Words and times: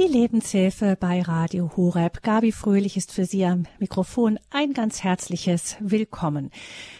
Die 0.00 0.06
Lebenshilfe 0.06 0.96
bei 0.98 1.20
Radio 1.20 1.72
Horeb. 1.76 2.22
Gabi 2.22 2.52
Fröhlich 2.52 2.96
ist 2.96 3.12
für 3.12 3.26
Sie 3.26 3.44
am 3.44 3.66
Mikrofon. 3.78 4.38
Ein 4.48 4.72
ganz 4.72 5.04
herzliches 5.04 5.76
Willkommen. 5.78 6.50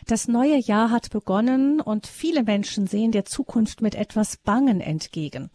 Das 0.06 0.28
neue 0.28 0.58
Jahr 0.58 0.90
hat 0.90 1.08
begonnen 1.08 1.80
und 1.80 2.06
viele 2.06 2.42
Menschen 2.42 2.86
sehen 2.86 3.10
der 3.10 3.24
Zukunft 3.24 3.80
mit 3.80 3.94
etwas 3.94 4.36
Bangen 4.36 4.82
entgegen. 4.82 5.48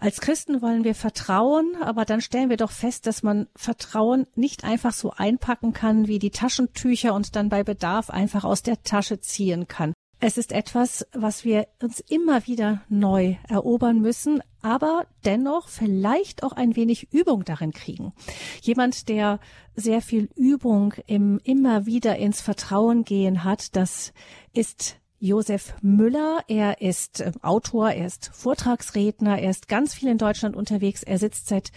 Als 0.00 0.20
Christen 0.20 0.60
wollen 0.60 0.82
wir 0.82 0.96
vertrauen, 0.96 1.76
aber 1.80 2.04
dann 2.04 2.20
stellen 2.20 2.50
wir 2.50 2.56
doch 2.56 2.72
fest, 2.72 3.06
dass 3.06 3.22
man 3.22 3.46
Vertrauen 3.54 4.26
nicht 4.34 4.64
einfach 4.64 4.92
so 4.92 5.12
einpacken 5.16 5.72
kann 5.72 6.08
wie 6.08 6.18
die 6.18 6.32
Taschentücher 6.32 7.14
und 7.14 7.36
dann 7.36 7.48
bei 7.48 7.62
Bedarf 7.62 8.10
einfach 8.10 8.42
aus 8.42 8.64
der 8.64 8.82
Tasche 8.82 9.20
ziehen 9.20 9.68
kann. 9.68 9.94
Es 10.20 10.36
ist 10.36 10.50
etwas, 10.50 11.06
was 11.12 11.44
wir 11.44 11.68
uns 11.80 12.00
immer 12.00 12.46
wieder 12.48 12.82
neu 12.88 13.36
erobern 13.48 14.00
müssen, 14.00 14.42
aber 14.62 15.06
dennoch 15.24 15.68
vielleicht 15.68 16.42
auch 16.42 16.52
ein 16.52 16.74
wenig 16.74 17.12
Übung 17.12 17.44
darin 17.44 17.72
kriegen. 17.72 18.12
Jemand, 18.60 19.08
der 19.08 19.38
sehr 19.76 20.02
viel 20.02 20.28
Übung 20.34 20.94
im 21.06 21.40
immer 21.44 21.86
wieder 21.86 22.16
ins 22.16 22.40
Vertrauen 22.40 23.04
gehen 23.04 23.44
hat, 23.44 23.76
das 23.76 24.12
ist 24.52 24.96
Josef 25.20 25.74
Müller. 25.82 26.42
Er 26.48 26.80
ist 26.80 27.20
ähm, 27.20 27.32
Autor, 27.42 27.90
er 27.90 28.06
ist 28.06 28.30
Vortragsredner, 28.32 29.38
er 29.38 29.50
ist 29.50 29.68
ganz 29.68 29.94
viel 29.94 30.08
in 30.08 30.18
Deutschland 30.18 30.56
unterwegs. 30.56 31.02
Er 31.02 31.18
sitzt 31.18 31.48
seit 31.48 31.70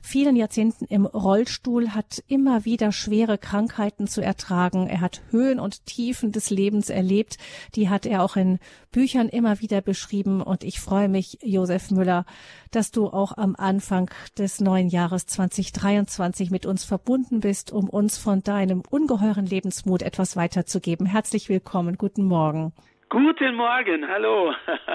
vielen 0.00 0.36
Jahrzehnten 0.36 0.84
im 0.86 1.06
Rollstuhl, 1.06 1.90
hat 1.90 2.22
immer 2.28 2.64
wieder 2.64 2.92
schwere 2.92 3.38
Krankheiten 3.38 4.06
zu 4.06 4.20
ertragen. 4.20 4.86
Er 4.86 5.00
hat 5.00 5.22
Höhen 5.30 5.58
und 5.58 5.86
Tiefen 5.86 6.32
des 6.32 6.50
Lebens 6.50 6.90
erlebt. 6.90 7.38
Die 7.74 7.88
hat 7.88 8.06
er 8.06 8.22
auch 8.22 8.36
in 8.36 8.58
Büchern 8.92 9.28
immer 9.28 9.60
wieder 9.60 9.80
beschrieben. 9.80 10.42
Und 10.42 10.64
ich 10.64 10.80
freue 10.80 11.08
mich, 11.08 11.38
Josef 11.42 11.90
Müller, 11.90 12.24
dass 12.70 12.90
du 12.90 13.08
auch 13.08 13.36
am 13.36 13.56
Anfang 13.56 14.10
des 14.38 14.60
neuen 14.60 14.88
Jahres 14.88 15.26
2023 15.26 16.50
mit 16.50 16.66
uns 16.66 16.84
verbunden 16.84 17.40
bist, 17.40 17.72
um 17.72 17.88
uns 17.88 18.18
von 18.18 18.42
deinem 18.42 18.82
ungeheuren 18.88 19.46
Lebensmut 19.46 20.02
etwas 20.02 20.36
weiterzugeben. 20.36 21.06
Herzlich 21.06 21.48
willkommen. 21.48 21.96
Guten 21.96 22.24
Morgen. 22.24 22.72
Guten 23.08 23.54
Morgen, 23.54 24.08
hallo. 24.08 24.52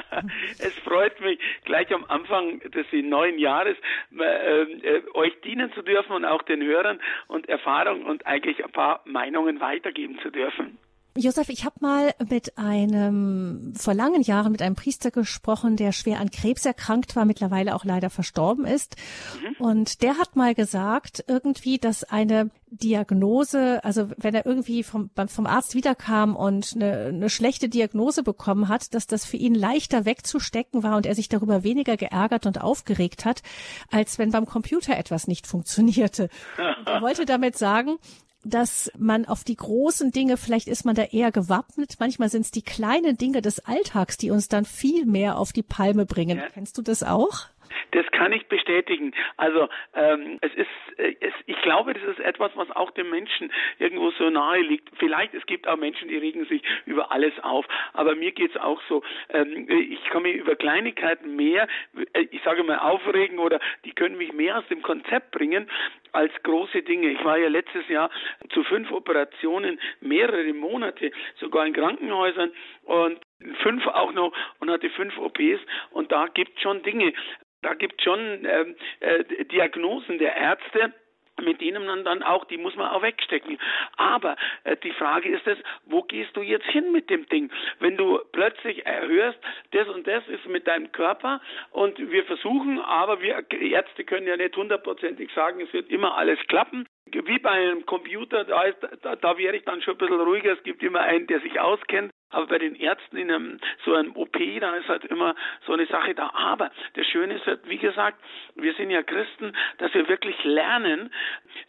es 0.59 0.78
freut 0.80 1.22
mich, 1.22 1.40
gleich 1.64 1.94
am 1.94 2.04
Anfang 2.09 2.59
des 2.59 2.86
neuen 2.92 3.40
Jahres 3.40 3.78
äh, 4.20 4.64
äh, 4.64 5.03
euch 5.14 5.40
dienen 5.42 5.72
zu 5.72 5.81
dürfen 5.81 6.12
und 6.12 6.26
auch 6.26 6.42
den 6.42 6.62
Hörern 6.62 7.00
und 7.28 7.48
Erfahrungen 7.48 8.06
und 8.06 8.26
eigentlich 8.26 8.64
ein 8.64 8.72
paar 8.72 9.02
Meinungen 9.06 9.62
weitergeben 9.62 10.20
zu 10.20 10.30
dürfen. 10.30 10.78
Josef, 11.17 11.50
ich 11.50 11.66
habe 11.66 11.76
mal 11.81 12.14
mit 12.30 12.58
einem, 12.58 13.73
vor 13.76 13.94
langen 13.94 14.22
Jahren 14.22 14.52
mit 14.52 14.62
einem 14.62 14.76
Priester 14.76 15.12
gesprochen, 15.12 15.76
der 15.76 15.92
schwer 15.92 16.20
an 16.22 16.31
Krebs 16.31 16.66
erkrankt 16.66 17.18
war, 17.18 17.26
mittlerweile 17.26 17.76
auch 17.76 17.84
leider 17.84 18.09
verstorben 18.09 18.66
ist. 18.66 18.95
Mhm. 19.42 19.66
Und 19.66 20.02
der 20.03 20.18
hat 20.18 20.38
mal 20.38 20.56
gesagt, 20.56 21.23
irgendwie, 21.28 21.80
dass 21.80 22.06
eine 22.06 22.50
Diagnose, 22.70 23.84
also 23.84 24.09
wenn 24.16 24.34
er 24.34 24.45
irgendwie 24.45 24.84
vom, 24.84 25.09
vom 25.28 25.45
Arzt 25.45 25.76
wiederkam 25.76 26.38
und 26.38 26.72
eine, 26.76 27.08
eine 27.08 27.30
schlechte 27.30 27.68
Diagnose 27.68 28.23
bekommen 28.23 28.70
hat, 28.70 28.94
dass 28.94 29.06
das 29.06 29.25
für 29.25 29.36
ihn 29.36 29.53
leichter 29.53 30.06
wegzustecken 30.06 30.81
war 30.81 30.96
und 30.96 31.06
er 31.06 31.16
sich 31.16 31.28
darüber 31.28 31.64
weniger 31.64 31.98
geärgert 31.98 32.46
und 32.46 32.62
aufgeregt 32.62 33.25
hat, 33.25 33.44
als 33.92 34.18
wenn 34.18 34.31
beim 34.31 34.46
Computer 34.46 34.98
etwas 34.98 35.28
nicht 35.28 35.46
funktionierte. 35.46 36.30
er 36.86 37.02
wollte 37.02 37.25
damit 37.25 37.58
sagen, 37.58 37.98
dass 38.44 38.92
man 38.97 39.25
auf 39.25 39.44
die 39.44 39.56
großen 39.56 40.11
Dinge, 40.11 40.38
vielleicht 40.38 40.67
ist 40.67 40.86
man 40.86 40.95
da 40.95 41.03
eher 41.03 41.31
gewappnet. 41.31 41.97
Manchmal 42.00 42.30
sind 42.30 42.42
es 42.42 42.52
die 42.52 42.61
kleinen 42.61 43.17
Dinge 43.17 43.42
des 43.42 43.59
Alltags, 43.59 44.17
die 44.17 44.31
uns 44.31 44.47
dann 44.47 44.66
viel 44.66 45.06
mehr 45.06 45.38
auf 45.38 45.53
die 45.53 45.64
Palme 45.64 46.06
bringen. 46.06 46.38
Ja. 46.38 46.50
Kennst 46.50 46.78
du 46.78 46.81
das 46.81 47.03
auch? 47.03 47.47
Das 47.91 48.05
kann 48.11 48.31
ich 48.33 48.47
bestätigen. 48.47 49.14
Also 49.38 49.69
ähm, 49.94 50.38
es 50.41 50.53
ist, 50.53 51.00
äh, 51.00 51.16
es, 51.19 51.33
ich 51.45 51.61
glaube, 51.61 51.94
das 51.94 52.03
ist 52.03 52.19
etwas, 52.19 52.52
was 52.55 52.69
auch 52.72 52.91
dem 52.91 53.09
Menschen 53.09 53.52
irgendwo 53.80 54.11
so 54.11 54.30
nahe 54.30 54.61
liegt. 54.61 54.89
Vielleicht 54.97 55.33
es 55.33 55.45
gibt 55.45 55.67
auch 55.67 55.78
Menschen, 55.78 56.08
die 56.08 56.17
regen 56.17 56.45
sich 56.45 56.63
über 56.86 57.12
alles 57.12 57.34
auf, 57.41 57.66
aber 57.94 58.16
mir 58.16 58.31
geht's 58.31 58.57
auch 58.57 58.81
so. 58.88 59.03
Ähm, 59.29 59.68
ich 59.69 60.03
kann 60.06 60.23
mich 60.23 60.35
über 60.35 60.56
Kleinigkeiten 60.56 61.35
mehr, 61.35 61.68
äh, 62.13 62.28
ich 62.31 62.41
sage 62.44 62.63
mal 62.63 62.79
aufregen 62.79 63.40
oder 63.40 63.59
die 63.85 63.91
können 63.91 64.17
mich 64.17 64.34
mehr 64.34 64.57
aus 64.57 64.67
dem 64.69 64.81
Konzept 64.81 65.31
bringen 65.31 65.69
als 66.12 66.31
große 66.44 66.81
Dinge. 66.84 67.09
Ich 67.09 67.23
war 67.23 67.38
ja 67.38 67.50
letztes 67.50 67.88
Jahr 67.88 68.09
zu 68.50 68.63
fünf 68.63 68.91
Operationen 68.91 69.79
mehrere 70.01 70.53
Monate, 70.53 71.12
sogar 71.40 71.66
in 71.66 71.73
Krankenhäusern 71.73 72.51
und 72.84 73.19
fünf 73.62 73.85
auch 73.88 74.12
noch 74.13 74.34
und 74.59 74.69
hatte 74.69 74.90
fünf 74.91 75.18
OPs 75.18 75.59
und 75.91 76.12
da 76.12 76.28
gibt 76.28 76.59
schon 76.59 76.84
Dinge. 76.84 77.13
Da 77.62 77.74
gibt 77.75 78.02
schon 78.02 78.19
ähm, 78.46 78.75
äh, 79.02 79.46
Diagnosen 79.46 80.18
der 80.18 80.35
Ärzte, 80.35 80.94
mit 81.41 81.62
denen 81.62 81.85
man 81.85 82.03
dann 82.03 82.24
auch, 82.24 82.46
die 82.46 82.57
muss 82.57 82.75
man 82.75 82.90
auch 82.90 83.02
wegstecken. 83.02 83.59
Aber 83.97 84.35
äh, 84.63 84.78
die 84.78 84.91
Frage 84.91 85.29
ist 85.29 85.46
es, 85.47 85.57
wo 85.85 86.02
gehst 86.03 86.35
du 86.35 86.41
jetzt 86.41 86.66
hin 86.68 86.91
mit 86.91 87.09
dem 87.09 87.28
Ding? 87.28 87.52
Wenn 87.79 87.97
du 87.97 88.19
plötzlich 88.31 88.84
hörst, 88.85 89.40
das 89.72 89.88
und 89.90 90.08
das 90.08 90.28
ist 90.28 90.46
mit 90.47 90.68
deinem 90.68 90.91
Körper 90.91 91.41
und 91.72 92.00
wir 92.00 92.25
versuchen, 92.25 92.79
aber 92.79 93.22
wir 93.22 93.46
Ärzte 93.52 94.03
können 94.03 94.28
ja 94.28 94.38
nicht 94.38 94.56
hundertprozentig 94.56 95.31
sagen, 95.34 95.62
es 95.62 95.72
wird 95.73 95.90
immer 95.90 96.18
alles 96.18 96.40
klappen 96.47 96.85
wie 97.13 97.40
bei 97.40 97.50
einem 97.50 97.85
Computer, 97.85 98.46
da, 98.46 98.63
ist, 98.63 98.78
da, 99.02 99.16
da 99.16 99.38
wäre 99.38 99.56
ich 99.56 99.63
dann 99.63 99.81
schon 99.81 99.96
ein 99.96 99.97
bisschen 99.97 100.22
ruhiger. 100.22 100.53
Es 100.53 100.63
gibt 100.63 100.81
immer 100.84 101.02
einen, 101.02 101.28
der 101.28 101.41
sich 101.41 101.59
auskennt. 101.59 102.12
Aber 102.31 102.47
bei 102.47 102.58
den 102.58 102.75
Ärzten 102.75 103.18
in 103.18 103.31
einem, 103.31 103.59
so 103.86 103.94
einem 103.94 104.16
OP, 104.16 104.38
da 104.59 104.75
ist 104.75 104.88
halt 104.88 105.06
immer 105.06 105.36
so 105.66 105.74
eine 105.74 105.86
Sache 105.86 106.16
da. 106.16 106.31
Aber 106.34 106.72
das 106.96 107.06
Schöne 107.08 107.36
ist 107.36 107.46
halt, 107.46 107.62
wie 107.68 107.78
gesagt, 107.78 108.19
wir 108.56 108.74
sind 108.74 108.90
ja 108.90 109.03
Christen, 109.03 109.53
dass 109.78 109.94
wir 109.94 110.08
wirklich 110.08 110.41
lernen, 110.44 111.14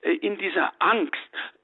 äh, 0.02 0.12
in 0.12 0.38
dieser 0.38 0.72
Angst 0.78 1.18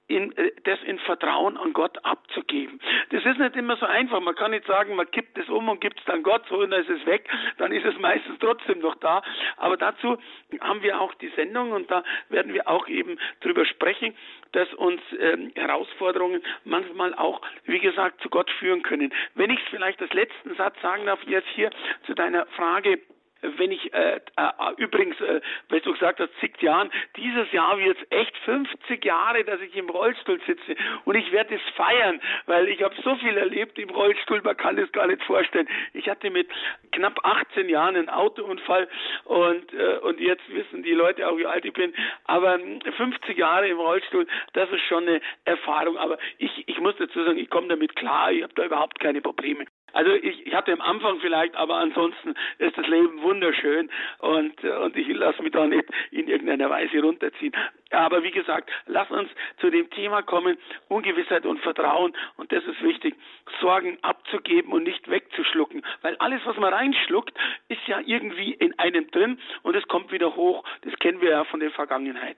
in, 0.08 0.36
äh, 0.36 0.50
das 0.64 0.82
in 0.82 0.98
Vertrauen 1.00 1.56
an 1.56 1.72
Gott 1.72 2.04
abzugeben. 2.04 2.80
Das 3.10 3.24
ist 3.24 3.38
nicht 3.38 3.56
immer 3.56 3.76
so 3.76 3.86
einfach. 3.86 4.20
Man 4.20 4.34
kann 4.34 4.50
nicht 4.50 4.66
sagen, 4.66 4.96
man 4.96 5.10
kippt 5.10 5.38
es 5.38 5.48
um 5.48 5.68
und 5.68 5.80
gibt 5.80 5.98
es 5.98 6.04
dann 6.06 6.22
Gott 6.22 6.42
so 6.48 6.58
und 6.58 6.70
dann 6.70 6.82
ist 6.82 6.90
es 6.90 7.06
weg. 7.06 7.28
Dann 7.58 7.72
ist 7.72 7.84
es 7.84 7.98
meistens 7.98 8.38
trotzdem 8.40 8.80
noch 8.80 8.96
da. 8.96 9.22
Aber 9.56 9.76
dazu 9.76 10.18
haben 10.60 10.82
wir 10.82 11.00
auch 11.00 11.14
die 11.14 11.28
Sendung 11.36 11.72
und 11.72 11.90
da 11.90 12.02
werden 12.30 12.54
wir 12.54 12.68
auch 12.68 12.88
eben 12.88 13.18
drüber 13.40 13.64
sprechen, 13.66 14.14
dass 14.52 14.72
uns 14.74 15.00
ähm, 15.20 15.52
Herausforderungen 15.54 16.42
manchmal 16.64 17.14
auch, 17.14 17.42
wie 17.64 17.78
gesagt, 17.78 18.22
zu 18.22 18.30
Gott 18.30 18.50
führen 18.58 18.82
können. 18.82 19.12
Wenn 19.34 19.50
ich 19.50 19.60
vielleicht 19.70 20.00
als 20.00 20.12
letzten 20.14 20.54
Satz 20.54 20.80
sagen 20.80 21.04
darf, 21.06 21.22
jetzt 21.24 21.48
hier 21.54 21.70
zu 22.06 22.14
deiner 22.14 22.46
Frage, 22.46 22.98
wenn 23.42 23.70
ich 23.70 23.92
äh, 23.92 24.16
äh, 24.36 24.72
übrigens, 24.76 25.20
äh, 25.20 25.40
weil 25.68 25.80
du 25.80 25.92
gesagt 25.92 26.20
hast, 26.20 26.30
zig 26.40 26.60
Jahren, 26.60 26.90
dieses 27.16 27.50
Jahr 27.52 27.78
wird 27.78 27.96
es 28.00 28.06
echt 28.10 28.36
50 28.38 29.04
Jahre, 29.04 29.44
dass 29.44 29.60
ich 29.60 29.74
im 29.76 29.88
Rollstuhl 29.88 30.40
sitze 30.46 30.76
und 31.04 31.14
ich 31.14 31.30
werde 31.32 31.54
es 31.54 31.74
feiern, 31.74 32.20
weil 32.46 32.68
ich 32.68 32.82
habe 32.82 32.94
so 33.02 33.14
viel 33.16 33.36
erlebt 33.36 33.78
im 33.78 33.90
Rollstuhl, 33.90 34.40
man 34.42 34.56
kann 34.56 34.78
es 34.78 34.90
gar 34.92 35.06
nicht 35.06 35.22
vorstellen. 35.22 35.68
Ich 35.92 36.08
hatte 36.08 36.30
mit 36.30 36.48
knapp 36.92 37.18
18 37.24 37.68
Jahren 37.68 37.96
einen 37.96 38.08
Autounfall 38.08 38.88
und 39.24 39.72
äh, 39.72 39.98
und 39.98 40.20
jetzt 40.20 40.48
wissen 40.52 40.82
die 40.82 40.94
Leute 40.94 41.28
auch, 41.28 41.36
wie 41.36 41.46
alt 41.46 41.64
ich 41.64 41.72
bin, 41.72 41.94
aber 42.24 42.58
50 42.96 43.36
Jahre 43.36 43.68
im 43.68 43.78
Rollstuhl, 43.78 44.26
das 44.54 44.70
ist 44.70 44.82
schon 44.88 45.06
eine 45.06 45.20
Erfahrung, 45.44 45.96
aber 45.96 46.18
ich 46.38 46.66
ich 46.66 46.78
muss 46.80 46.96
dazu 46.98 47.22
sagen, 47.24 47.38
ich 47.38 47.50
komme 47.50 47.68
damit 47.68 47.94
klar, 47.96 48.32
ich 48.32 48.42
habe 48.42 48.54
da 48.54 48.64
überhaupt 48.64 48.98
keine 49.00 49.20
Probleme. 49.20 49.64
Also 49.92 50.12
ich, 50.12 50.46
ich 50.46 50.54
hatte 50.54 50.72
am 50.72 50.80
Anfang 50.80 51.18
vielleicht, 51.20 51.56
aber 51.56 51.76
ansonsten 51.76 52.34
ist 52.58 52.76
das 52.76 52.86
Leben 52.86 53.22
wunderschön 53.22 53.90
und, 54.18 54.62
und 54.64 54.96
ich 54.96 55.08
lasse 55.08 55.42
mich 55.42 55.52
da 55.52 55.66
nicht 55.66 55.84
in 56.10 56.28
irgendeiner 56.28 56.70
Weise 56.70 57.00
runterziehen. 57.00 57.52
Aber 57.90 58.22
wie 58.22 58.30
gesagt, 58.30 58.70
lass 58.86 59.10
uns 59.10 59.30
zu 59.60 59.70
dem 59.70 59.88
Thema 59.90 60.22
kommen, 60.22 60.58
Ungewissheit 60.88 61.46
und 61.46 61.60
Vertrauen 61.60 62.14
und 62.36 62.52
das 62.52 62.64
ist 62.64 62.82
wichtig, 62.82 63.14
Sorgen 63.60 63.98
abzugeben 64.02 64.72
und 64.72 64.82
nicht 64.82 65.08
wegzuschlucken, 65.08 65.82
weil 66.02 66.16
alles, 66.16 66.40
was 66.44 66.56
man 66.56 66.72
reinschluckt, 66.72 67.36
ist 67.68 67.86
ja 67.86 68.00
irgendwie 68.04 68.52
in 68.52 68.78
einem 68.78 69.10
drin 69.10 69.38
und 69.62 69.74
es 69.74 69.86
kommt 69.88 70.12
wieder 70.12 70.36
hoch. 70.36 70.64
Das 70.82 70.94
kennen 70.98 71.20
wir 71.20 71.30
ja 71.30 71.44
von 71.44 71.60
der 71.60 71.70
Vergangenheit. 71.70 72.36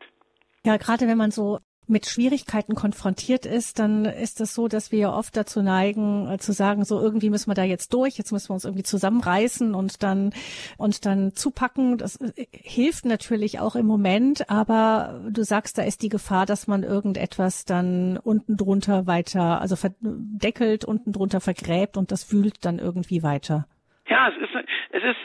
Ja, 0.64 0.76
gerade 0.76 1.08
wenn 1.08 1.18
man 1.18 1.30
so 1.30 1.58
mit 1.90 2.06
Schwierigkeiten 2.06 2.74
konfrontiert 2.74 3.46
ist, 3.46 3.78
dann 3.78 4.04
ist 4.04 4.40
es 4.40 4.54
so, 4.54 4.68
dass 4.68 4.92
wir 4.92 4.98
ja 4.98 5.14
oft 5.14 5.36
dazu 5.36 5.62
neigen, 5.62 6.28
äh, 6.30 6.38
zu 6.38 6.52
sagen, 6.52 6.84
so 6.84 7.00
irgendwie 7.00 7.30
müssen 7.30 7.50
wir 7.50 7.54
da 7.54 7.64
jetzt 7.64 7.92
durch, 7.92 8.16
jetzt 8.16 8.32
müssen 8.32 8.50
wir 8.50 8.54
uns 8.54 8.64
irgendwie 8.64 8.84
zusammenreißen 8.84 9.74
und 9.74 10.02
dann 10.02 10.32
und 10.78 11.04
dann 11.04 11.34
zupacken. 11.34 11.98
Das 11.98 12.16
äh, 12.16 12.46
hilft 12.52 13.04
natürlich 13.04 13.60
auch 13.60 13.76
im 13.76 13.86
Moment, 13.86 14.48
aber 14.48 15.20
du 15.28 15.44
sagst, 15.44 15.78
da 15.78 15.82
ist 15.82 16.02
die 16.02 16.08
Gefahr, 16.08 16.46
dass 16.46 16.66
man 16.66 16.82
irgendetwas 16.82 17.64
dann 17.64 18.16
unten 18.16 18.56
drunter 18.56 19.06
weiter, 19.06 19.60
also 19.60 19.76
verdeckelt, 19.76 20.84
unten 20.84 21.12
drunter 21.12 21.40
vergräbt 21.40 21.96
und 21.96 22.12
das 22.12 22.32
wühlt 22.32 22.64
dann 22.64 22.78
irgendwie 22.78 23.22
weiter. 23.22 23.66
Ja, 24.10 24.28
es 24.28 24.36
ist 24.38 24.64
es 24.90 25.04
ist 25.04 25.24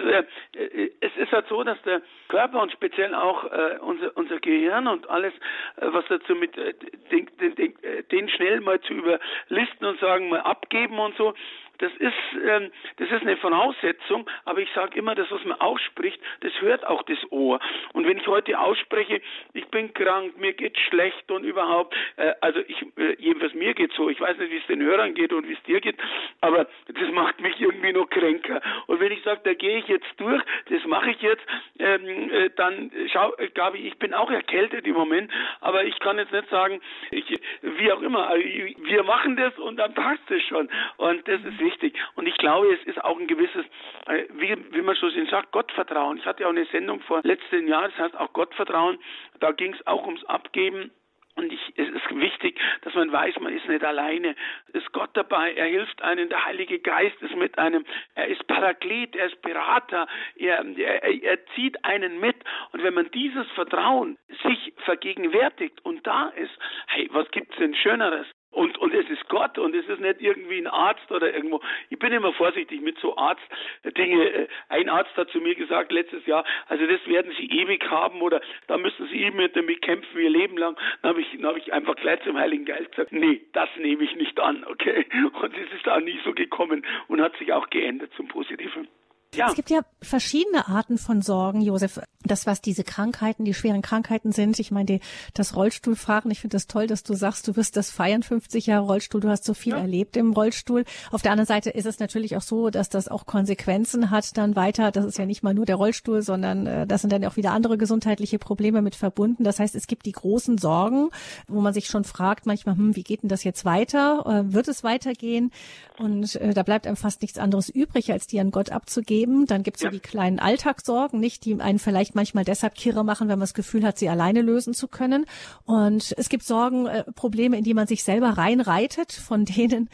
äh, 0.53 0.91
es 1.01 1.17
ist 1.17 1.31
halt 1.31 1.47
so, 1.47 1.63
dass 1.63 1.81
der 1.81 2.03
Körper 2.27 2.61
und 2.61 2.71
speziell 2.71 3.15
auch 3.15 3.43
äh, 3.45 3.79
unser 3.81 4.15
unser 4.15 4.39
Gehirn 4.39 4.85
und 4.85 5.09
alles, 5.09 5.33
äh, 5.77 5.87
was 5.87 6.05
dazu 6.07 6.35
mit 6.35 6.55
äh, 6.55 6.75
den, 7.11 7.27
den, 7.41 7.55
den, 7.55 7.83
äh, 7.83 8.03
den 8.03 8.29
schnell 8.29 8.61
mal 8.61 8.79
zu 8.81 8.93
überlisten 8.93 9.87
und 9.87 9.99
sagen 9.99 10.29
mal 10.29 10.41
abgeben 10.41 10.99
und 10.99 11.17
so, 11.17 11.33
das 11.79 11.91
ist, 11.99 12.13
ähm, 12.47 12.71
das 12.97 13.09
ist 13.11 13.21
eine 13.21 13.37
Voraussetzung, 13.37 14.29
aber 14.45 14.59
ich 14.59 14.69
sage 14.73 14.97
immer, 14.97 15.15
das, 15.15 15.29
was 15.31 15.43
man 15.45 15.59
ausspricht, 15.59 16.19
das 16.41 16.53
hört 16.61 16.85
auch 16.85 17.03
das 17.03 17.19
Ohr. 17.31 17.59
Und 17.93 18.07
wenn 18.07 18.17
ich 18.17 18.27
heute 18.27 18.59
ausspreche, 18.59 19.21
ich 19.53 19.67
bin 19.67 19.93
krank, 19.93 20.37
mir 20.37 20.53
geht 20.53 20.77
schlecht 20.77 21.29
und 21.31 21.43
überhaupt, 21.43 21.95
äh, 22.17 22.33
also 22.41 22.59
ich, 22.67 22.81
äh, 22.97 23.15
jedenfalls 23.19 23.53
mir 23.53 23.73
geht 23.73 23.91
so, 23.93 24.09
ich 24.09 24.19
weiß 24.19 24.37
nicht, 24.37 24.51
wie 24.51 24.57
es 24.57 24.67
den 24.67 24.81
Hörern 24.81 25.13
geht 25.13 25.33
und 25.33 25.47
wie 25.47 25.53
es 25.53 25.63
dir 25.63 25.81
geht, 25.81 25.97
aber 26.41 26.67
das 26.87 27.11
macht 27.11 27.39
mich 27.41 27.59
irgendwie 27.59 27.93
noch 27.93 28.09
kränker. 28.09 28.61
Und 28.87 28.99
wenn 28.99 29.11
ich 29.11 29.23
sage, 29.23 29.41
da 29.43 29.53
gehe 29.53 29.79
ich 29.79 29.87
jetzt 29.87 30.07
durch, 30.17 30.43
das 30.69 30.83
mache 30.85 31.11
ich 31.11 31.21
jetzt, 31.21 31.43
ähm, 31.79 32.31
äh, 32.31 32.49
dann 32.55 32.91
schau, 33.11 33.33
äh, 33.35 33.49
Gabi, 33.49 33.79
ich 33.79 33.97
bin 33.97 34.13
auch 34.13 34.31
erkältet 34.31 34.85
im 34.87 34.93
Moment, 34.93 35.31
aber 35.61 35.83
ich 35.83 35.99
kann 35.99 36.17
jetzt 36.17 36.31
nicht 36.31 36.49
sagen, 36.49 36.81
ich, 37.11 37.25
wie 37.61 37.91
auch 37.91 38.01
immer, 38.01 38.27
also 38.27 38.43
wir 38.43 39.03
machen 39.03 39.35
das 39.35 39.57
und 39.57 39.77
dann 39.77 39.93
passt 39.93 40.29
es 40.29 40.43
schon. 40.43 40.69
Und 40.97 41.27
das 41.27 41.41
ist 41.41 41.59
wichtig. 41.65 41.97
Und 42.15 42.27
ich 42.27 42.37
glaube, 42.37 42.71
es 42.73 42.83
ist 42.85 43.03
auch 43.03 43.19
ein 43.19 43.27
gewisses, 43.27 43.65
äh, 44.05 44.23
wie, 44.33 44.55
wie 44.71 44.81
man 44.81 44.95
so 44.95 45.09
schön 45.09 45.27
sagt, 45.27 45.51
Gottvertrauen. 45.51 46.17
Ich 46.17 46.25
hatte 46.25 46.43
ja 46.43 46.47
auch 46.47 46.53
eine 46.53 46.65
Sendung 46.67 47.01
vor 47.01 47.19
letzten 47.23 47.67
Jahr, 47.67 47.89
das 47.89 47.97
heißt 47.97 48.17
auch 48.17 48.31
Gottvertrauen. 48.31 48.97
Da 49.39 49.51
ging 49.51 49.73
es 49.73 49.85
auch 49.87 50.05
ums 50.05 50.23
Abgeben. 50.25 50.91
Und 51.37 51.51
ich, 51.51 51.73
es 51.75 51.89
ist 51.89 52.15
wichtig, 52.15 52.57
dass 52.83 52.93
man 52.93 53.11
weiß, 53.11 53.35
man 53.41 53.53
ist 53.53 53.67
nicht 53.67 53.83
alleine. 53.83 54.35
Es 54.69 54.75
ist 54.75 54.93
Gott 54.93 55.09
dabei, 55.15 55.53
er 55.53 55.65
hilft 55.65 56.01
einem, 56.01 56.29
der 56.29 56.45
Heilige 56.45 56.79
Geist 56.79 57.21
ist 57.21 57.35
mit 57.35 57.57
einem, 57.57 57.85
er 58.15 58.27
ist 58.27 58.47
Paraklet, 58.47 59.17
er 59.17 59.25
ist 59.25 59.41
Berater, 59.41 60.07
er, 60.37 60.65
er, 60.77 61.23
er 61.23 61.45
zieht 61.47 61.83
einen 61.83 62.21
mit. 62.21 62.37
Und 62.71 62.83
wenn 62.83 62.93
man 62.93 63.11
dieses 63.11 63.47
Vertrauen 63.51 64.17
sich 64.43 64.73
vergegenwärtigt 64.85 65.83
und 65.83 66.07
da 66.07 66.29
ist, 66.29 66.57
hey, 66.87 67.09
was 67.11 67.29
gibt's 67.31 67.57
denn 67.57 67.75
Schöneres? 67.75 68.27
Und, 68.55 68.77
und 68.77 68.93
es 68.93 69.09
ist 69.09 69.27
Gott 69.27 69.57
und 69.57 69.75
es 69.75 69.85
ist 69.89 69.99
nicht 69.99 70.21
irgendwie 70.21 70.57
ein 70.57 70.67
Arzt 70.67 71.11
oder 71.11 71.33
irgendwo. 71.33 71.59
Ich 71.89 71.99
bin 71.99 72.13
immer 72.13 72.31
vorsichtig 72.31 72.79
mit 72.79 72.97
so 72.99 73.17
Arztdinge. 73.17 74.47
Ein 74.69 74.87
Arzt 74.87 75.15
hat 75.17 75.29
zu 75.31 75.41
mir 75.41 75.55
gesagt 75.55 75.91
letztes 75.91 76.25
Jahr, 76.25 76.45
also 76.69 76.87
das 76.87 77.05
werden 77.05 77.33
Sie 77.37 77.49
ewig 77.49 77.83
haben 77.91 78.21
oder 78.21 78.39
da 78.67 78.77
müssen 78.77 79.07
Sie 79.07 79.23
eben 79.23 79.45
damit 79.53 79.81
kämpfen 79.81 80.21
Ihr 80.21 80.29
Leben 80.29 80.57
lang. 80.57 80.77
Dann 81.01 81.09
habe 81.09 81.21
ich, 81.21 81.27
dann 81.33 81.47
hab 81.47 81.57
ich 81.57 81.73
einfach 81.73 81.97
gleich 81.97 82.21
zum 82.23 82.37
Heiligen 82.37 82.63
Geist 82.63 82.91
gesagt, 82.91 83.11
nee, 83.11 83.41
das 83.51 83.67
nehme 83.77 84.05
ich 84.05 84.15
nicht 84.15 84.39
an, 84.39 84.63
okay? 84.63 85.05
Und 85.41 85.53
es 85.57 85.73
ist 85.77 85.89
auch 85.89 85.99
nie 85.99 86.17
so 86.23 86.31
gekommen 86.31 86.85
und 87.09 87.21
hat 87.21 87.35
sich 87.37 87.51
auch 87.51 87.69
geändert 87.69 88.11
zum 88.15 88.29
Positiven. 88.29 88.87
Ja. 89.35 89.49
Es 89.49 89.55
gibt 89.55 89.69
ja 89.69 89.81
verschiedene 90.01 90.67
Arten 90.67 90.97
von 90.97 91.21
Sorgen, 91.21 91.61
Josef. 91.61 91.99
Das, 92.23 92.47
was 92.47 92.59
diese 92.59 92.83
Krankheiten, 92.83 93.45
die 93.45 93.53
schweren 93.53 93.83
Krankheiten 93.83 94.31
sind. 94.31 94.59
Ich 94.59 94.71
meine, 94.71 94.85
die, 94.85 94.99
das 95.35 95.55
Rollstuhlfahren, 95.55 96.31
ich 96.31 96.39
finde 96.39 96.55
das 96.55 96.65
toll, 96.65 96.87
dass 96.87 97.03
du 97.03 97.13
sagst, 97.13 97.47
du 97.47 97.55
wirst 97.55 97.77
das 97.77 97.91
feiern, 97.91 98.23
50 98.23 98.65
Jahre 98.65 98.85
Rollstuhl, 98.85 99.21
du 99.21 99.29
hast 99.29 99.43
so 99.43 99.53
viel 99.53 99.73
ja. 99.73 99.79
erlebt 99.79 100.17
im 100.17 100.33
Rollstuhl. 100.33 100.85
Auf 101.11 101.21
der 101.21 101.31
anderen 101.31 101.47
Seite 101.47 101.69
ist 101.69 101.85
es 101.85 101.99
natürlich 101.99 102.35
auch 102.35 102.41
so, 102.41 102.71
dass 102.71 102.89
das 102.89 103.09
auch 103.09 103.27
Konsequenzen 103.27 104.09
hat 104.09 104.37
dann 104.37 104.55
weiter. 104.55 104.91
Das 104.91 105.05
ist 105.05 105.19
ja 105.19 105.25
nicht 105.27 105.43
mal 105.43 105.53
nur 105.53 105.65
der 105.65 105.75
Rollstuhl, 105.75 106.23
sondern 106.23 106.65
äh, 106.65 106.87
das 106.87 107.01
sind 107.01 107.13
dann 107.13 107.23
auch 107.25 107.35
wieder 107.35 107.51
andere 107.51 107.77
gesundheitliche 107.77 108.39
Probleme 108.39 108.81
mit 108.81 108.95
verbunden. 108.95 109.43
Das 109.43 109.59
heißt, 109.59 109.75
es 109.75 109.85
gibt 109.85 110.07
die 110.07 110.11
großen 110.11 110.57
Sorgen, 110.57 111.09
wo 111.47 111.61
man 111.61 111.73
sich 111.73 111.87
schon 111.87 112.05
fragt 112.05 112.47
manchmal, 112.47 112.75
hm, 112.75 112.95
wie 112.95 113.03
geht 113.03 113.21
denn 113.21 113.29
das 113.29 113.43
jetzt 113.43 113.65
weiter? 113.65 114.25
Äh, 114.25 114.53
wird 114.53 114.67
es 114.67 114.83
weitergehen? 114.83 115.51
Und 115.99 116.35
äh, 116.37 116.53
da 116.53 116.63
bleibt 116.63 116.87
einem 116.87 116.97
fast 116.97 117.21
nichts 117.21 117.37
anderes 117.37 117.69
übrig, 117.69 118.11
als 118.11 118.27
die 118.27 118.39
an 118.39 118.51
Gott 118.51 118.71
abzugeben 118.71 119.24
geben. 119.25 119.45
Dann 119.45 119.63
gibt 119.63 119.77
es 119.77 119.83
ja. 119.83 119.89
so 119.89 119.93
die 119.93 119.99
kleinen 119.99 120.39
Alltagssorgen, 120.39 121.19
nicht, 121.19 121.45
die 121.45 121.59
einen 121.59 121.79
vielleicht 121.79 122.15
manchmal 122.15 122.43
deshalb 122.43 122.75
kirre 122.75 123.03
machen, 123.03 123.27
wenn 123.27 123.39
man 123.39 123.41
das 123.41 123.53
Gefühl 123.53 123.83
hat, 123.85 123.97
sie 123.97 124.09
alleine 124.09 124.41
lösen 124.41 124.73
zu 124.73 124.87
können. 124.87 125.25
Und 125.65 126.13
es 126.17 126.29
gibt 126.29 126.43
Sorgen, 126.43 126.87
äh, 126.87 127.03
Probleme, 127.15 127.57
in 127.57 127.63
die 127.63 127.73
man 127.73 127.87
sich 127.87 128.03
selber 128.03 128.37
reinreitet. 128.37 129.11
Von 129.11 129.45
denen 129.45 129.89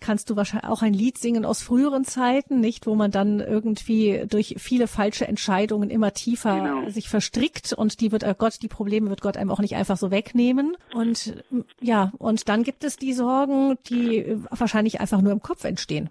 kannst 0.00 0.30
du 0.30 0.36
wahrscheinlich 0.36 0.68
auch 0.68 0.82
ein 0.82 0.92
Lied 0.92 1.18
singen 1.18 1.44
aus 1.44 1.62
früheren 1.62 2.04
Zeiten, 2.04 2.60
nicht, 2.60 2.86
wo 2.86 2.94
man 2.94 3.10
dann 3.10 3.40
irgendwie 3.40 4.24
durch 4.28 4.56
viele 4.58 4.88
falsche 4.88 5.26
Entscheidungen 5.26 5.90
immer 5.90 6.12
tiefer 6.12 6.60
genau. 6.60 6.88
sich 6.88 7.08
verstrickt 7.08 7.72
und 7.72 8.00
die 8.00 8.12
wird 8.12 8.22
äh, 8.22 8.34
Gott, 8.36 8.62
die 8.62 8.68
Probleme 8.68 9.10
wird 9.10 9.20
Gott 9.20 9.36
einem 9.36 9.50
auch 9.50 9.60
nicht 9.60 9.76
einfach 9.76 9.96
so 9.96 10.10
wegnehmen. 10.10 10.76
Und 10.92 11.34
ja, 11.80 12.12
und 12.18 12.48
dann 12.48 12.62
gibt 12.62 12.84
es 12.84 12.96
die 12.96 13.12
Sorgen, 13.12 13.78
die 13.88 14.36
wahrscheinlich 14.50 15.00
einfach 15.00 15.20
nur 15.20 15.32
im 15.32 15.40
Kopf 15.40 15.64
entstehen. 15.64 16.10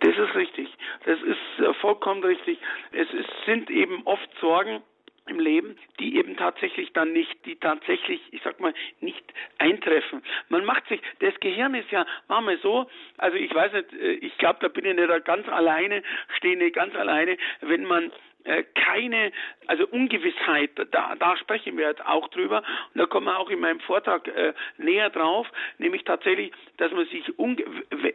Das 0.00 0.14
ist 0.16 0.34
richtig. 0.34 0.68
Das 1.04 1.18
ist 1.20 1.28
äh, 1.28 1.49
vollkommen 1.80 2.22
richtig. 2.22 2.58
Es 2.92 3.08
sind 3.46 3.70
eben 3.70 4.02
oft 4.04 4.28
Sorgen, 4.40 4.82
im 5.30 5.38
Leben, 5.38 5.76
die 5.98 6.16
eben 6.16 6.36
tatsächlich 6.36 6.92
dann 6.92 7.12
nicht, 7.12 7.46
die 7.46 7.56
tatsächlich, 7.56 8.20
ich 8.32 8.42
sag 8.42 8.60
mal, 8.60 8.74
nicht 9.00 9.24
eintreffen. 9.58 10.22
Man 10.48 10.64
macht 10.64 10.86
sich, 10.88 11.00
das 11.20 11.38
Gehirn 11.40 11.74
ist 11.74 11.90
ja 11.90 12.04
manchmal 12.28 12.58
so, 12.58 12.90
also 13.16 13.36
ich 13.36 13.54
weiß 13.54 13.72
nicht, 13.72 13.92
äh, 13.94 14.12
ich 14.12 14.36
glaube, 14.38 14.58
da 14.60 14.68
bin 14.68 14.84
ich 14.84 14.94
nicht 14.94 15.24
ganz 15.24 15.48
alleine, 15.48 16.02
stehe 16.36 16.56
nicht 16.56 16.74
ganz 16.74 16.94
alleine, 16.94 17.36
wenn 17.60 17.84
man 17.84 18.10
äh, 18.44 18.64
keine, 18.74 19.32
also 19.66 19.86
Ungewissheit, 19.86 20.70
da, 20.90 21.14
da 21.18 21.36
sprechen 21.36 21.76
wir 21.76 21.88
jetzt 21.88 22.04
auch 22.04 22.28
drüber. 22.28 22.62
Und 22.94 23.00
da 23.00 23.06
kommen 23.06 23.26
wir 23.26 23.38
auch 23.38 23.50
in 23.50 23.60
meinem 23.60 23.80
Vortrag 23.80 24.26
äh, 24.28 24.52
näher 24.78 25.10
drauf, 25.10 25.46
nämlich 25.78 26.04
tatsächlich, 26.04 26.52
dass 26.76 26.92
man 26.92 27.06
sich, 27.06 27.24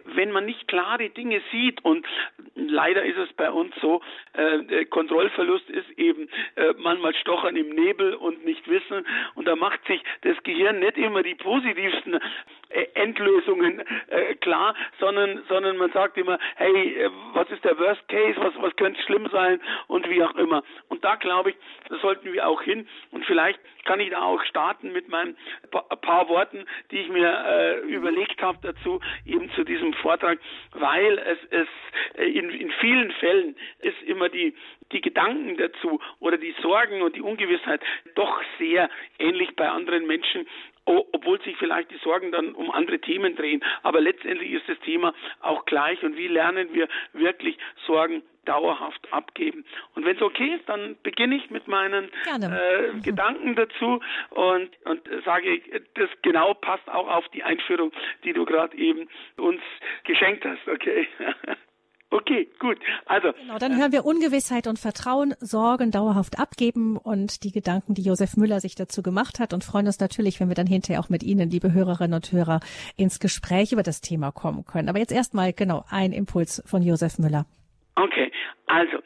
wenn 0.06 0.31
man 0.31 0.45
nicht 0.45 0.68
klare 0.68 1.10
Dinge 1.10 1.42
sieht 1.51 1.83
und 1.83 2.06
leider 2.56 3.04
ist 3.04 3.18
es 3.18 3.31
bei 3.33 3.51
uns 3.51 3.74
so, 3.81 4.01
äh, 4.33 4.86
Kontrollverlust 4.86 5.69
ist 5.69 5.89
eben 5.98 6.30
äh, 6.56 6.74
manchmal 6.77 7.16
Stochern 7.16 7.56
im 7.56 7.69
Nebel 7.69 8.16
und 8.16 8.45
nicht 8.45 8.68
wissen. 8.68 9.06
Und 9.36 9.45
da 9.48 9.56
macht 9.56 9.86
sich 9.86 10.01
das 10.22 10.42
Gehirn 10.44 10.80
nicht 10.80 10.98
immer 10.98 11.24
die 11.24 11.36
positivsten 11.36 12.16
äh, 12.16 12.19
Endlösungen 12.94 13.81
äh, 14.07 14.36
klar, 14.36 14.75
sondern, 15.00 15.44
sondern 15.50 15.77
man 15.77 15.92
sagt 15.92 16.18
immer, 16.18 16.38
hey, 16.56 16.95
äh, 16.98 17.10
was 17.33 17.50
ist 17.50 17.63
der 17.63 17.77
Worst 17.80 18.07
Case, 18.07 18.36
was, 18.38 18.54
was 18.60 18.75
könnte 18.75 19.01
schlimm 19.04 19.27
sein? 19.31 19.62
Und 19.88 20.10
wie 20.10 20.24
auch 20.24 20.36
immer. 20.36 20.63
Und 20.89 21.04
da 21.04 21.16
glaube 21.16 21.51
ich, 21.51 21.56
da 21.89 21.98
sollten 21.98 22.31
wir 22.31 22.48
auch 22.48 22.62
hin. 22.62 22.88
Und 23.12 23.25
vielleicht 23.25 23.60
kann 23.86 24.00
ich 24.00 24.10
da 24.10 24.22
auch 24.22 24.44
starten 24.44 24.92
mit 24.92 25.10
meinen 25.10 25.38
paar 26.01 26.27
Worten, 26.27 26.66
die 26.92 27.00
ich 27.00 27.10
mir 27.10 27.45
äh, 27.48 27.80
überlegt 27.81 28.42
habe 28.42 28.57
dazu, 28.62 29.00
eben 29.25 29.50
zu 29.51 29.63
diesem 29.63 29.94
Vortrag, 29.94 30.39
weil 30.74 31.19
es, 31.19 31.38
es 31.51 31.68
in, 32.18 32.50
in 32.50 32.72
vielen 32.80 33.12
Fällen 33.12 33.56
ist 33.80 34.01
immer 34.04 34.30
die, 34.30 34.56
die 34.92 35.01
Gedanken 35.01 35.57
dazu 35.57 36.00
oder 36.19 36.38
die 36.38 36.56
Sorgen 36.62 37.01
und 37.01 37.16
die 37.16 37.22
Ungewissheit 37.22 37.81
doch 38.16 38.42
sehr 38.60 38.89
ähnlich 39.19 39.56
bei 39.56 39.69
anderen 39.69 40.06
Menschen 40.07 40.48
obwohl 40.85 41.41
sich 41.41 41.57
vielleicht 41.57 41.91
die 41.91 41.97
Sorgen 41.97 42.31
dann 42.31 42.53
um 42.53 42.71
andere 42.71 42.99
Themen 42.99 43.35
drehen. 43.35 43.63
Aber 43.83 43.99
letztendlich 44.01 44.51
ist 44.51 44.67
das 44.67 44.79
Thema 44.79 45.13
auch 45.41 45.65
gleich. 45.65 46.01
Und 46.03 46.15
wie 46.15 46.27
lernen 46.27 46.69
wir 46.73 46.87
wirklich 47.13 47.57
Sorgen 47.85 48.23
dauerhaft 48.45 49.11
abgeben. 49.11 49.65
Und 49.95 50.05
wenn 50.05 50.15
es 50.15 50.21
okay 50.21 50.55
ist, 50.55 50.69
dann 50.69 50.95
beginne 51.03 51.35
ich 51.35 51.49
mit 51.49 51.67
meinen 51.67 52.11
äh, 52.27 52.93
mhm. 52.93 53.01
Gedanken 53.01 53.55
dazu 53.55 54.01
und, 54.29 54.69
und 54.86 55.01
sage, 55.25 55.62
das 55.95 56.10
genau 56.21 56.53
passt 56.53 56.88
auch 56.89 57.07
auf 57.07 57.27
die 57.29 57.43
Einführung, 57.43 57.91
die 58.24 58.33
du 58.33 58.45
gerade 58.45 58.77
eben 58.77 59.10
uns 59.38 59.62
geschenkt 60.03 60.45
hast, 60.45 60.67
okay? 60.67 61.07
Okay, 62.15 62.48
gut. 62.60 62.77
Also. 63.07 63.34
Genau, 63.34 63.57
dann 63.57 63.77
hören 63.77 63.91
wir 63.91 64.05
Ungewissheit 64.05 64.67
und 64.67 64.79
Vertrauen, 64.79 65.34
Sorgen 65.41 65.91
dauerhaft 65.91 66.39
abgeben 66.39 66.95
und 66.95 67.43
die 67.43 67.51
Gedanken, 67.51 67.93
die 67.93 68.03
Josef 68.03 68.38
Müller 68.38 68.62
sich 68.62 68.74
dazu 68.74 69.03
gemacht 69.03 69.39
hat 69.39 69.53
und 69.53 69.65
freuen 69.65 69.88
uns 69.88 70.00
natürlich, 70.00 70.39
wenn 70.39 70.48
wir 70.48 70.55
dann 70.55 70.65
hinterher 70.65 71.01
auch 71.01 71.10
mit 71.10 71.24
Ihnen, 71.24 71.50
liebe 71.50 71.74
Hörerinnen 71.74 72.13
und 72.13 72.31
Hörer, 72.31 72.62
ins 72.95 73.19
Gespräch 73.19 73.74
über 73.74 73.84
das 73.84 74.00
Thema 74.00 74.31
kommen 74.31 74.63
können. 74.63 74.88
Aber 74.88 74.98
jetzt 74.98 75.12
erstmal 75.12 75.51
genau 75.51 75.84
ein 75.89 76.13
Impuls 76.13 76.63
von 76.65 76.81
Josef 76.81 77.19
Müller. 77.19 77.45
Okay, 77.98 78.31
also 78.67 79.00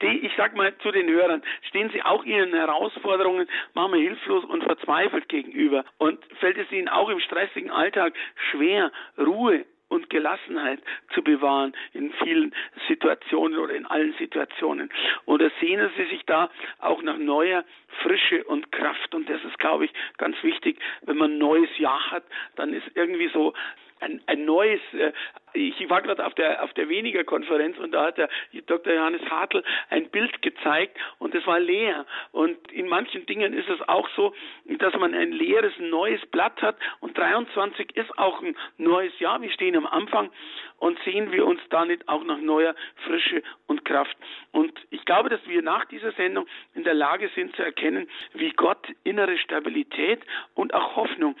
ich 0.00 0.32
sag 0.36 0.56
mal 0.56 0.76
zu 0.78 0.90
den 0.90 1.08
Hörern, 1.08 1.42
stehen 1.68 1.90
Sie 1.92 2.02
auch 2.02 2.24
Ihren 2.24 2.52
Herausforderungen 2.54 3.48
manchmal 3.74 4.00
hilflos 4.00 4.44
und 4.44 4.64
verzweifelt 4.64 5.28
gegenüber 5.28 5.84
und 5.98 6.18
fällt 6.40 6.58
es 6.58 6.70
Ihnen 6.72 6.88
auch 6.88 7.08
im 7.08 7.20
stressigen 7.20 7.70
Alltag 7.70 8.14
schwer, 8.50 8.90
Ruhe 9.16 9.64
und 9.88 10.10
Gelassenheit 10.10 10.80
zu 11.14 11.22
bewahren 11.22 11.74
in 11.92 12.12
vielen 12.22 12.54
Situationen 12.86 13.58
oder 13.58 13.74
in 13.74 13.86
allen 13.86 14.14
Situationen. 14.18 14.90
Oder 15.26 15.50
sehnen 15.60 15.90
Sie 15.96 16.04
sich 16.06 16.24
da 16.26 16.50
auch 16.78 17.02
nach 17.02 17.18
neuer 17.18 17.64
Frische 18.02 18.44
und 18.44 18.70
Kraft. 18.72 19.14
Und 19.14 19.28
das 19.28 19.42
ist, 19.44 19.58
glaube 19.58 19.86
ich, 19.86 19.92
ganz 20.18 20.36
wichtig. 20.42 20.78
Wenn 21.02 21.16
man 21.16 21.32
ein 21.32 21.38
neues 21.38 21.70
Jahr 21.78 22.10
hat, 22.10 22.24
dann 22.56 22.72
ist 22.72 22.86
irgendwie 22.94 23.28
so 23.28 23.54
ein, 24.00 24.20
ein 24.26 24.44
neues, 24.44 24.80
äh, 24.92 25.12
ich 25.54 25.88
war 25.88 26.02
gerade 26.02 26.24
auf 26.24 26.34
der 26.34 26.62
auf 26.62 26.72
der 26.74 26.88
weniger 26.88 27.24
Konferenz 27.24 27.78
und 27.78 27.92
da 27.92 28.06
hat 28.06 28.18
der 28.18 28.28
Dr. 28.66 28.92
Johannes 28.92 29.22
Hartl 29.30 29.64
ein 29.90 30.08
Bild 30.10 30.42
gezeigt 30.42 30.96
und 31.18 31.34
es 31.34 31.46
war 31.46 31.58
leer 31.58 32.06
und 32.32 32.70
in 32.70 32.86
manchen 32.88 33.26
Dingen 33.26 33.52
ist 33.54 33.68
es 33.68 33.80
auch 33.88 34.08
so, 34.14 34.34
dass 34.78 34.94
man 34.94 35.14
ein 35.14 35.32
leeres 35.32 35.72
neues 35.78 36.24
Blatt 36.26 36.60
hat 36.62 36.76
und 37.00 37.16
23 37.16 37.96
ist 37.96 38.18
auch 38.18 38.42
ein 38.42 38.56
neues 38.76 39.18
Jahr, 39.18 39.40
wir 39.40 39.50
stehen 39.50 39.76
am 39.76 39.86
Anfang 39.86 40.30
und 40.78 40.98
sehen 41.04 41.32
wir 41.32 41.46
uns 41.46 41.60
da 41.70 41.84
nicht 41.84 42.08
auch 42.08 42.24
nach 42.24 42.38
neuer 42.38 42.74
Frische 43.06 43.42
und 43.66 43.84
Kraft 43.84 44.16
und 44.52 44.72
ich 44.90 45.04
glaube, 45.04 45.28
dass 45.28 45.40
wir 45.46 45.62
nach 45.62 45.86
dieser 45.86 46.12
Sendung 46.12 46.46
in 46.74 46.84
der 46.84 46.94
Lage 46.94 47.30
sind 47.34 47.56
zu 47.56 47.62
erkennen, 47.62 48.08
wie 48.34 48.50
Gott 48.50 48.86
innere 49.04 49.38
Stabilität 49.38 50.20
und 50.54 50.74
auch 50.74 50.96
Hoffnung 50.96 51.36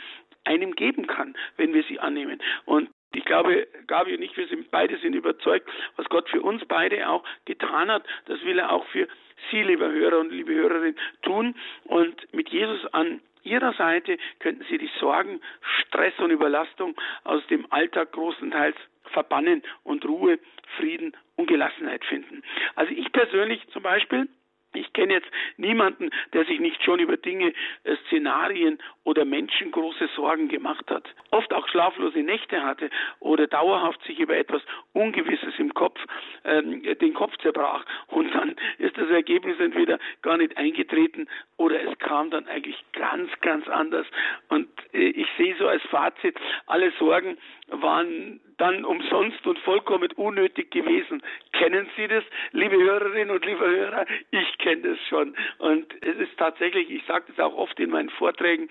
einem 0.48 0.74
geben 0.74 1.06
kann, 1.06 1.36
wenn 1.56 1.74
wir 1.74 1.84
sie 1.84 2.00
annehmen. 2.00 2.40
Und 2.64 2.88
Ich 3.14 3.24
glaube, 3.24 3.66
Gabi 3.86 4.14
und 4.14 4.22
ich, 4.22 4.36
wir 4.36 4.46
sind 4.48 4.70
beide 4.70 4.98
sind 4.98 5.14
überzeugt, 5.14 5.68
was 5.96 6.06
Gott 6.08 6.28
für 6.28 6.42
uns 6.42 6.62
beide 6.66 7.08
auch 7.08 7.24
getan 7.46 7.90
hat, 7.90 8.04
das 8.26 8.42
will 8.44 8.58
er 8.58 8.70
auch 8.70 8.86
für 8.88 9.08
Sie, 9.50 9.62
liebe 9.62 9.90
Hörer 9.90 10.18
und 10.18 10.30
liebe 10.30 10.52
Hörerinnen, 10.52 10.96
tun. 11.22 11.54
Und 11.84 12.16
mit 12.34 12.50
Jesus 12.50 12.84
an 12.92 13.20
Ihrer 13.44 13.72
Seite 13.74 14.18
könnten 14.40 14.64
Sie 14.68 14.78
die 14.78 14.90
Sorgen, 15.00 15.40
Stress 15.80 16.12
und 16.18 16.30
Überlastung 16.30 16.94
aus 17.24 17.46
dem 17.46 17.66
Alltag 17.72 18.12
großenteils 18.12 18.76
verbannen 19.04 19.62
und 19.84 20.04
Ruhe, 20.04 20.38
Frieden 20.76 21.16
und 21.36 21.46
Gelassenheit 21.46 22.04
finden. 22.04 22.42
Also 22.74 22.92
ich 22.92 23.10
persönlich 23.12 23.66
zum 23.68 23.82
Beispiel 23.82 24.28
ich 24.74 24.92
kenne 24.92 25.14
jetzt 25.14 25.30
niemanden, 25.56 26.10
der 26.32 26.44
sich 26.44 26.60
nicht 26.60 26.82
schon 26.84 27.00
über 27.00 27.16
Dinge, 27.16 27.52
äh, 27.84 27.96
Szenarien 28.06 28.78
oder 29.04 29.24
Menschen 29.24 29.70
große 29.70 30.08
Sorgen 30.14 30.48
gemacht 30.48 30.90
hat. 30.90 31.04
Oft 31.30 31.52
auch 31.52 31.66
schlaflose 31.68 32.18
Nächte 32.18 32.62
hatte 32.62 32.90
oder 33.20 33.46
dauerhaft 33.46 34.02
sich 34.04 34.18
über 34.18 34.36
etwas 34.36 34.62
Ungewisses 34.92 35.54
im 35.58 35.72
Kopf 35.72 35.98
ähm, 36.44 36.82
den 37.00 37.14
Kopf 37.14 37.36
zerbrach. 37.38 37.84
Und 38.08 38.34
dann 38.34 38.56
ist 38.78 38.96
das 38.98 39.08
Ergebnis 39.08 39.58
entweder 39.58 39.98
gar 40.22 40.36
nicht 40.36 40.56
eingetreten 40.56 41.28
oder 41.56 41.80
es 41.82 41.98
kam 41.98 42.30
dann 42.30 42.46
eigentlich 42.46 42.84
ganz, 42.92 43.30
ganz 43.40 43.66
anders. 43.68 44.06
Und 44.48 44.68
äh, 44.92 44.98
ich 44.98 45.28
sehe 45.38 45.56
so 45.58 45.66
als 45.66 45.82
Fazit, 45.84 46.36
alle 46.66 46.92
Sorgen 46.98 47.38
waren 47.70 48.40
dann 48.56 48.84
umsonst 48.84 49.46
und 49.46 49.58
vollkommen 49.60 50.10
unnötig 50.12 50.70
gewesen. 50.70 51.22
Kennen 51.52 51.88
Sie 51.96 52.08
das, 52.08 52.24
liebe 52.52 52.76
Hörerinnen 52.76 53.30
und 53.30 53.44
liebe 53.44 53.64
Hörer? 53.64 54.04
Ich 54.30 54.58
kenne 54.58 54.82
das 54.82 54.98
schon. 55.08 55.36
Und 55.58 55.92
es 56.02 56.16
ist 56.16 56.36
tatsächlich, 56.36 56.90
ich 56.90 57.04
sage 57.06 57.26
das 57.28 57.38
auch 57.38 57.54
oft 57.54 57.78
in 57.78 57.90
meinen 57.90 58.10
Vorträgen 58.10 58.68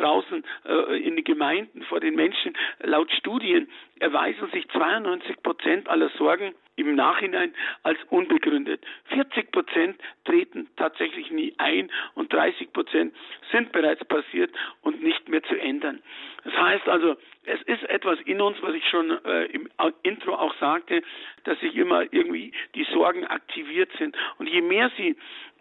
draußen 0.00 0.44
äh, 0.64 0.98
in 0.98 1.16
den 1.16 1.24
Gemeinden 1.24 1.82
vor 1.82 2.00
den 2.00 2.14
Menschen, 2.14 2.54
laut 2.82 3.10
Studien 3.12 3.68
erweisen 3.98 4.50
sich 4.50 4.66
92 4.70 5.42
Prozent 5.42 5.88
aller 5.88 6.08
Sorgen 6.16 6.54
im 6.76 6.94
Nachhinein 6.94 7.52
als 7.82 7.98
unbegründet. 8.08 8.82
40 9.10 9.52
Prozent 9.52 10.00
treten 10.24 10.68
tatsächlich 10.76 11.30
nie 11.30 11.54
ein 11.58 11.90
und 12.14 12.32
30 12.32 12.72
Prozent 12.72 13.14
sind 13.52 13.72
bereits 13.72 14.04
passiert 14.06 14.50
und 14.82 15.02
nicht 15.02 15.28
mehr 15.28 15.42
zu 15.42 15.60
ändern. 15.60 16.02
Das 16.44 16.54
heißt 16.54 16.88
also, 16.88 17.16
es 17.44 17.60
ist 17.62 17.82
etwas 17.84 18.18
in 18.20 18.40
uns, 18.40 18.56
was 18.62 18.74
ich 18.74 18.86
schon 18.88 19.10
äh, 19.24 19.44
im 19.46 19.68
Intro 20.02 20.34
auch 20.34 20.54
sagte, 20.58 21.02
dass 21.44 21.60
sich 21.60 21.74
immer 21.76 22.02
irgendwie 22.12 22.52
die 22.74 22.84
Sorgen 22.84 23.26
aktiviert 23.26 23.90
sind. 23.98 24.16
Und 24.38 24.48
je 24.48 24.62
mehr 24.62 24.90
sie 24.96 25.16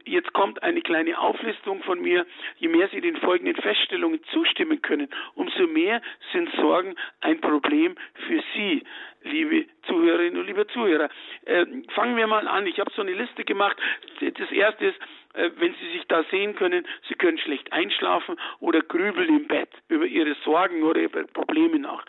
Jetzt 0.10 0.34
kommt 0.34 0.64
eine 0.64 0.82
kleine 0.82 1.20
Auflistung 1.20 1.84
von 1.84 2.02
mir. 2.02 2.26
Je 2.58 2.68
mehr 2.68 2.88
Sie 2.90 3.00
den 3.00 3.16
folgenden 3.18 3.56
Feststellungen 3.56 4.20
zustimmen 4.32 4.82
können, 4.82 5.08
umso 5.36 5.68
mehr 5.68 6.02
sind 6.34 6.50
Sorgen 6.56 6.96
ein 7.22 7.40
Problem 7.40 7.96
für 8.28 8.42
Sie, 8.56 8.84
liebe 9.22 9.68
Zuhörerinnen 9.84 10.40
und 10.40 10.48
liebe 10.48 10.66
Zuhörer. 10.66 11.10
Äh, 11.46 11.66
fangen 11.94 12.18
wir 12.18 12.26
mal 12.26 12.48
an. 12.48 12.66
Ich 12.66 12.80
habe 12.80 12.92
so 12.96 13.04
eine 13.04 13.14
Liste 13.14 13.44
gemacht. 13.44 13.78
Das 14.20 14.52
erste 14.52 14.88
ist, 14.88 15.00
äh, 15.36 15.52
wenn 15.58 15.76
Sie 15.76 15.92
sich 15.92 16.08
da 16.08 16.24
sehen 16.32 16.56
können, 16.56 16.88
Sie 17.08 17.14
können 17.14 17.38
schlecht 17.38 17.72
einschlafen 17.72 18.36
oder 18.60 18.82
grübeln 18.82 19.30
im 19.30 19.48
Bett 19.48 19.70
über 19.90 20.06
Ihre 20.06 20.34
Sorgen 20.44 20.82
oder 20.82 21.02
über 21.02 21.24
Probleme 21.26 21.78
nach. 21.78 22.04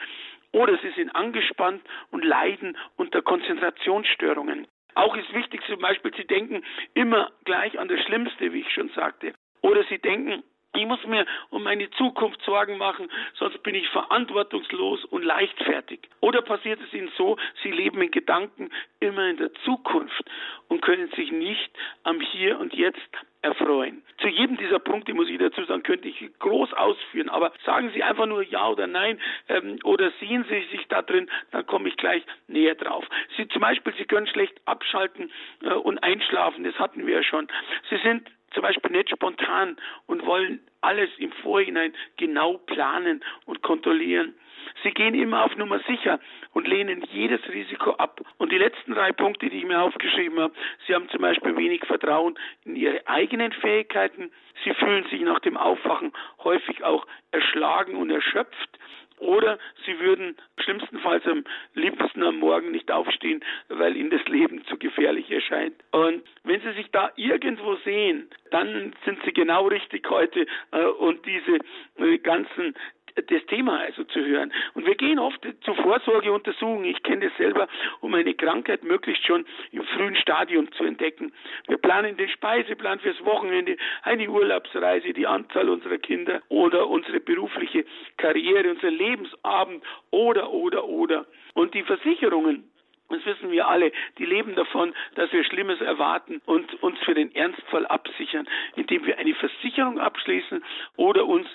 Oder 0.52 0.78
Sie 0.78 0.90
sind 0.96 1.14
angespannt 1.14 1.82
und 2.12 2.24
leiden 2.24 2.78
unter 2.96 3.20
Konzentrationsstörungen. 3.20 4.66
Auch 4.94 5.16
ist 5.16 5.32
wichtig 5.34 5.62
zum 5.66 5.80
Beispiel, 5.80 6.12
Sie 6.16 6.26
denken 6.26 6.64
immer 6.94 7.30
gleich 7.44 7.78
an 7.78 7.88
das 7.88 8.00
Schlimmste, 8.00 8.52
wie 8.52 8.60
ich 8.60 8.72
schon 8.72 8.90
sagte. 8.90 9.34
Oder 9.62 9.84
Sie 9.84 9.98
denken, 9.98 10.42
ich 10.74 10.86
muss 10.86 11.04
mir 11.04 11.26
um 11.50 11.64
meine 11.64 11.90
Zukunft 11.90 12.40
Sorgen 12.42 12.78
machen, 12.78 13.10
sonst 13.34 13.62
bin 13.62 13.74
ich 13.74 13.88
verantwortungslos 13.88 15.04
und 15.06 15.24
leichtfertig. 15.24 16.00
Oder 16.20 16.42
passiert 16.42 16.80
es 16.80 16.92
Ihnen 16.94 17.10
so, 17.16 17.36
Sie 17.62 17.72
leben 17.72 18.00
in 18.00 18.10
Gedanken 18.10 18.70
immer 19.00 19.28
in 19.28 19.36
der 19.36 19.52
Zukunft 19.64 20.24
und 20.68 20.80
können 20.80 21.10
sich 21.16 21.32
nicht 21.32 21.70
am 22.04 22.20
Hier 22.20 22.58
und 22.60 22.72
Jetzt 22.72 23.10
erfreuen. 23.42 24.02
Zu 24.18 24.28
jedem 24.28 24.56
dieser 24.56 24.78
Punkte 24.78 25.14
muss 25.14 25.28
ich 25.28 25.38
dazu 25.38 25.64
sagen, 25.64 25.82
könnte 25.82 26.08
ich 26.08 26.30
groß 26.38 26.72
ausführen, 26.74 27.28
aber 27.28 27.52
sagen 27.64 27.90
Sie 27.94 28.02
einfach 28.02 28.26
nur 28.26 28.42
Ja 28.42 28.68
oder 28.68 28.86
Nein 28.86 29.18
ähm, 29.48 29.78
oder 29.84 30.12
sehen 30.20 30.44
Sie 30.48 30.76
sich 30.76 30.86
da 30.88 31.02
drin, 31.02 31.30
dann 31.50 31.66
komme 31.66 31.88
ich 31.88 31.96
gleich 31.96 32.22
näher 32.48 32.74
drauf. 32.74 33.04
Sie 33.36 33.48
zum 33.48 33.62
Beispiel, 33.62 33.94
Sie 33.96 34.04
können 34.04 34.26
schlecht 34.26 34.60
abschalten 34.66 35.30
äh, 35.62 35.72
und 35.72 36.02
einschlafen, 36.02 36.64
das 36.64 36.78
hatten 36.78 37.06
wir 37.06 37.14
ja 37.14 37.22
schon. 37.22 37.48
Sie 37.88 37.96
sind 37.98 38.28
zum 38.52 38.62
Beispiel 38.62 38.90
nicht 38.90 39.10
spontan 39.10 39.76
und 40.06 40.26
wollen 40.26 40.60
alles 40.80 41.10
im 41.18 41.32
Vorhinein 41.32 41.94
genau 42.16 42.58
planen 42.58 43.22
und 43.46 43.62
kontrollieren. 43.62 44.34
Sie 44.82 44.90
gehen 44.90 45.14
immer 45.14 45.44
auf 45.44 45.56
Nummer 45.56 45.80
sicher 45.80 46.18
und 46.52 46.66
lehnen 46.66 47.04
jedes 47.12 47.40
Risiko 47.48 47.92
ab. 47.92 48.20
Und 48.38 48.52
die 48.52 48.58
letzten 48.58 48.94
drei 48.94 49.12
Punkte, 49.12 49.48
die 49.48 49.58
ich 49.58 49.66
mir 49.66 49.80
aufgeschrieben 49.80 50.40
habe, 50.40 50.54
Sie 50.86 50.94
haben 50.94 51.08
zum 51.08 51.20
Beispiel 51.20 51.56
wenig 51.56 51.84
Vertrauen 51.84 52.38
in 52.64 52.76
Ihre 52.76 53.06
eigenen 53.06 53.52
Fähigkeiten. 53.52 54.30
Sie 54.64 54.74
fühlen 54.74 55.04
sich 55.10 55.20
nach 55.22 55.40
dem 55.40 55.56
Aufwachen 55.56 56.12
häufig 56.42 56.84
auch 56.84 57.06
erschlagen 57.30 57.96
und 57.96 58.10
erschöpft. 58.10 58.78
Oder 59.20 59.58
sie 59.84 59.98
würden 60.00 60.34
schlimmstenfalls 60.58 61.26
am 61.26 61.44
liebsten 61.74 62.22
am 62.22 62.38
Morgen 62.38 62.70
nicht 62.70 62.90
aufstehen, 62.90 63.44
weil 63.68 63.94
ihnen 63.94 64.08
das 64.08 64.24
Leben 64.26 64.64
zu 64.64 64.78
gefährlich 64.78 65.30
erscheint. 65.30 65.74
Und 65.92 66.22
wenn 66.42 66.60
sie 66.62 66.72
sich 66.72 66.90
da 66.90 67.12
irgendwo 67.16 67.76
sehen, 67.84 68.30
dann 68.50 68.94
sind 69.04 69.22
sie 69.24 69.32
genau 69.32 69.66
richtig 69.68 70.08
heute 70.08 70.46
äh, 70.72 70.84
und 70.84 71.24
diese 71.26 71.58
äh, 71.98 72.18
ganzen 72.18 72.74
das 73.22 73.44
Thema 73.46 73.80
also 73.80 74.04
zu 74.04 74.24
hören. 74.24 74.52
Und 74.74 74.86
wir 74.86 74.94
gehen 74.94 75.18
oft 75.18 75.40
zu 75.62 75.74
Vorsorgeuntersuchungen, 75.74 76.84
ich 76.84 77.02
kenne 77.02 77.28
das 77.28 77.36
selber, 77.36 77.68
um 78.00 78.14
eine 78.14 78.34
Krankheit 78.34 78.84
möglichst 78.84 79.26
schon 79.26 79.44
im 79.72 79.84
frühen 79.84 80.16
Stadium 80.16 80.70
zu 80.72 80.84
entdecken. 80.84 81.32
Wir 81.66 81.78
planen 81.78 82.16
den 82.16 82.28
Speiseplan 82.28 83.00
fürs 83.00 83.24
Wochenende, 83.24 83.76
eine 84.02 84.28
Urlaubsreise, 84.28 85.12
die 85.12 85.26
Anzahl 85.26 85.68
unserer 85.68 85.98
Kinder 85.98 86.42
oder 86.48 86.88
unsere 86.88 87.20
berufliche 87.20 87.84
Karriere, 88.16 88.70
unser 88.70 88.90
Lebensabend 88.90 89.82
oder, 90.10 90.50
oder, 90.50 90.84
oder. 90.84 91.26
Und 91.54 91.74
die 91.74 91.82
Versicherungen, 91.82 92.64
das 93.10 93.24
wissen 93.26 93.50
wir 93.50 93.66
alle, 93.66 93.90
die 94.18 94.24
leben 94.24 94.54
davon, 94.54 94.94
dass 95.16 95.32
wir 95.32 95.44
Schlimmes 95.44 95.80
erwarten 95.80 96.40
und 96.46 96.80
uns 96.82 96.98
für 97.00 97.14
den 97.14 97.34
Ernstfall 97.34 97.86
absichern, 97.86 98.48
indem 98.76 99.04
wir 99.04 99.18
eine 99.18 99.34
Versicherung 99.34 99.98
abschließen 99.98 100.62
oder 100.96 101.26
uns 101.26 101.48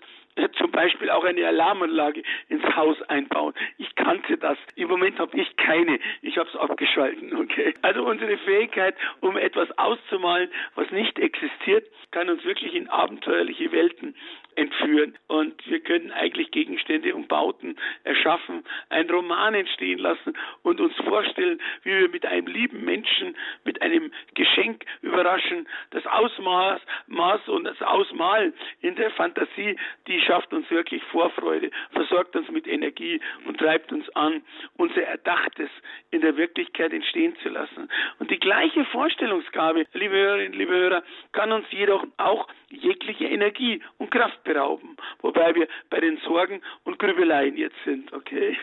zum 0.57 0.71
Beispiel 0.71 1.09
auch 1.09 1.23
eine 1.23 1.47
Alarmanlage 1.47 2.23
ins 2.49 2.63
Haus 2.75 3.01
einbauen. 3.03 3.53
Ich 3.77 3.95
kannte 3.95 4.37
das. 4.37 4.57
Im 4.75 4.89
Moment 4.89 5.19
habe 5.19 5.39
ich 5.39 5.55
keine. 5.57 5.99
Ich 6.21 6.37
habe 6.37 6.49
es 6.49 6.55
abgeschalten. 6.55 7.35
Okay. 7.35 7.73
Also 7.81 8.05
unsere 8.05 8.37
Fähigkeit, 8.37 8.95
um 9.21 9.37
etwas 9.37 9.69
auszumalen, 9.77 10.49
was 10.75 10.89
nicht 10.91 11.19
existiert, 11.19 11.87
kann 12.11 12.29
uns 12.29 12.43
wirklich 12.43 12.73
in 12.75 12.89
abenteuerliche 12.89 13.71
Welten 13.71 14.15
entführen. 14.55 15.17
Und 15.27 15.53
wir 15.67 15.79
können 15.79 16.11
eigentlich 16.11 16.51
Gegenstände 16.51 17.15
und 17.15 17.27
Bauten 17.27 17.75
erschaffen, 18.03 18.63
einen 18.89 19.09
Roman 19.09 19.53
entstehen 19.53 19.99
lassen 19.99 20.33
und 20.63 20.79
uns 20.79 20.95
vorstellen, 20.95 21.61
wie 21.83 21.91
wir 21.91 22.09
mit 22.09 22.25
einem 22.25 22.47
lieben 22.47 22.83
Menschen, 22.85 23.35
mit 23.63 23.81
einem 23.81 24.11
Geschenk 24.33 24.85
überraschen. 25.01 25.67
Das 25.91 26.05
Ausmaß 26.05 26.81
Maß 27.07 27.47
und 27.47 27.65
das 27.65 27.81
Ausmalen 27.81 28.53
in 28.81 28.95
der 28.95 29.11
Fantasie, 29.11 29.77
die 30.07 30.21
schafft 30.21 30.53
uns 30.53 30.69
wirklich 30.69 31.03
Vorfreude, 31.05 31.71
versorgt 31.91 32.35
uns 32.35 32.49
mit 32.49 32.67
Energie 32.67 33.19
und 33.45 33.59
treibt 33.59 33.91
uns 33.91 34.09
an, 34.15 34.41
unser 34.77 35.03
Erdachtes 35.03 35.69
in 36.11 36.21
der 36.21 36.37
Wirklichkeit 36.37 36.93
entstehen 36.93 37.35
zu 37.41 37.49
lassen. 37.49 37.89
Und 38.19 38.31
die 38.31 38.39
gleiche 38.39 38.85
Vorstellungsgabe, 38.85 39.85
liebe 39.93 40.15
Hörerinnen, 40.15 40.53
liebe 40.53 40.73
Hörer, 40.73 41.03
kann 41.31 41.51
uns 41.51 41.65
jedoch 41.71 42.05
auch 42.17 42.47
jegliche 42.69 43.25
Energie 43.25 43.81
und 43.97 44.11
Kraft 44.11 44.43
berauben, 44.45 44.95
wobei 45.21 45.53
wir 45.55 45.67
bei 45.89 45.99
den 45.99 46.17
Sorgen 46.25 46.61
und 46.85 46.97
Grübeleien 46.99 47.57
jetzt 47.57 47.75
sind, 47.83 48.13
okay? 48.13 48.57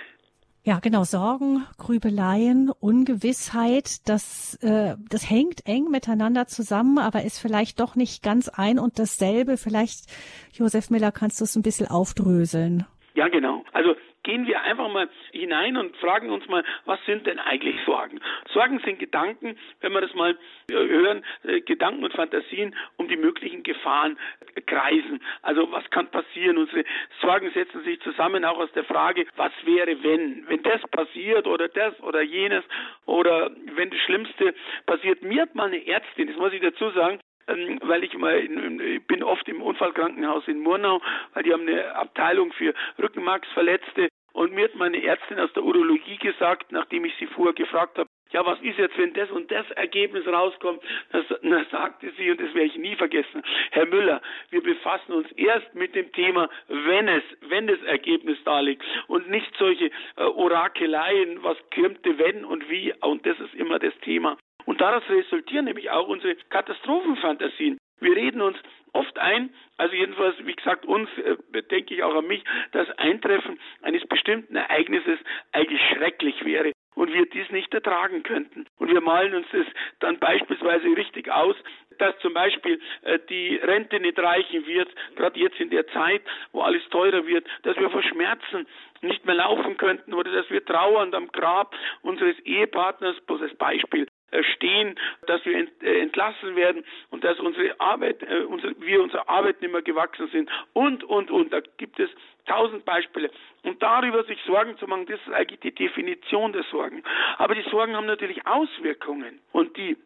Ja, 0.65 0.79
genau. 0.79 1.03
Sorgen, 1.03 1.67
Grübeleien, 1.77 2.71
Ungewissheit, 2.71 4.09
das, 4.09 4.55
äh, 4.63 4.95
das 5.11 5.29
hängt 5.29 5.67
eng 5.67 5.91
miteinander 5.91 6.47
zusammen, 6.47 6.99
aber 6.99 7.25
ist 7.25 7.41
vielleicht 7.41 7.81
doch 7.81 7.97
nicht 7.97 8.23
ganz 8.23 8.49
ein 8.49 8.79
und 8.79 9.01
dasselbe. 9.01 9.57
Vielleicht, 9.57 10.05
Josef 10.53 10.89
Miller, 10.89 11.11
kannst 11.11 11.41
du 11.41 11.45
es 11.45 11.57
ein 11.57 11.63
bisschen 11.63 11.89
aufdröseln. 11.89 12.87
Ja, 13.15 13.27
genau. 13.27 13.65
Also 13.73 13.97
gehen 14.23 14.47
wir 14.47 14.63
einfach 14.63 14.89
mal 14.89 15.09
hinein 15.33 15.77
und 15.77 15.97
fragen 15.97 16.31
uns 16.31 16.47
mal, 16.49 16.65
was 16.85 16.99
sind 17.07 17.27
denn 17.27 17.39
eigentlich 17.39 17.77
Sorgen? 17.85 18.21
Sorgen 18.53 18.81
sind 18.81 18.99
Gedanken, 18.99 19.59
wenn 19.81 19.93
wir 19.93 20.01
das 20.01 20.15
mal 20.15 20.39
äh, 20.71 20.75
hören, 20.75 21.25
äh, 21.45 21.61
Gedanken 21.61 22.05
und 22.05 22.13
Fantasien 22.13 22.75
um 22.97 23.09
die 23.09 23.17
möglichen 23.17 23.63
Gefahren 23.63 24.19
kreisen. 24.67 25.21
Also 25.43 25.71
was 25.73 25.89
kann 25.91 26.11
passieren? 26.11 26.59
Unsere 26.59 26.85
Sorgen 27.21 27.51
setzen 27.53 27.83
sich 27.85 28.01
zusammen 28.01 28.45
auch 28.45 28.59
aus 28.59 28.73
der 28.73 28.85
Frage, 28.85 29.27
was 29.37 29.53
wäre, 29.65 30.03
wenn? 30.03 30.49
Wenn 30.49 30.63
das 30.63 30.81
passiert 30.91 31.47
oder 31.47 31.69
das 31.69 31.99
oder 32.01 32.23
jenes 32.23 32.65
oder 33.07 33.51
wenn 33.75 33.91
das 33.91 34.01
Schlimmste 34.01 34.55
passiert. 34.87 35.23
Mir 35.23 35.43
hat 35.43 35.55
mal 35.55 35.69
eine 35.69 35.87
Ärztin, 35.87 36.29
das 36.29 36.37
muss 36.37 36.53
ich 36.53 36.61
dazu 36.61 36.91
sagen, 36.91 37.19
ähm, 37.59 37.79
weil 37.83 38.05
ich 38.05 38.17
mal 38.17 38.39
in, 38.39 38.81
ich 38.81 39.07
bin 39.07 39.23
oft 39.23 39.49
im 39.49 39.63
Unfallkrankenhaus 39.63 40.47
in 40.49 40.61
Murnau, 40.61 41.01
weil 41.35 41.43
die 41.43 41.53
haben 41.53 41.67
eine 41.69 41.95
Abteilung 41.95 42.53
für 42.53 42.75
Rückenmarksverletzte 42.99 44.09
Und 44.33 44.55
mir 44.55 44.65
hat 44.65 44.75
meine 44.75 45.03
Ärztin 45.03 45.39
aus 45.39 45.53
der 45.53 45.63
Urologie 45.63 46.17
gesagt, 46.17 46.73
nachdem 46.73 47.05
ich 47.05 47.15
sie 47.19 47.27
vorher 47.27 47.53
gefragt 47.53 47.99
habe, 47.99 48.09
ja, 48.33 48.47
was 48.47 48.59
ist 48.61 48.79
jetzt, 48.79 48.97
wenn 48.97 49.13
das 49.13 49.31
und 49.31 49.51
das 49.51 49.71
Ergebnis 49.73 50.27
rauskommt? 50.27 50.81
Da 51.11 51.23
sagte 51.71 52.11
sie, 52.17 52.31
und 52.31 52.41
das 52.41 52.55
werde 52.55 52.69
ich 52.69 52.77
nie 52.77 52.97
vergessen, 52.97 53.43
Herr 53.73 53.85
Müller, 53.85 54.23
wir 54.49 54.63
befassen 54.63 55.13
uns 55.13 55.31
erst 55.33 55.75
mit 55.75 55.95
dem 55.95 56.11
Thema, 56.13 56.49
wenn 56.69 57.09
es, 57.09 57.23
wenn 57.49 57.67
das 57.67 57.83
Ergebnis 57.83 58.39
da 58.45 58.61
liegt 58.61 58.83
und 59.07 59.29
nicht 59.29 59.55
solche 59.59 59.91
äh, 60.17 60.23
Orakeleien, 60.23 61.43
was 61.43 61.59
könnte, 61.71 62.17
wenn 62.19 62.47
und 62.47 62.69
wie, 62.71 62.95
und 63.03 63.27
das 63.27 63.39
ist 63.39 63.55
immer 63.55 63.79
das 63.79 63.95
Thema. 64.01 64.39
Und 64.65 64.81
daraus 64.81 65.03
resultieren 65.09 65.65
nämlich 65.65 65.91
auch 65.91 66.09
unsere 66.09 66.37
Katastrophenfantasien. 66.51 67.79
Wir 68.01 68.17
reden 68.17 68.43
uns 68.43 68.59
oft 68.93 69.19
ein, 69.19 69.51
also 69.79 69.95
jedenfalls, 69.95 70.37
wie 70.45 70.55
gesagt, 70.55 70.85
uns, 70.85 71.09
äh, 71.19 71.63
denke 71.71 71.95
ich 71.95 72.03
auch 72.03 72.15
an 72.15 72.27
mich, 72.27 72.45
das 72.73 72.91
Eintreffen 72.99 73.59
eines 73.81 74.07
bestimmten 74.07 74.57
Ereignisses 74.57 75.19
eigentlich 75.53 75.81
schrecklich 75.93 76.45
wäre 76.45 76.73
und 76.95 77.13
wir 77.13 77.27
dies 77.27 77.49
nicht 77.51 77.73
ertragen 77.73 78.23
könnten. 78.23 78.67
Und 78.79 78.91
wir 78.91 79.01
malen 79.01 79.35
uns 79.35 79.47
das 79.53 79.67
dann 80.01 80.19
beispielsweise 80.19 80.85
richtig 80.97 81.31
aus, 81.31 81.57
dass 81.99 82.19
zum 82.19 82.35
Beispiel 82.35 82.81
äh, 83.03 83.19
die 83.29 83.57
Rente 83.57 84.01
nicht 84.01 84.19
reichen 84.19 84.67
wird, 84.67 84.89
gerade 85.17 85.39
jetzt 85.39 85.61
in 85.61 85.71
der 85.71 85.87
Zeit, 85.89 86.23
wo 86.53 86.63
alles 86.63 86.83
teurer 86.91 87.27
wird, 87.27 87.47
dass 87.63 87.77
wir 87.77 87.91
vor 87.91 88.03
Schmerzen 88.03 88.67
nicht 89.01 89.25
mehr 89.25 89.35
laufen 89.35 89.77
könnten 89.77 90.15
oder 90.15 90.33
dass 90.33 90.51
wir 90.51 90.65
trauernd 90.65 91.15
am 91.15 91.29
Grab 91.29 91.75
unseres 92.03 92.39
Ehepartners, 92.41 93.21
bloß 93.27 93.43
als 93.43 93.55
Beispiel, 93.57 94.07
stehen, 94.55 94.99
dass 95.27 95.45
wir 95.45 95.67
äh, 95.83 96.01
entlassen 96.01 96.57
werden 96.57 96.85
und 97.11 97.25
dass 97.25 97.39
unsere 97.39 97.79
Arbeit, 97.81 98.23
äh, 98.23 98.45
unsere, 98.45 98.75
wir 98.81 99.03
unserer 99.03 99.29
Arbeit 99.29 99.61
nicht 99.61 99.73
mehr 99.73 99.83
gewachsen 99.83 100.29
sind 100.29 100.51
und, 100.73 101.05
und, 101.05 101.31
und. 101.31 101.53
Da 101.53 101.61
gibt 101.77 102.01
es 102.01 102.11
tausend 102.47 102.85
Beispiele. 102.85 103.31
Und 103.63 103.83
darüber 103.83 104.25
sich 104.25 104.39
Sorgen 104.47 104.77
zu 104.79 104.87
machen, 104.87 105.07
das 105.07 105.21
ist 105.27 105.33
eigentlich 105.33 105.61
die 105.61 105.75
Definition 105.75 106.53
der 106.53 106.65
Sorgen. 106.65 107.03
Aber 107.39 107.55
die 107.55 107.69
Sorgen 107.71 107.95
haben 107.95 108.07
natürlich 108.07 108.47
Auswirkungen. 108.47 109.41
Und 109.53 109.77
die 109.77 109.97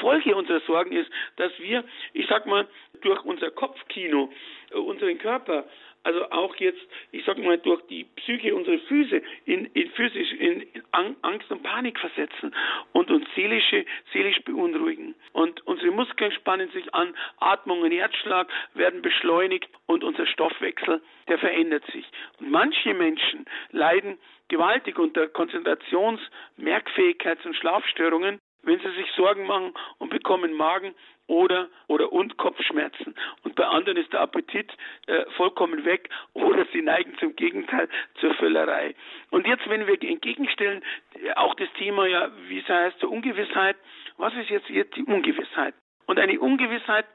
Folge 0.00 0.34
unserer 0.36 0.60
Sorgen 0.60 0.92
ist, 0.92 1.10
dass 1.36 1.52
wir, 1.58 1.84
ich 2.12 2.26
sag 2.28 2.46
mal, 2.46 2.68
durch 3.02 3.22
unser 3.24 3.50
Kopfkino 3.50 4.32
unseren 4.72 5.18
Körper 5.18 5.64
also 6.04 6.30
auch 6.30 6.56
jetzt, 6.56 6.80
ich 7.12 7.24
sag 7.24 7.38
mal, 7.38 7.58
durch 7.58 7.80
die 7.86 8.04
Psyche 8.16 8.54
unsere 8.54 8.78
Füße 8.78 9.22
in, 9.44 9.66
in 9.66 9.90
physisch 9.90 10.32
in 10.32 10.66
Angst 10.92 11.50
und 11.50 11.62
Panik 11.62 11.98
versetzen 11.98 12.54
und 12.92 13.10
uns 13.10 13.26
seelische, 13.34 13.84
seelisch 14.12 14.40
beunruhigen. 14.44 15.14
Und 15.32 15.64
unsere 15.66 15.90
Muskeln 15.90 16.32
spannen 16.32 16.70
sich 16.70 16.92
an, 16.94 17.14
Atmung 17.38 17.82
und 17.82 17.92
Herzschlag 17.92 18.48
werden 18.74 19.02
beschleunigt 19.02 19.68
und 19.86 20.04
unser 20.04 20.26
Stoffwechsel, 20.26 21.00
der 21.28 21.38
verändert 21.38 21.84
sich. 21.92 22.04
Und 22.40 22.50
manche 22.50 22.94
Menschen 22.94 23.46
leiden 23.70 24.18
gewaltig 24.48 24.98
unter 24.98 25.28
Konzentrations-, 25.28 26.20
Merkfähigkeits- 26.58 27.46
und 27.46 27.56
Schlafstörungen, 27.56 28.38
wenn 28.62 28.78
sie 28.78 28.90
sich 28.92 29.10
Sorgen 29.16 29.46
machen 29.46 29.74
und 29.98 30.10
bekommen 30.10 30.52
Magen 30.52 30.94
oder 31.26 31.68
oder 31.86 32.12
und 32.12 32.36
Kopfschmerzen. 32.36 33.14
Und 33.42 33.54
bei 33.54 33.66
anderen 33.66 33.98
ist 33.98 34.12
der 34.12 34.20
Appetit 34.20 34.72
äh, 35.06 35.24
vollkommen 35.36 35.84
weg 35.84 36.08
oder 36.34 36.66
sie 36.72 36.82
neigen 36.82 37.16
zum 37.18 37.36
Gegenteil 37.36 37.88
zur 38.20 38.34
Völlerei. 38.34 38.94
Und 39.30 39.46
jetzt, 39.46 39.68
wenn 39.68 39.86
wir 39.86 40.02
entgegenstellen, 40.02 40.82
äh, 41.22 41.32
auch 41.34 41.54
das 41.54 41.68
Thema 41.78 42.06
ja, 42.06 42.30
wie 42.48 42.58
es 42.58 42.68
heißt, 42.68 42.98
zur 43.00 43.10
Ungewissheit, 43.10 43.76
was 44.16 44.34
ist 44.34 44.50
jetzt, 44.50 44.68
jetzt 44.68 44.96
die 44.96 45.04
Ungewissheit? 45.04 45.74
Und 46.06 46.18
eine 46.18 46.38
Ungewissheit 46.38 47.06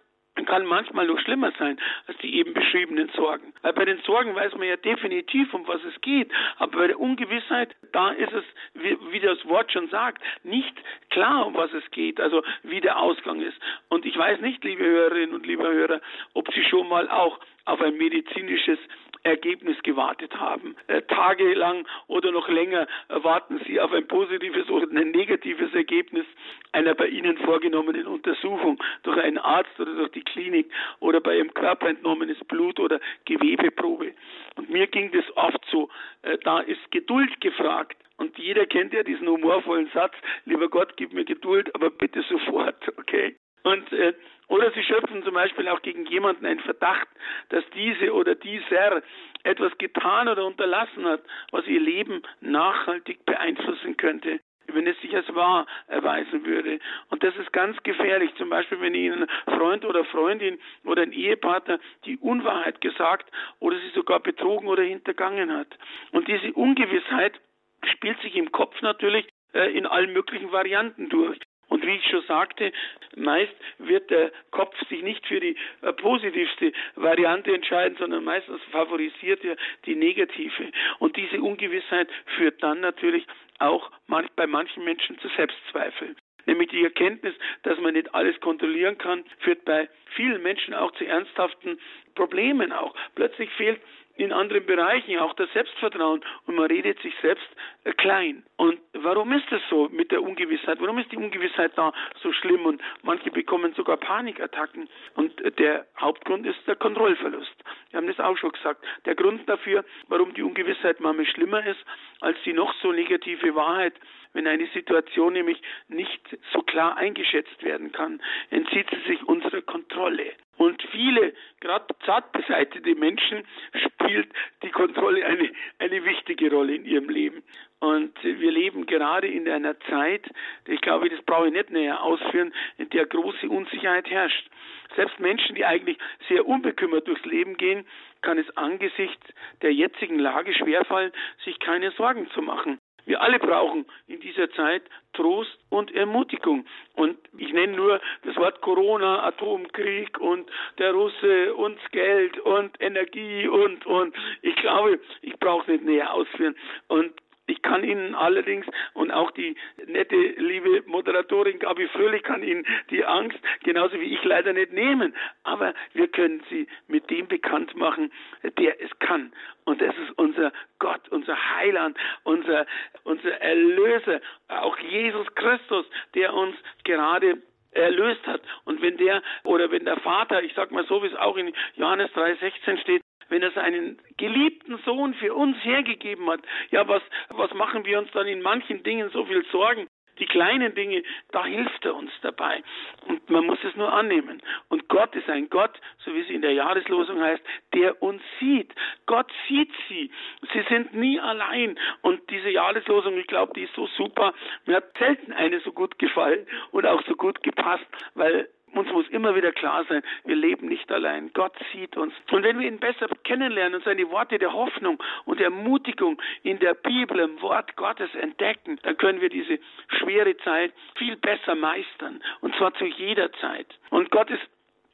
kann 0.46 0.66
manchmal 0.66 1.08
noch 1.08 1.20
schlimmer 1.20 1.52
sein 1.58 1.80
als 2.08 2.18
die 2.20 2.36
eben 2.36 2.54
beschriebenen 2.54 3.10
Sorgen. 3.16 3.54
Weil 3.62 3.74
bei 3.74 3.86
den 3.86 4.00
Sorgen 4.00 4.36
weiß 4.36 4.54
man 4.56 4.68
ja 4.68 4.78
definitiv, 4.78 5.54
um 5.54 5.68
was 5.68 5.84
es 5.84 6.00
geht. 6.02 6.32
Aber 6.58 6.78
bei 6.78 6.88
der 6.88 7.00
Ungewissheit, 7.00 7.76
da 7.92 8.12
ist 8.12 8.34
es, 8.34 8.44
wie, 8.74 8.98
wie 9.12 9.20
das 9.20 9.44
Wort 9.48 9.72
schon 9.72 9.90
sagt, 9.90 10.22
nicht 10.44 10.76
klar, 11.10 11.48
um 11.48 11.56
was 11.56 11.72
es 11.74 11.90
geht, 11.92 12.20
also 12.20 12.44
wie 12.64 12.82
der 12.82 13.00
Ausgang 13.00 13.42
ist. 13.42 13.58
Und 13.90 14.06
ich 14.06 14.18
weiß 14.18 14.42
nicht, 14.42 14.64
liebe 14.64 14.84
Hörerinnen 14.84 15.36
und 15.36 15.46
liebe 15.46 15.64
Hörer, 15.64 16.02
ob 16.34 16.52
Sie 16.54 16.64
schon 16.66 16.88
mal 16.88 17.10
auch 17.10 17.40
auf 17.66 17.82
ein 17.82 17.98
medizinisches 17.98 18.80
Ergebnis 19.24 19.78
gewartet 19.84 20.34
haben. 20.40 20.76
Äh, 20.88 21.02
tagelang 21.04 21.88
oder 22.08 22.32
noch 22.32 22.48
länger 22.48 22.88
warten 23.10 23.60
Sie 23.66 23.80
auf 23.80 23.92
ein 23.92 24.08
positives 24.08 24.70
oder 24.70 24.88
ein 24.88 25.12
negatives 25.12 25.74
Ergebnis 25.74 26.26
einer 26.72 26.96
bei 26.96 27.08
Ihnen 27.08 27.38
vorgenommenen 27.38 28.08
Untersuchung 28.08 28.82
durch 29.04 29.18
einen 29.18 29.38
Arzt 29.38 29.80
oder 29.80 29.94
durch 29.96 30.12
die 30.12 30.24
Klinik 30.24 30.72
oder 31.00 31.22
bei 31.22 31.38
Ihrem 31.38 31.54
Körper 31.54 31.90
entnommenes 31.90 32.40
Blut 32.46 32.80
oder 32.80 33.00
Gewebeprobe. 33.26 34.14
Und 34.56 34.70
mir 34.70 34.88
ging 34.88 35.12
das 35.12 35.26
oft 35.36 35.64
so, 35.72 35.90
äh, 36.24 36.38
da 36.44 36.60
ist 36.60 36.92
Geduld 36.92 37.40
gefragt. 37.42 37.98
Und 38.18 38.38
jeder 38.38 38.66
kennt 38.66 38.94
ja 38.94 39.04
diesen 39.04 39.28
humorvollen 39.28 39.90
Satz, 39.94 40.14
lieber 40.46 40.70
Gott, 40.70 40.98
gib 40.98 41.14
mir 41.14 41.26
Geduld, 41.26 41.74
aber 41.76 41.90
bitte 41.92 42.24
sofort, 42.24 42.76
okay? 42.98 43.36
Und 43.68 43.92
äh, 43.92 44.14
oder 44.48 44.72
sie 44.72 44.84
schöpfen 44.84 45.24
zum 45.24 45.34
Beispiel 45.34 45.68
auch 45.68 45.82
gegen 45.82 46.06
jemanden 46.06 46.46
einen 46.46 46.62
Verdacht, 46.62 47.08
dass 47.50 47.66
diese 47.76 48.14
oder 48.14 48.34
dieser 48.36 49.02
etwas 49.44 49.78
getan 49.78 50.30
oder 50.30 50.46
unterlassen 50.46 51.06
hat, 51.06 51.22
was 51.52 51.68
ihr 51.68 51.82
Leben 51.82 52.22
nachhaltig 52.40 53.26
beeinflussen 53.26 53.98
könnte 53.98 54.40
wenn 54.74 54.86
es 54.86 55.00
sich 55.00 55.16
als 55.16 55.34
wahr 55.34 55.66
erweisen 55.88 56.46
würde. 56.46 56.80
Und 57.10 57.24
das 57.24 57.34
ist 57.38 57.54
ganz 57.54 57.82
gefährlich. 57.84 58.36
Zum 58.36 58.50
Beispiel, 58.50 58.82
wenn 58.82 58.94
Ihnen 58.96 59.24
ein 59.24 59.58
Freund 59.58 59.86
oder 59.86 60.04
Freundin 60.04 60.60
oder 60.84 61.04
ein 61.04 61.14
Ehepartner 61.14 61.80
die 62.04 62.18
Unwahrheit 62.18 62.82
gesagt 62.82 63.32
oder 63.60 63.78
sie 63.78 63.90
sogar 63.96 64.20
betrogen 64.20 64.68
oder 64.68 64.84
hintergangen 64.84 65.54
hat. 65.56 65.70
Und 66.12 66.28
diese 66.28 66.52
Ungewissheit 66.52 67.40
spielt 67.86 68.20
sich 68.22 68.36
im 68.36 68.52
Kopf 68.52 68.82
natürlich 68.82 69.26
äh, 69.54 69.72
in 69.72 69.86
allen 69.86 70.12
möglichen 70.12 70.52
Varianten 70.52 71.08
durch. 71.08 71.40
Und 71.78 71.86
wie 71.86 71.98
ich 71.98 72.10
schon 72.10 72.24
sagte, 72.24 72.72
meist 73.16 73.54
wird 73.78 74.10
der 74.10 74.32
Kopf 74.50 74.76
sich 74.90 75.04
nicht 75.04 75.24
für 75.28 75.40
die 75.40 75.56
äh, 75.84 75.94
positivste 75.94 76.72
Variante 76.96 77.54
entscheiden, 77.54 77.96
sondern 78.00 78.24
meistens 78.24 78.60
favorisiert 78.72 79.46
er 79.46 79.58
die 79.86 79.94
negative. 79.94 80.72
Und 80.98 81.16
diese 81.16 81.40
Ungewissheit 81.40 82.10
führt 82.36 82.64
dann 82.64 82.80
natürlich 82.80 83.28
auch 83.60 83.92
bei 84.36 84.48
manchen 84.48 84.86
Menschen 84.86 85.20
zu 85.20 85.28
Selbstzweifeln. 85.36 86.16
Nämlich 86.48 86.70
die 86.70 86.84
Erkenntnis, 86.84 87.36
dass 87.62 87.78
man 87.78 87.94
nicht 87.94 88.12
alles 88.16 88.40
kontrollieren 88.40 88.98
kann, 88.98 89.24
führt 89.38 89.64
bei 89.64 89.88
vielen 90.16 90.42
Menschen 90.42 90.74
auch 90.74 90.92
zu 90.94 91.06
ernsthaften 91.06 91.78
Problemen 92.16 92.72
auch. 92.72 92.96
Plötzlich 93.14 93.52
fehlt 93.52 93.80
in 94.18 94.34
anderen 94.34 94.66
Bereichen 94.66 95.18
auch 95.20 95.34
das 95.34 95.52
Selbstvertrauen 95.54 96.22
und 96.46 96.56
man 96.56 96.66
redet 96.66 97.00
sich 97.02 97.14
selbst 97.22 97.48
äh, 97.84 97.94
klein. 97.94 98.44
Und 98.58 98.80
warum 98.94 99.32
ist 99.32 99.46
das 99.52 99.62
so 99.70 99.90
mit 99.90 100.12
der 100.12 100.24
Ungewissheit? 100.24 100.80
Warum 100.82 100.98
ist 100.98 101.12
die 101.12 101.18
Ungewissheit 101.18 101.72
da 101.76 101.94
so 102.22 102.34
schlimm 102.34 102.66
und 102.66 102.82
manche 103.04 103.32
bekommen 103.32 103.74
sogar 103.76 103.98
Panikattacken? 103.98 104.90
Und 105.16 105.40
äh, 105.42 105.52
der 105.52 105.86
Hauptgrund 106.00 106.46
ist 106.46 106.60
der 106.68 106.76
Kontrollverlust. 106.76 107.56
Wir 107.92 107.98
haben 107.98 108.08
das 108.08 108.20
auch 108.20 108.38
schon 108.38 108.52
gesagt. 108.52 108.84
Der 109.06 109.16
Grund 109.16 109.48
dafür, 109.48 109.86
warum 110.08 110.34
die 110.34 110.44
Ungewissheit 110.44 111.00
manchmal 111.00 111.28
schlimmer 111.28 111.66
ist 111.66 111.80
als 112.22 112.38
die 112.44 112.54
noch 112.54 112.74
so 112.82 112.92
negative 112.92 113.56
Wahrheit, 113.56 113.94
wenn 114.34 114.48
eine 114.48 114.68
Situation 114.68 115.34
nämlich 115.34 115.62
nicht 115.88 116.22
so 116.54 116.62
klar 116.62 116.98
eingeschätzt 116.98 117.64
werden 117.64 117.92
kann, 117.92 118.22
entzieht 118.50 118.88
sie 118.90 119.12
sich 119.12 119.24
unserer 119.24 119.62
Kontrolle. 119.62 120.34
Und 120.58 120.82
viele, 120.92 121.34
gerade 121.60 121.86
zart 122.06 122.32
beseitete 122.32 122.96
Menschen, 122.96 123.44
spielt 123.76 124.30
die 124.64 124.72
Kontrolle 124.72 125.24
eine, 125.26 125.52
eine 125.78 126.04
wichtige 126.04 126.52
Rolle 126.52 126.76
in 126.76 126.86
ihrem 126.86 127.10
Leben. 127.10 127.44
Und 127.80 128.12
wir 128.24 128.52
leben 128.52 128.88
gerade 128.88 129.28
in 129.28 129.48
einer 129.48 129.80
Zeit, 129.82 130.26
ich 130.66 130.82
glaube, 130.82 131.10
das 131.10 131.22
brauche 131.22 131.48
ich 131.48 131.54
nicht 131.54 131.70
näher 131.70 132.02
ausführen, 132.02 132.54
in 132.78 132.90
der 132.90 133.06
große 133.06 133.48
Unsicherheit 133.48 134.10
herrscht. 134.10 134.50
Selbst 134.96 135.20
Menschen, 135.20 135.56
die 135.56 135.66
eigentlich 135.66 135.98
sehr 136.28 136.48
unbekümmert 136.48 137.08
durchs 137.08 137.26
Leben 137.26 137.56
gehen, 137.58 137.86
kann 138.22 138.40
es 138.40 138.58
angesichts 138.58 139.28
der 139.62 139.74
jetzigen 139.74 140.18
Lage 140.18 140.54
schwerfallen, 140.56 141.12
sich 141.46 141.60
keine 141.60 141.92
Sorgen 141.92 142.30
zu 142.32 142.42
machen. 142.42 142.80
Wir 143.08 143.22
alle 143.22 143.40
brauchen 143.40 143.86
in 144.08 144.20
dieser 144.20 144.52
Zeit 144.52 144.84
Trost 145.14 145.58
und 145.70 145.96
Ermutigung. 145.96 146.66
Und 146.94 147.18
ich 147.38 147.54
nenne 147.54 147.74
nur 147.74 148.02
das 148.24 148.36
Wort 148.36 148.62
Corona, 148.62 149.24
Atomkrieg 149.24 150.20
und 150.20 150.50
der 150.78 150.92
Russe 150.92 151.56
und 151.56 151.80
Geld 151.94 152.38
und 152.40 152.80
Energie 152.82 153.48
und, 153.48 153.86
und. 153.86 154.14
Ich 154.42 154.56
glaube, 154.58 155.00
ich 155.22 155.40
brauche 155.40 155.62
es 155.62 155.68
nicht 155.70 155.86
näher 155.86 156.14
ausführen. 156.14 156.56
Und 156.90 157.14
ich 157.48 157.62
kann 157.62 157.84
Ihnen 157.84 158.14
allerdings 158.14 158.66
und 158.94 159.12
auch 159.12 159.32
die 159.32 159.56
nette, 159.86 160.16
liebe 160.16 160.84
Moderatorin 160.86 161.60
Gabi 161.60 161.88
Fröhlich 161.88 162.24
kann 162.24 162.44
Ihnen 162.44 162.66
die 162.90 163.06
Angst 163.06 163.40
genauso 163.64 164.00
wie 164.00 164.14
ich 164.14 164.24
leider 164.24 164.54
nicht 164.54 164.74
nehmen. 164.74 165.16
Aber 165.44 165.74
wir 165.94 166.10
können 166.10 166.44
sie 166.50 166.68
mit 166.88 167.10
dem 167.10 167.28
bekannt 167.28 167.76
machen, 167.76 168.12
der 168.58 168.82
es 168.82 168.92
kann. 169.00 169.32
Und 169.64 169.82
das 169.82 169.96
ist 169.98 170.18
unser 170.18 170.52
Gott, 170.80 171.08
unser 171.10 171.38
Heiland, 171.56 171.98
unser, 172.24 172.66
unser 173.04 173.42
Erlöser, 173.42 174.20
auch 174.50 174.78
Jesus 174.80 175.28
Christus, 175.36 175.86
der 176.16 176.34
uns 176.34 176.56
gerade 176.84 177.42
erlöst 177.72 178.26
hat. 178.28 178.42
Und 178.66 178.82
wenn 178.82 178.98
der 178.98 179.22
oder 179.44 179.72
wenn 179.72 179.86
der 179.86 179.98
Vater, 179.98 180.44
ich 180.44 180.54
sag 180.54 180.72
mal 180.72 180.86
so, 180.86 181.02
wie 181.02 181.08
es 181.08 181.16
auch 181.16 181.38
in 181.38 181.54
Johannes 181.76 182.12
3,16 182.12 182.82
steht, 182.82 183.02
wenn 183.30 183.42
er 183.42 183.52
seinen 183.52 184.00
geliebten 184.18 184.78
Sohn 184.86 185.14
für 185.16 185.34
uns 185.34 185.58
hergegeben 185.64 186.30
hat, 186.30 186.42
ja, 186.72 186.88
was, 186.88 187.02
was 187.30 187.54
machen 187.54 187.86
wir 187.86 188.00
uns 188.00 188.12
dann 188.12 188.28
in 188.28 188.42
manchen 188.42 188.84
Dingen 188.84 189.10
so 189.10 189.26
viel 189.26 189.46
Sorgen? 189.52 189.88
Die 190.20 190.26
kleinen 190.26 190.74
Dinge, 190.74 191.04
da 191.32 191.46
hilft 191.46 191.86
er 191.86 191.96
uns 191.96 192.12
dabei. 192.22 192.64
Und 193.08 193.30
man 193.30 193.46
muss 193.46 193.60
es 193.64 193.76
nur 193.76 193.94
annehmen. 193.94 194.42
Und 194.70 194.90
Gott 194.90 195.16
ist 195.16 195.30
ein 195.30 195.50
Gott, 195.50 195.80
so 196.00 196.14
wie 196.14 196.22
es 196.22 196.30
in 196.30 196.42
der 196.42 196.54
Jahreslosung 196.54 197.22
heißt, 197.22 197.44
der 197.74 198.02
uns 198.02 198.22
sieht. 198.40 198.74
Gott 199.06 199.32
sieht 199.48 199.72
sie. 199.88 200.10
Sie 200.54 200.64
sind 200.70 200.94
nie 200.94 201.20
allein. 201.20 201.78
Und 202.02 202.28
diese 202.30 202.50
Jahreslosung, 202.50 203.18
ich 203.18 203.28
glaube, 203.28 203.54
die 203.56 203.64
ist 203.64 203.76
so 203.76 203.88
super. 203.96 204.34
Mir 204.66 204.78
hat 204.78 204.98
selten 204.98 205.34
eine 205.34 205.60
so 205.60 205.72
gut 205.72 206.00
gefallen 206.00 206.48
und 206.72 206.86
auch 206.86 207.04
so 207.04 207.16
gut 207.16 207.44
gepasst, 207.44 207.86
weil 208.16 208.50
uns 208.74 208.92
muss 208.92 209.08
immer 209.10 209.36
wieder 209.36 209.52
klar 209.52 209.86
sein, 209.88 210.04
wir 210.26 210.36
leben 210.36 210.68
nicht 210.68 210.92
allein. 210.92 211.32
Gott 211.34 211.54
sieht 211.72 211.98
uns. 211.98 212.14
Und 212.32 212.44
wenn 212.44 212.60
wir 212.60 212.68
ihn 212.68 212.80
besser 212.80 213.08
kennenlernen 213.24 213.76
und 213.76 213.84
seine 213.86 214.10
Worte 214.10 214.38
der 214.38 214.54
Hoffnung 214.54 215.02
und 215.26 215.40
Ermutigung 215.40 216.22
in 216.44 216.60
der 216.60 216.74
Bibel, 216.74 217.20
im 217.20 217.42
Wort 217.42 217.76
Gottes 217.76 218.14
entdecken, 218.16 218.80
dann 218.84 218.98
können 218.98 219.22
wir 219.22 219.30
diese 219.30 219.60
schwere 220.00 220.36
Zeit 220.38 220.74
viel 220.96 221.16
besser 221.16 221.56
meistern. 221.56 222.22
Und 222.42 222.56
zwar 222.56 222.74
zu 222.76 222.86
jeder 222.86 223.32
Zeit. 223.34 223.68
Und 223.90 224.12
Gott 224.12 224.30
ist 224.30 224.48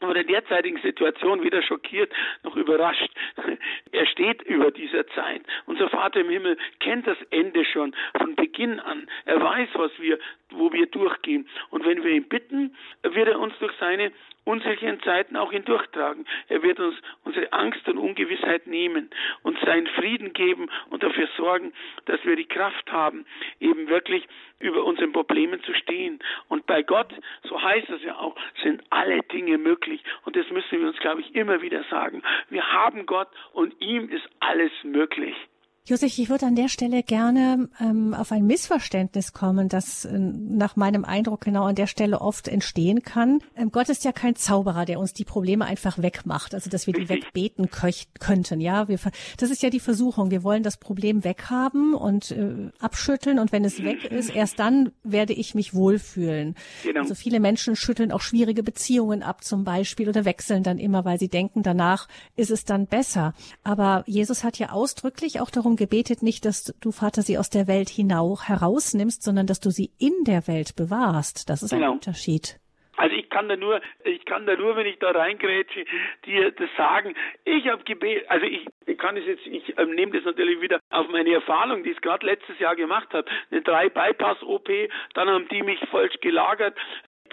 aber 0.03 0.13
der 0.13 0.25
derzeitigen 0.25 0.79
Situation 0.81 1.43
weder 1.43 1.61
schockiert 1.63 2.11
noch 2.43 2.55
überrascht. 2.55 3.09
Er 3.91 4.07
steht 4.07 4.41
über 4.41 4.71
dieser 4.71 5.05
Zeit. 5.09 5.43
Unser 5.67 5.87
Vater 5.87 6.21
im 6.21 6.29
Himmel 6.29 6.57
kennt 6.79 7.05
das 7.05 7.17
Ende 7.29 7.63
schon 7.63 7.95
von 8.17 8.35
Beginn 8.35 8.79
an. 8.79 9.07
Er 9.25 9.39
weiß, 9.39 9.69
was 9.75 9.91
wir, 9.99 10.17
wo 10.57 10.71
wir 10.71 10.87
durchgehen. 10.87 11.47
Und 11.69 11.85
wenn 11.85 12.03
wir 12.03 12.11
ihn 12.11 12.27
bitten, 12.27 12.75
wird 13.03 13.27
er 13.27 13.39
uns 13.39 13.53
durch 13.59 13.73
seine 13.79 14.11
unsicheren 14.45 15.01
Zeiten 15.01 15.37
auch 15.37 15.51
hindurchtragen. 15.51 16.25
Er 16.49 16.63
wird 16.63 16.79
uns 16.79 16.95
unsere 17.23 17.51
Angst 17.53 17.87
und 17.87 17.97
Ungewissheit 17.97 18.67
nehmen 18.67 19.09
und 19.43 19.57
seinen 19.59 19.87
Frieden 19.87 20.33
geben 20.33 20.69
und 20.89 21.03
dafür 21.03 21.27
sorgen, 21.37 21.73
dass 22.05 22.23
wir 22.25 22.35
die 22.35 22.47
Kraft 22.47 22.91
haben, 22.91 23.25
eben 23.59 23.87
wirklich 23.87 24.27
über 24.59 24.83
unseren 24.83 25.11
Problemen 25.11 25.61
zu 25.63 25.73
stehen. 25.73 26.19
Und 26.49 26.65
bei 26.65 26.83
Gott, 26.83 27.13
so 27.43 27.61
heißt 27.61 27.89
es 27.89 28.03
ja 28.03 28.17
auch, 28.17 28.35
sind 28.63 28.83
alle 28.89 29.21
Dinge 29.23 29.57
möglich. 29.57 30.03
Und 30.25 30.35
das 30.35 30.49
müssen 30.49 30.81
wir 30.81 30.87
uns, 30.87 30.99
glaube 30.99 31.21
ich, 31.21 31.35
immer 31.35 31.61
wieder 31.61 31.83
sagen. 31.89 32.21
Wir 32.49 32.69
haben 32.71 33.05
Gott 33.05 33.29
und 33.53 33.79
ihm 33.81 34.09
ist 34.09 34.27
alles 34.39 34.71
möglich. 34.83 35.35
Josef, 35.85 36.17
ich 36.17 36.29
würde 36.29 36.45
an 36.45 36.55
der 36.55 36.69
Stelle 36.69 37.03
gerne 37.03 37.67
ähm, 37.81 38.13
auf 38.13 38.31
ein 38.31 38.45
Missverständnis 38.45 39.33
kommen, 39.33 39.67
das 39.67 40.05
äh, 40.05 40.17
nach 40.17 40.77
meinem 40.77 41.03
Eindruck 41.03 41.41
genau 41.41 41.65
an 41.65 41.75
der 41.75 41.87
Stelle 41.87 42.21
oft 42.21 42.47
entstehen 42.47 43.01
kann. 43.01 43.41
Ähm, 43.57 43.69
Gott 43.69 43.89
ist 43.89 44.05
ja 44.05 44.13
kein 44.13 44.37
Zauberer, 44.37 44.85
der 44.85 44.97
uns 44.97 45.11
die 45.11 45.25
Probleme 45.25 45.65
einfach 45.65 45.97
wegmacht, 46.01 46.53
also 46.53 46.69
dass 46.69 46.87
wir 46.87 46.93
die 46.93 47.09
wegbeten 47.09 47.69
könnten. 47.69 48.61
Ja, 48.61 48.87
wir, 48.87 48.97
das 49.35 49.51
ist 49.51 49.61
ja 49.61 49.69
die 49.69 49.81
Versuchung. 49.81 50.31
Wir 50.31 50.41
wollen 50.43 50.63
das 50.63 50.77
Problem 50.77 51.25
weghaben 51.25 51.95
und 51.95 52.31
äh, 52.31 52.71
abschütteln 52.79 53.37
und 53.37 53.51
wenn 53.51 53.65
es 53.65 53.83
weg 53.83 54.05
ist, 54.05 54.33
erst 54.33 54.59
dann 54.59 54.93
werde 55.03 55.33
ich 55.33 55.53
mich 55.53 55.73
wohlfühlen. 55.73 56.55
Genau. 56.83 57.01
Also 57.01 57.13
viele 57.13 57.41
Menschen 57.41 57.75
schütteln 57.75 58.13
auch 58.13 58.21
schwierige 58.21 58.63
Beziehungen 58.63 59.21
ab 59.21 59.43
zum 59.43 59.65
Beispiel 59.65 60.07
oder 60.07 60.23
wechseln 60.23 60.63
dann 60.63 60.77
immer, 60.77 61.03
weil 61.03 61.19
sie 61.19 61.27
denken, 61.27 61.61
danach 61.61 62.07
ist 62.37 62.51
es 62.51 62.63
dann 62.63 62.87
besser. 62.87 63.33
Aber 63.65 64.05
Jesus 64.07 64.45
hat 64.45 64.57
ja 64.59 64.69
ausdrücklich 64.69 65.41
auch 65.41 65.49
darum 65.49 65.72
darum 65.73 65.75
gebetet, 65.75 66.23
nicht, 66.23 66.45
dass 66.45 66.73
du, 66.81 66.91
Vater, 66.91 67.21
sie 67.21 67.37
aus 67.37 67.49
der 67.49 67.67
Welt 67.67 67.89
hinaus 67.89 68.47
herausnimmst, 68.47 69.23
sondern 69.23 69.47
dass 69.47 69.59
du 69.59 69.69
sie 69.69 69.91
in 69.99 70.23
der 70.25 70.47
Welt 70.47 70.75
bewahrst. 70.75 71.49
Das 71.49 71.63
ist 71.63 71.71
genau. 71.71 71.87
ein 71.87 71.93
Unterschied. 71.93 72.59
Also 72.95 73.15
ich 73.15 73.27
kann 73.29 73.49
da 73.49 73.55
nur, 73.55 73.81
ich 74.05 74.23
kann 74.25 74.45
da 74.45 74.55
nur, 74.55 74.75
wenn 74.75 74.85
ich 74.85 74.99
da 74.99 75.09
reingrätsche, 75.09 75.83
dir 76.25 76.51
das 76.51 76.69
sagen. 76.77 77.15
Ich 77.43 77.67
habe 77.67 77.83
gebetet, 77.83 78.29
also 78.29 78.45
ich, 78.45 78.67
ich 78.85 78.97
kann 78.99 79.17
es 79.17 79.25
jetzt, 79.25 79.47
ich 79.47 79.77
ähm, 79.79 79.95
nehme 79.95 80.11
das 80.11 80.25
natürlich 80.25 80.61
wieder 80.61 80.79
auf 80.91 81.07
meine 81.09 81.33
Erfahrung, 81.33 81.83
die 81.83 81.89
ich 81.89 82.01
gerade 82.01 82.25
letztes 82.25 82.59
Jahr 82.59 82.75
gemacht 82.75 83.07
habe. 83.11 83.25
Eine 83.49 83.63
drei 83.63 83.89
Bypass-OP, 83.89 84.69
dann 85.15 85.27
haben 85.27 85.47
die 85.47 85.63
mich 85.63 85.79
falsch 85.89 86.19
gelagert, 86.21 86.77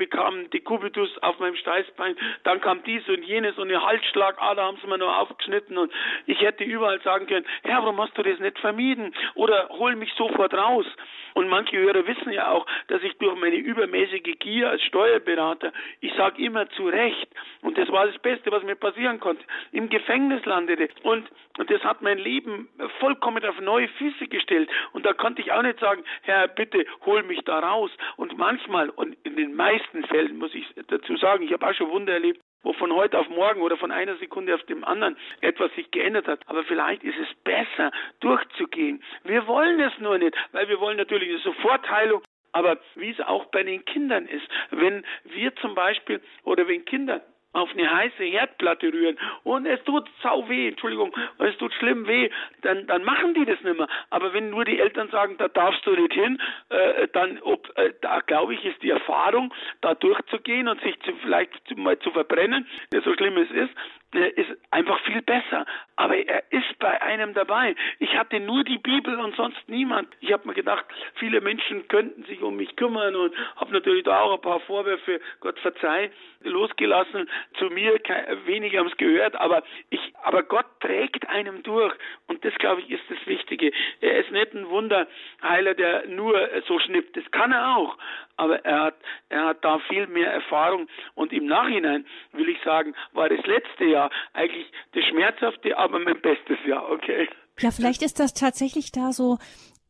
bekam 0.00 0.48
Dekubitus 0.48 1.10
auf 1.18 1.38
meinem 1.40 1.56
Steißbein, 1.56 2.16
dann 2.44 2.60
kam 2.62 2.82
dies 2.84 3.06
und 3.06 3.22
jenes 3.22 3.56
und 3.58 3.68
eine 3.68 3.84
Halsschlagader 3.84 4.64
haben 4.64 4.78
sie 4.80 4.88
mir 4.88 4.96
nur 4.96 5.14
aufgeschnitten 5.16 5.76
und 5.76 5.92
ich 6.26 6.40
hätte 6.40 6.64
überall 6.64 7.00
sagen 7.02 7.26
können, 7.26 7.44
Herr, 7.62 7.82
warum 7.82 8.00
hast 8.00 8.16
du 8.16 8.22
das 8.22 8.40
nicht 8.40 8.58
vermieden? 8.58 9.14
Oder 9.34 9.68
hol 9.68 9.94
mich 9.96 10.12
sofort 10.14 10.54
raus. 10.54 10.86
Und 11.34 11.48
manche 11.48 11.76
Hörer 11.76 12.06
wissen 12.06 12.32
ja 12.32 12.50
auch, 12.50 12.66
dass 12.88 13.02
ich 13.02 13.16
durch 13.18 13.38
meine 13.38 13.56
übermäßige 13.56 14.38
Gier 14.38 14.70
als 14.70 14.82
Steuerberater, 14.82 15.72
ich 16.00 16.12
sage 16.14 16.42
immer 16.42 16.68
zu 16.70 16.88
Recht, 16.88 17.28
und 17.62 17.76
das 17.78 17.90
war 17.90 18.06
das 18.06 18.18
Beste, 18.18 18.50
was 18.50 18.62
mir 18.62 18.74
passieren 18.74 19.20
konnte, 19.20 19.44
im 19.72 19.88
Gefängnis 19.88 20.44
landete. 20.44 20.88
Und, 21.02 21.28
und 21.58 21.70
das 21.70 21.82
hat 21.84 22.02
mein 22.02 22.18
Leben 22.18 22.68
vollkommen 22.98 23.44
auf 23.44 23.60
neue 23.60 23.88
Füße 23.88 24.28
gestellt. 24.28 24.70
Und 24.92 25.04
da 25.04 25.12
konnte 25.12 25.42
ich 25.42 25.52
auch 25.52 25.62
nicht 25.62 25.78
sagen, 25.78 26.02
Herr, 26.22 26.48
bitte 26.48 26.84
hol 27.04 27.22
mich 27.22 27.40
da 27.44 27.58
raus. 27.58 27.90
Und 28.16 28.38
manchmal, 28.38 28.90
und 28.90 29.16
in 29.24 29.36
den 29.36 29.54
meisten 29.54 29.89
Fällen 30.08 30.38
muss 30.38 30.54
ich 30.54 30.66
dazu 30.88 31.16
sagen, 31.16 31.44
ich 31.44 31.52
habe 31.52 31.66
auch 31.66 31.74
schon 31.74 31.90
Wunder 31.90 32.12
erlebt, 32.12 32.40
wo 32.62 32.72
von 32.72 32.92
heute 32.92 33.18
auf 33.18 33.28
morgen 33.28 33.60
oder 33.62 33.76
von 33.76 33.90
einer 33.90 34.16
Sekunde 34.16 34.54
auf 34.54 34.62
dem 34.64 34.84
anderen 34.84 35.16
etwas 35.40 35.72
sich 35.74 35.90
geändert 35.90 36.26
hat. 36.26 36.40
Aber 36.46 36.64
vielleicht 36.64 37.02
ist 37.02 37.18
es 37.18 37.34
besser, 37.44 37.90
durchzugehen. 38.20 39.02
Wir 39.24 39.46
wollen 39.46 39.80
es 39.80 39.98
nur 39.98 40.18
nicht, 40.18 40.36
weil 40.52 40.68
wir 40.68 40.80
wollen 40.80 40.96
natürlich 40.96 41.28
eine 41.30 41.38
Sofortheilung. 41.38 42.22
Aber 42.52 42.78
wie 42.96 43.10
es 43.10 43.20
auch 43.20 43.46
bei 43.46 43.62
den 43.62 43.84
Kindern 43.84 44.26
ist, 44.26 44.46
wenn 44.70 45.04
wir 45.24 45.54
zum 45.56 45.74
Beispiel 45.74 46.20
oder 46.42 46.66
wenn 46.66 46.84
Kinder 46.84 47.22
auf 47.52 47.70
eine 47.72 47.90
heiße 47.90 48.24
Herdplatte 48.24 48.92
rühren. 48.92 49.18
Und 49.44 49.66
es 49.66 49.82
tut 49.84 50.08
sau 50.22 50.48
weh, 50.48 50.68
Entschuldigung, 50.68 51.14
es 51.38 51.56
tut 51.58 51.72
schlimm 51.74 52.06
weh, 52.06 52.30
dann, 52.62 52.86
dann 52.86 53.04
machen 53.04 53.34
die 53.34 53.44
das 53.44 53.60
nicht 53.62 53.76
mehr. 53.76 53.88
Aber 54.10 54.32
wenn 54.32 54.50
nur 54.50 54.64
die 54.64 54.78
Eltern 54.78 55.08
sagen, 55.10 55.36
da 55.38 55.48
darfst 55.48 55.84
du 55.86 55.92
nicht 55.92 56.12
hin, 56.12 56.40
äh, 56.68 57.08
dann, 57.12 57.40
ob, 57.42 57.70
äh, 57.76 57.92
da 58.00 58.20
glaube 58.20 58.54
ich, 58.54 58.64
ist 58.64 58.82
die 58.82 58.90
Erfahrung, 58.90 59.52
da 59.80 59.94
durchzugehen 59.94 60.68
und 60.68 60.80
sich 60.82 60.98
zu, 61.00 61.12
vielleicht 61.22 61.52
zu, 61.66 61.74
mal 61.74 61.98
zu 61.98 62.10
verbrennen, 62.10 62.66
so 63.04 63.14
schlimm 63.14 63.36
es 63.36 63.50
ist, 63.50 63.74
ist 64.12 64.50
einfach 64.70 64.98
viel 65.04 65.22
besser. 65.22 65.66
Aber 65.96 66.16
er 66.16 66.42
ist 66.50 66.78
bei 66.78 67.00
einem 67.02 67.34
dabei. 67.34 67.76
Ich 67.98 68.16
hatte 68.16 68.40
nur 68.40 68.64
die 68.64 68.78
Bibel 68.78 69.18
und 69.20 69.36
sonst 69.36 69.68
niemand. 69.68 70.08
Ich 70.20 70.32
habe 70.32 70.48
mir 70.48 70.54
gedacht, 70.54 70.84
viele 71.14 71.40
Menschen 71.40 71.86
könnten 71.88 72.24
sich 72.24 72.42
um 72.42 72.56
mich 72.56 72.74
kümmern 72.76 73.14
und 73.14 73.34
habe 73.56 73.72
natürlich 73.72 74.04
da 74.04 74.20
auch 74.20 74.34
ein 74.34 74.40
paar 74.40 74.60
Vorwürfe, 74.60 75.20
Gott 75.40 75.58
verzeih, 75.60 76.10
losgelassen. 76.42 77.28
Zu 77.58 77.66
mir 77.66 78.00
weniger 78.46 78.80
haben 78.80 78.88
es 78.88 78.96
gehört, 78.96 79.36
aber 79.36 79.62
ich, 79.90 80.00
aber 80.22 80.42
Gott 80.42 80.66
trägt 80.80 81.28
einem 81.28 81.62
durch 81.62 81.94
und 82.26 82.44
das 82.44 82.54
glaube 82.54 82.80
ich 82.80 82.90
ist 82.90 83.04
das 83.08 83.26
Wichtige. 83.26 83.70
Er 84.00 84.20
ist 84.20 84.30
nicht 84.30 84.54
ein 84.54 84.68
Wunderheiler, 84.68 85.74
der 85.74 86.06
nur 86.06 86.48
so 86.66 86.78
schnippt. 86.78 87.16
Das 87.16 87.30
kann 87.30 87.52
er 87.52 87.76
auch, 87.76 87.98
aber 88.38 88.64
er 88.64 88.80
hat, 88.80 88.94
er 89.28 89.44
hat 89.46 89.64
da 89.64 89.78
viel 89.80 90.06
mehr 90.06 90.32
Erfahrung 90.32 90.88
und 91.14 91.32
im 91.32 91.46
Nachhinein 91.46 92.06
will 92.32 92.48
ich 92.48 92.60
sagen, 92.62 92.94
war 93.12 93.28
das 93.28 93.44
letzte 93.46 93.84
Jahr 93.84 93.99
Jahr 94.00 94.10
eigentlich 94.32 94.66
das 94.94 95.04
schmerzhafte, 95.04 95.76
aber 95.76 95.98
mein 95.98 96.20
bestes 96.20 96.58
Jahr, 96.66 96.90
okay. 96.90 97.28
Ja, 97.58 97.70
vielleicht 97.70 98.02
ist 98.02 98.20
das 98.20 98.32
tatsächlich 98.32 98.90
da 98.92 99.12
so 99.12 99.38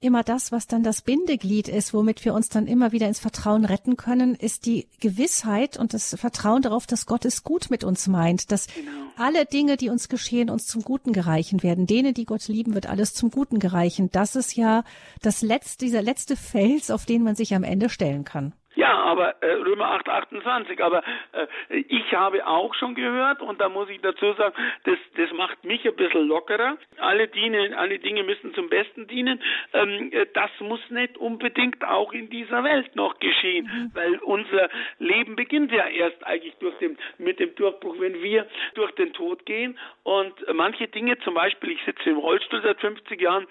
immer 0.00 0.22
das, 0.22 0.50
was 0.50 0.66
dann 0.66 0.82
das 0.82 1.02
Bindeglied 1.02 1.68
ist, 1.68 1.92
womit 1.92 2.24
wir 2.24 2.32
uns 2.32 2.48
dann 2.48 2.66
immer 2.66 2.90
wieder 2.90 3.06
ins 3.06 3.20
Vertrauen 3.20 3.66
retten 3.66 3.98
können, 3.98 4.34
ist 4.34 4.64
die 4.64 4.88
Gewissheit 5.00 5.76
und 5.76 5.92
das 5.92 6.16
Vertrauen 6.18 6.62
darauf, 6.62 6.86
dass 6.86 7.04
Gott 7.04 7.26
es 7.26 7.44
gut 7.44 7.70
mit 7.70 7.84
uns 7.84 8.08
meint, 8.08 8.50
dass 8.50 8.66
genau. 8.68 8.90
alle 9.18 9.44
Dinge, 9.44 9.76
die 9.76 9.90
uns 9.90 10.08
geschehen, 10.08 10.48
uns 10.48 10.66
zum 10.66 10.82
Guten 10.82 11.12
gereichen 11.12 11.62
werden. 11.62 11.86
Denen, 11.86 12.14
die 12.14 12.24
Gott 12.24 12.48
lieben, 12.48 12.74
wird 12.74 12.88
alles 12.88 13.12
zum 13.12 13.30
Guten 13.30 13.58
gereichen. 13.58 14.08
Das 14.10 14.36
ist 14.36 14.56
ja 14.56 14.84
das 15.20 15.42
letzte, 15.42 15.84
dieser 15.84 16.02
letzte 16.02 16.34
Fels, 16.34 16.90
auf 16.90 17.04
den 17.04 17.22
man 17.22 17.36
sich 17.36 17.54
am 17.54 17.62
Ende 17.62 17.90
stellen 17.90 18.24
kann. 18.24 18.54
Ja, 18.80 18.94
aber 18.94 19.42
äh, 19.42 19.52
Römer 19.52 19.90
8, 19.90 20.08
28. 20.08 20.82
Aber 20.82 21.02
äh, 21.32 21.76
ich 21.76 22.14
habe 22.14 22.46
auch 22.46 22.74
schon 22.74 22.94
gehört 22.94 23.42
und 23.42 23.60
da 23.60 23.68
muss 23.68 23.90
ich 23.90 24.00
dazu 24.00 24.32
sagen, 24.32 24.54
das, 24.84 24.96
das 25.18 25.30
macht 25.32 25.62
mich 25.64 25.86
ein 25.86 25.96
bisschen 25.96 26.26
lockerer. 26.26 26.78
Alle 26.96 27.28
dienen, 27.28 27.74
alle 27.74 27.98
Dinge 27.98 28.22
müssen 28.22 28.54
zum 28.54 28.70
Besten 28.70 29.06
dienen. 29.06 29.42
Ähm, 29.74 30.10
äh, 30.12 30.24
das 30.32 30.50
muss 30.60 30.80
nicht 30.88 31.18
unbedingt 31.18 31.84
auch 31.84 32.14
in 32.14 32.30
dieser 32.30 32.64
Welt 32.64 32.96
noch 32.96 33.18
geschehen, 33.18 33.66
mhm. 33.66 33.90
weil 33.92 34.16
unser 34.20 34.70
Leben 34.98 35.36
beginnt 35.36 35.72
ja 35.72 35.86
erst 35.86 36.26
eigentlich 36.26 36.54
durch 36.60 36.76
den, 36.78 36.96
mit 37.18 37.38
dem 37.38 37.54
Durchbruch, 37.56 37.96
wenn 37.98 38.22
wir 38.22 38.46
durch 38.76 38.92
den 38.92 39.12
Tod 39.12 39.44
gehen. 39.44 39.78
Und 40.04 40.32
manche 40.54 40.88
Dinge, 40.88 41.18
zum 41.18 41.34
Beispiel, 41.34 41.72
ich 41.72 41.84
sitze 41.84 42.08
im 42.08 42.16
Rollstuhl 42.16 42.62
seit 42.62 42.80
50 42.80 43.20
Jahren, 43.20 43.46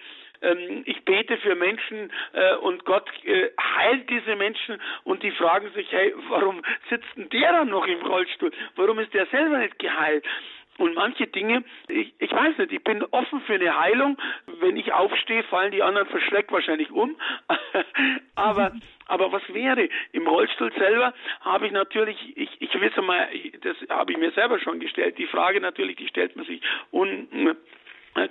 ich 0.86 1.04
bete 1.04 1.38
für 1.38 1.56
Menschen 1.56 2.12
äh, 2.34 2.56
und 2.56 2.86
Gott 2.86 3.10
äh, 3.26 3.50
heilt 3.60 4.10
diese 4.10 4.36
Menschen 4.36 4.82
und 5.04 5.22
die 5.24 5.32
fragen 5.32 5.70
sich, 5.74 5.92
hey, 5.92 6.14
warum 6.30 6.62
sitzt 6.90 7.08
denn 7.18 7.30
der 7.30 7.52
dann 7.52 7.70
noch 7.70 7.86
im 7.86 8.02
Rollstuhl? 8.02 8.52
Warum 8.76 9.00
ist 9.00 9.14
der 9.14 9.26
selber 9.28 9.58
nicht 9.58 9.80
geheilt? 9.80 10.26
Und 10.80 10.96
manche 10.96 11.28
Dinge, 11.28 11.66
ich, 11.90 12.14
ich 12.20 12.32
weiß 12.32 12.58
nicht, 12.58 12.72
ich 12.72 12.82
bin 12.82 13.04
offen 13.12 13.42
für 13.42 13.56
eine 13.56 13.78
Heilung. 13.78 14.18
Wenn 14.62 14.78
ich 14.78 14.94
aufstehe, 14.94 15.44
fallen 15.44 15.74
die 15.74 15.84
anderen 15.84 16.08
verschreckt 16.08 16.54
wahrscheinlich 16.54 16.90
um. 16.90 17.18
aber, 18.36 18.72
aber 19.08 19.32
was 19.34 19.42
wäre? 19.54 19.90
Im 20.14 20.26
Rollstuhl 20.26 20.72
selber 20.78 21.14
habe 21.42 21.66
ich 21.66 21.74
natürlich, 21.74 22.18
ich, 22.38 22.50
ich 22.62 22.80
wisse 22.80 23.02
mal, 23.02 23.28
das 23.62 23.76
habe 23.90 24.14
ich 24.14 24.18
mir 24.18 24.32
selber 24.32 24.58
schon 24.60 24.80
gestellt. 24.80 25.18
Die 25.18 25.28
Frage 25.28 25.60
natürlich, 25.60 25.98
die 25.98 26.08
stellt 26.08 26.38
man 26.38 26.46
sich 26.46 26.62
un, 26.94 27.58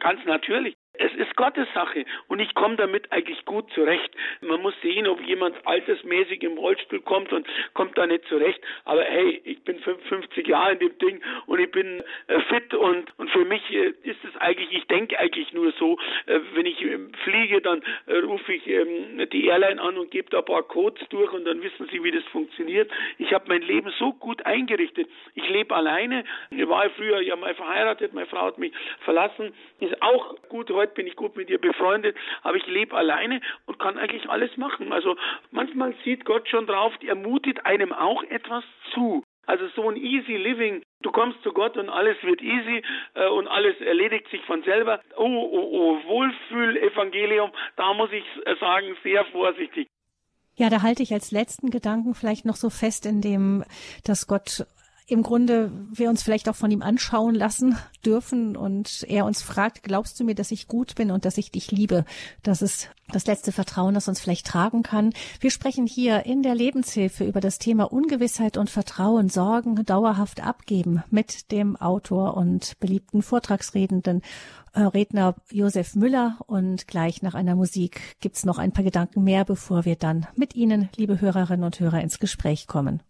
ganz 0.01 0.25
natürlich. 0.25 0.78
Es 0.99 1.15
ist 1.15 1.37
Gottes 1.37 1.69
Sache 1.75 2.05
und 2.27 2.41
ich 2.41 2.55
komme 2.55 2.75
damit 2.77 3.11
eigentlich 3.13 3.45
gut 3.45 3.71
zurecht. 3.73 4.11
Man 4.41 4.61
muss 4.61 4.75
sehen, 4.83 5.07
ob 5.07 5.21
jemand 5.25 5.55
altersmäßig 5.65 6.43
im 6.43 6.59
Rollstuhl 6.59 7.01
kommt 7.01 7.33
und 7.33 7.47
kommt 7.73 7.97
da 7.97 8.07
nicht 8.07 8.25
zurecht. 8.27 8.61
Aber 8.85 9.05
hey, 9.05 9.41
ich 9.45 9.63
bin 9.63 9.79
55 9.79 10.47
Jahre 10.49 10.73
in 10.73 10.79
dem 10.81 10.99
Ding 10.99 11.21
und 11.47 11.61
ich 11.61 11.71
bin 11.71 12.03
äh, 12.27 12.41
fit 12.49 12.75
und, 12.75 13.17
und 13.17 13.31
für 13.31 13.45
mich 13.45 13.63
äh, 13.71 13.95
ist 14.03 14.25
es 14.25 14.37
eigentlich, 14.41 14.73
ich 14.73 14.87
denke 14.89 15.19
eigentlich 15.21 15.53
nur 15.53 15.71
so, 15.73 15.99
äh, 16.27 16.41
wenn 16.55 16.67
ich 16.67 16.83
ähm, 16.83 17.13
fliege, 17.23 17.61
dann 17.61 17.81
rufe 18.09 18.53
ich 18.53 18.67
ähm, 18.67 19.29
die 19.33 19.47
Airline 19.47 19.81
an 19.81 19.99
und 19.99 20.11
gebe 20.11 20.31
da 20.31 20.39
ein 20.39 20.45
paar 20.45 20.65
Codes 20.65 21.07
durch 21.11 21.33
und 21.33 21.45
dann 21.45 21.63
wissen 21.63 21.89
sie, 21.93 22.03
wie 22.03 22.11
das 22.11 22.25
funktioniert. 22.25 22.91
Ich 23.19 23.33
habe 23.33 23.45
mein 23.47 23.63
Leben 23.63 23.93
so 23.99 24.13
gut 24.13 24.45
eingerichtet. 24.45 25.09
Ich 25.35 25.49
lebe 25.49 25.77
alleine. 25.77 26.25
Ich 26.51 26.69
war 26.69 26.91
früher 26.91 27.21
ja 27.21 27.37
mal 27.37 27.55
verheiratet, 27.55 28.13
meine 28.15 28.27
Frau 28.27 28.47
hat 28.47 28.59
mich 28.59 28.73
verlassen. 29.05 29.55
Ist 29.79 30.03
auch 30.03 30.35
gut 30.49 30.71
heute 30.71 30.88
Arbeit 30.89 30.95
bin 30.95 31.07
ich 31.07 31.17
gut 31.17 31.37
mit 31.37 31.51
ihr 31.51 31.59
befreundet, 31.59 32.17
aber 32.43 32.57
ich 32.57 32.67
lebe 32.67 32.97
alleine 32.97 33.41
und 33.67 33.79
kann 33.79 33.99
eigentlich 33.99 34.29
alles 34.29 34.57
machen. 34.57 34.93
Also 34.93 35.17
manchmal 35.51 35.95
sieht 36.05 36.25
Gott 36.25 36.49
schon 36.49 36.67
drauf, 36.67 36.93
er 37.01 37.15
mutet 37.15 37.65
einem 37.67 37.93
auch 37.93 38.23
etwas 38.25 38.65
zu. 38.95 39.23
Also 39.47 39.67
so 39.75 39.89
ein 39.89 39.97
easy 39.97 40.37
living, 40.37 40.83
du 41.03 41.11
kommst 41.11 41.43
zu 41.43 41.53
Gott 41.53 41.77
und 41.77 41.89
alles 41.89 42.17
wird 42.23 42.43
easy 42.43 42.83
äh, 43.15 43.29
und 43.29 43.49
alles 43.49 43.81
erledigt 43.81 44.29
sich 44.31 44.43
von 44.43 44.63
selber. 44.63 45.01
Oh, 45.17 45.25
oh, 45.25 45.69
oh, 45.73 46.09
Wohlfühl-Evangelium, 46.09 47.51
da 47.77 47.95
muss 47.95 48.11
ich 48.13 48.25
sagen, 48.61 48.95
sehr 49.03 49.25
vorsichtig. 49.27 49.89
Ja, 50.57 50.69
da 50.69 50.83
halte 50.83 51.03
ich 51.03 51.13
als 51.13 51.31
letzten 51.31 51.71
Gedanken 51.71 52.15
vielleicht 52.15 52.45
noch 52.45 52.57
so 52.57 52.69
fest 52.69 53.07
in 53.07 53.21
dem, 53.21 53.65
dass 54.05 54.27
Gott 54.27 54.67
im 55.09 55.23
Grunde 55.23 55.73
wir 55.91 56.11
uns 56.11 56.23
vielleicht 56.23 56.51
auch 56.51 56.55
von 56.55 56.71
ihm 56.71 56.83
anschauen 56.83 57.35
lassen 57.35 57.79
dürfen 58.05 58.57
und 58.57 59.07
er 59.09 59.25
uns 59.25 59.41
fragt, 59.41 59.83
glaubst 59.83 60.21
du 60.21 60.25
mir, 60.25 60.35
dass 60.35 60.51
ich 60.51 60.69
gut 60.69 60.95
bin 60.95 61.11
und 61.11 61.25
dass 61.25 61.39
ich 61.39 61.51
dich 61.51 61.71
liebe? 61.71 62.05
Das 62.43 62.61
ist 62.61 62.91
das 63.11 63.27
letzte 63.27 63.51
Vertrauen, 63.51 63.95
das 63.95 64.07
uns 64.07 64.21
vielleicht 64.21 64.47
tragen 64.47 64.83
kann. 64.83 65.15
Wir 65.41 65.51
sprechen 65.51 65.87
hier 65.87 66.27
in 66.27 66.43
der 66.43 66.55
Lebenshilfe 66.55 67.25
über 67.25 67.41
das 67.41 67.59
Thema 67.59 67.91
Ungewissheit 67.91 68.59
und 68.59 68.69
Vertrauen, 68.69 69.31
Sorgen 69.31 69.77
dauerhaft 69.77 70.45
abgeben 70.45 71.03
mit 71.11 71.51
dem 71.53 71.77
Autor 71.77 72.37
und 72.37 72.79
beliebten 72.79 73.23
Vortragsredenden 73.23 74.21
äh, 74.75 74.83
Redner 74.83 75.37
Josef 75.51 75.95
Müller 75.95 76.37
und 76.47 76.87
gleich 76.87 77.23
nach 77.23 77.35
einer 77.35 77.57
Musik 77.57 78.03
gibt's 78.21 78.45
noch 78.45 78.59
ein 78.59 78.73
paar 78.73 78.85
Gedanken 78.85 79.25
mehr, 79.25 79.47
bevor 79.47 79.87
wir 79.87 79.97
dann 79.97 80.27
mit 80.37 80.55
Ihnen, 80.55 80.91
liebe 80.97 81.19
Hörerinnen 81.19 81.65
und 81.65 81.81
Hörer, 81.81 82.03
ins 82.03 82.19
Gespräch 82.19 82.67
kommen. 82.67 83.03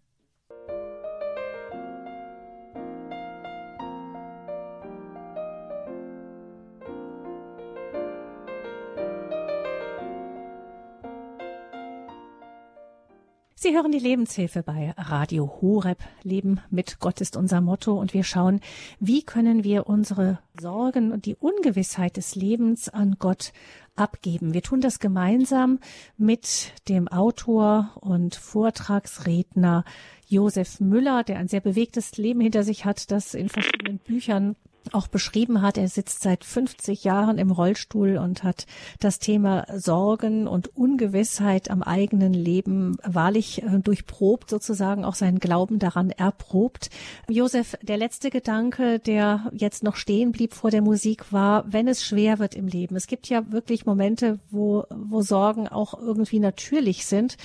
Sie 13.61 13.75
hören 13.75 13.91
die 13.91 13.99
Lebenshilfe 13.99 14.63
bei 14.63 14.93
Radio 14.95 15.59
Horeb. 15.59 15.97
Leben 16.23 16.61
mit 16.69 17.01
Gott 17.01 17.19
ist 17.19 17.35
unser 17.35 17.59
Motto 17.59 17.99
und 17.99 18.13
wir 18.13 18.23
schauen, 18.23 18.61
wie 19.01 19.21
können 19.21 19.65
wir 19.65 19.87
unsere 19.87 20.39
Sorgen 20.57 21.11
und 21.11 21.25
die 21.25 21.35
Ungewissheit 21.35 22.15
des 22.15 22.35
Lebens 22.35 22.87
an 22.87 23.17
Gott 23.19 23.51
abgeben. 23.97 24.53
Wir 24.53 24.61
tun 24.61 24.79
das 24.79 24.99
gemeinsam 24.99 25.79
mit 26.15 26.71
dem 26.87 27.09
Autor 27.09 27.97
und 27.99 28.33
Vortragsredner 28.35 29.83
Josef 30.25 30.79
Müller, 30.79 31.25
der 31.25 31.37
ein 31.39 31.49
sehr 31.49 31.59
bewegtes 31.59 32.15
Leben 32.15 32.39
hinter 32.39 32.63
sich 32.63 32.85
hat, 32.85 33.11
das 33.11 33.33
in 33.33 33.49
verschiedenen 33.49 33.97
Büchern 33.97 34.55
auch 34.91 35.07
beschrieben 35.07 35.61
hat. 35.61 35.77
Er 35.77 35.87
sitzt 35.87 36.21
seit 36.21 36.43
50 36.43 37.03
Jahren 37.03 37.37
im 37.37 37.51
Rollstuhl 37.51 38.17
und 38.17 38.43
hat 38.43 38.65
das 38.99 39.19
Thema 39.19 39.65
Sorgen 39.75 40.47
und 40.47 40.75
Ungewissheit 40.75 41.69
am 41.69 41.83
eigenen 41.83 42.33
Leben 42.33 42.97
wahrlich 43.03 43.63
äh, 43.63 43.79
durchprobt, 43.79 44.49
sozusagen 44.49 45.05
auch 45.05 45.15
seinen 45.15 45.39
Glauben 45.39 45.79
daran 45.79 46.11
erprobt. 46.11 46.89
Josef, 47.27 47.77
der 47.81 47.97
letzte 47.97 48.29
Gedanke, 48.29 48.99
der 48.99 49.51
jetzt 49.53 49.83
noch 49.83 49.95
stehen 49.95 50.31
blieb 50.31 50.53
vor 50.53 50.71
der 50.71 50.81
Musik, 50.81 51.31
war, 51.31 51.71
wenn 51.71 51.87
es 51.87 52.03
schwer 52.03 52.39
wird 52.39 52.55
im 52.55 52.67
Leben. 52.67 52.95
Es 52.95 53.07
gibt 53.07 53.29
ja 53.29 53.51
wirklich 53.51 53.85
Momente, 53.85 54.39
wo, 54.49 54.85
wo 54.89 55.21
Sorgen 55.21 55.67
auch 55.67 55.99
irgendwie 55.99 56.39
natürlich 56.39 57.05
sind. 57.05 57.37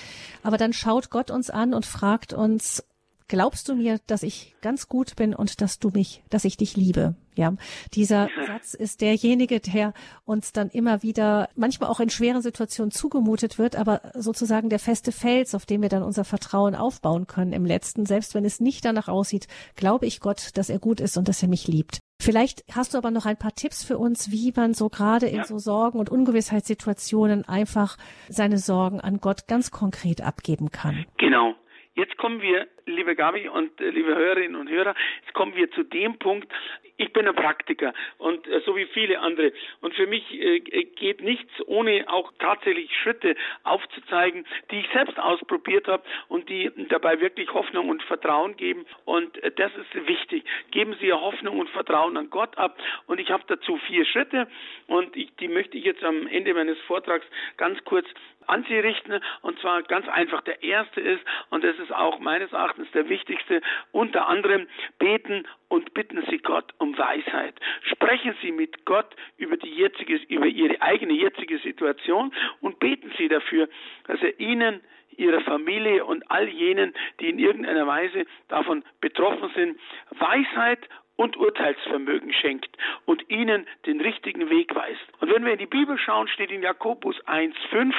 Aber 0.43 0.57
dann 0.57 0.73
schaut 0.73 1.11
Gott 1.11 1.31
uns 1.31 1.51
an 1.51 1.75
und 1.75 1.87
fragt 1.87 2.33
uns, 2.33 2.83
glaubst 3.29 3.69
du 3.69 3.75
mir, 3.75 3.99
dass 4.07 4.23
ich 4.23 4.55
ganz 4.61 4.89
gut 4.89 5.17
bin 5.17 5.35
und 5.35 5.61
dass 5.61 5.79
du 5.79 5.91
mich, 5.91 6.23
dass 6.31 6.45
ich 6.45 6.57
dich 6.57 6.77
liebe? 6.77 7.17
Ja, 7.37 7.55
dieser 7.93 8.29
Satz 8.47 8.75
ist 8.75 9.01
derjenige, 9.01 9.61
der 9.61 9.93
uns 10.25 10.53
dann 10.53 10.71
immer 10.71 11.03
wieder, 11.03 11.49
manchmal 11.57 11.91
auch 11.91 12.01
in 12.01 12.11
schweren 12.11 12.43
Situationen 12.43 12.91
zugemutet 12.91 13.59
wird, 13.59 13.77
aber 13.77 14.03
sozusagen 14.15 14.69
der 14.69 14.79
feste 14.79 15.13
Fels, 15.13 15.55
auf 15.55 15.67
dem 15.67 15.83
wir 15.83 15.89
dann 15.89 16.03
unser 16.03 16.25
Vertrauen 16.25 16.75
aufbauen 16.75 17.27
können 17.27 17.53
im 17.53 17.65
letzten, 17.65 18.07
selbst 18.07 18.35
wenn 18.35 18.45
es 18.45 18.61
nicht 18.61 18.85
danach 18.85 19.09
aussieht, 19.09 19.49
glaube 19.75 20.07
ich 20.07 20.21
Gott, 20.21 20.51
dass 20.55 20.71
er 20.71 20.79
gut 20.79 21.01
ist 21.01 21.17
und 21.17 21.29
dass 21.29 21.43
er 21.43 21.49
mich 21.49 21.67
liebt. 21.67 21.99
Vielleicht 22.21 22.65
hast 22.73 22.95
du 22.95 22.99
aber 22.99 23.11
noch 23.11 23.27
ein 23.27 23.37
paar 23.37 23.55
Tipps 23.55 23.85
für 23.85 23.99
uns, 23.99 24.31
wie 24.31 24.53
man 24.55 24.73
so 24.73 24.89
gerade 24.89 25.27
in 25.27 25.45
so 25.45 25.59
Sorgen 25.59 25.99
und 25.99 26.11
Ungewissheitssituationen 26.11 27.45
einfach 27.47 27.99
seine 28.29 28.59
Sorgen 28.59 29.01
an 29.01 29.19
Gott 29.19 29.47
ganz 29.49 29.71
konkret 29.71 30.23
abgeben 30.23 30.71
kann. 30.71 31.05
Genau. 31.19 31.55
Jetzt 31.97 32.17
kommen 32.17 32.43
wir, 32.43 32.67
liebe 32.87 33.15
Gabi 33.15 33.49
und 33.49 33.81
äh, 33.81 33.91
liebe 33.91 34.17
Hörerinnen 34.17 34.57
und 34.57 34.69
Hörer, 34.69 34.97
jetzt 35.23 35.33
kommen 35.33 35.55
wir 35.55 35.71
zu 35.71 35.85
dem 35.85 36.19
Punkt, 36.19 36.53
ich 36.97 37.13
bin 37.13 37.27
ein 37.27 37.35
Praktiker 37.35 37.93
und 38.19 38.47
äh, 38.49 38.61
so 38.67 38.77
wie 38.77 38.87
viele 38.87 39.21
andere. 39.21 39.53
Und 39.81 39.95
für 39.95 40.07
mich 40.07 40.25
äh, 40.33 40.61
geht 40.61 41.23
nichts, 41.23 41.53
ohne 41.67 42.05
auch 42.09 42.33
tatsächlich 42.41 42.91
Schritte 42.97 43.37
aufzuzeigen, 43.63 44.45
die 44.71 44.81
ich 44.81 44.89
selbst 44.93 45.19
ausprobiert 45.19 45.87
habe 45.87 46.03
und 46.29 46.49
die 46.49 46.71
dabei 46.89 47.21
wirklich 47.21 47.53
Hoffnung 47.53 47.89
und 47.89 48.03
Vertrauen 48.03 48.57
geben. 48.57 48.87
Und 49.05 49.43
äh, 49.43 49.53
das 49.53 49.73
ist 49.77 50.07
wichtig. 50.09 50.45
Geben 50.73 50.97
Sie 51.01 51.13
Hoffnung 51.13 51.59
und 51.61 51.71
Vertrauen 51.71 52.17
an 52.17 52.31
Gott 52.31 52.57
ab. 52.59 52.77
Und 53.07 53.21
ich 53.21 53.31
habe 53.31 53.45
dazu 53.47 53.77
vier 53.87 54.05
Schritte 54.05 54.49
und 54.89 55.17
ich, 55.17 55.35
die 55.37 55.49
möchte 55.49 55.79
ich 55.79 55.85
jetzt 55.85 56.03
am 56.03 56.27
Ende 56.27 56.55
meines 56.55 56.79
Vortrags 56.83 57.27
ganz 57.57 57.83
kurz 57.85 58.07
an 58.49 58.65
Sie 58.69 58.79
richten. 58.79 59.21
Und 59.43 59.59
zwar 59.61 59.83
ganz 59.83 60.09
einfach. 60.09 60.43
Der 60.43 60.63
erste 60.63 61.01
ist, 61.01 61.23
und 61.51 61.65
das 61.65 61.79
ist 61.79 61.93
auch 61.93 62.19
meines 62.19 62.53
Erachtens 62.53 62.91
der 62.93 63.09
wichtigste, 63.09 63.61
unter 63.93 64.29
anderem 64.29 64.67
beten 64.99 65.47
und 65.69 65.95
bitten 65.95 66.25
Sie 66.31 66.39
Gott 66.39 66.73
um 66.79 66.97
Weisheit. 66.97 67.55
Sprechen 67.83 68.35
Sie 68.43 68.53
mit 68.53 68.85
Gott 68.85 69.15
über 69.37 69.57
die 69.57 69.75
jetzige, 69.75 70.17
über 70.29 70.47
Ihre 70.47 70.81
eigene 70.81 71.15
jetzige 71.15 71.59
Situation 71.59 72.33
und 72.61 72.79
beten 72.79 73.13
Sie 73.19 73.29
dafür, 73.29 73.69
dass 74.07 74.21
er 74.23 74.39
Ihnen 74.39 74.81
ihrer 75.17 75.41
Familie 75.43 76.05
und 76.05 76.29
all 76.31 76.49
jenen, 76.49 76.93
die 77.21 77.29
in 77.29 77.39
irgendeiner 77.39 77.87
Weise 77.87 78.27
davon 78.49 78.83
betroffen 79.01 79.51
sind, 79.55 79.81
Weisheit 80.11 80.81
und 81.17 81.37
Urteilsvermögen 81.37 82.33
schenkt 82.33 82.77
und 83.05 83.29
ihnen 83.31 83.67
den 83.87 84.01
richtigen 84.01 84.51
Weg 84.51 84.75
weist. 84.75 85.01
Und 85.21 85.33
wenn 85.33 85.45
wir 85.45 85.53
in 85.53 85.59
die 85.59 85.67
Bibel 85.67 85.97
schauen, 85.99 86.29
steht 86.29 86.51
in 86.51 86.63
Jakobus 86.63 87.17
1,5, 87.27 87.95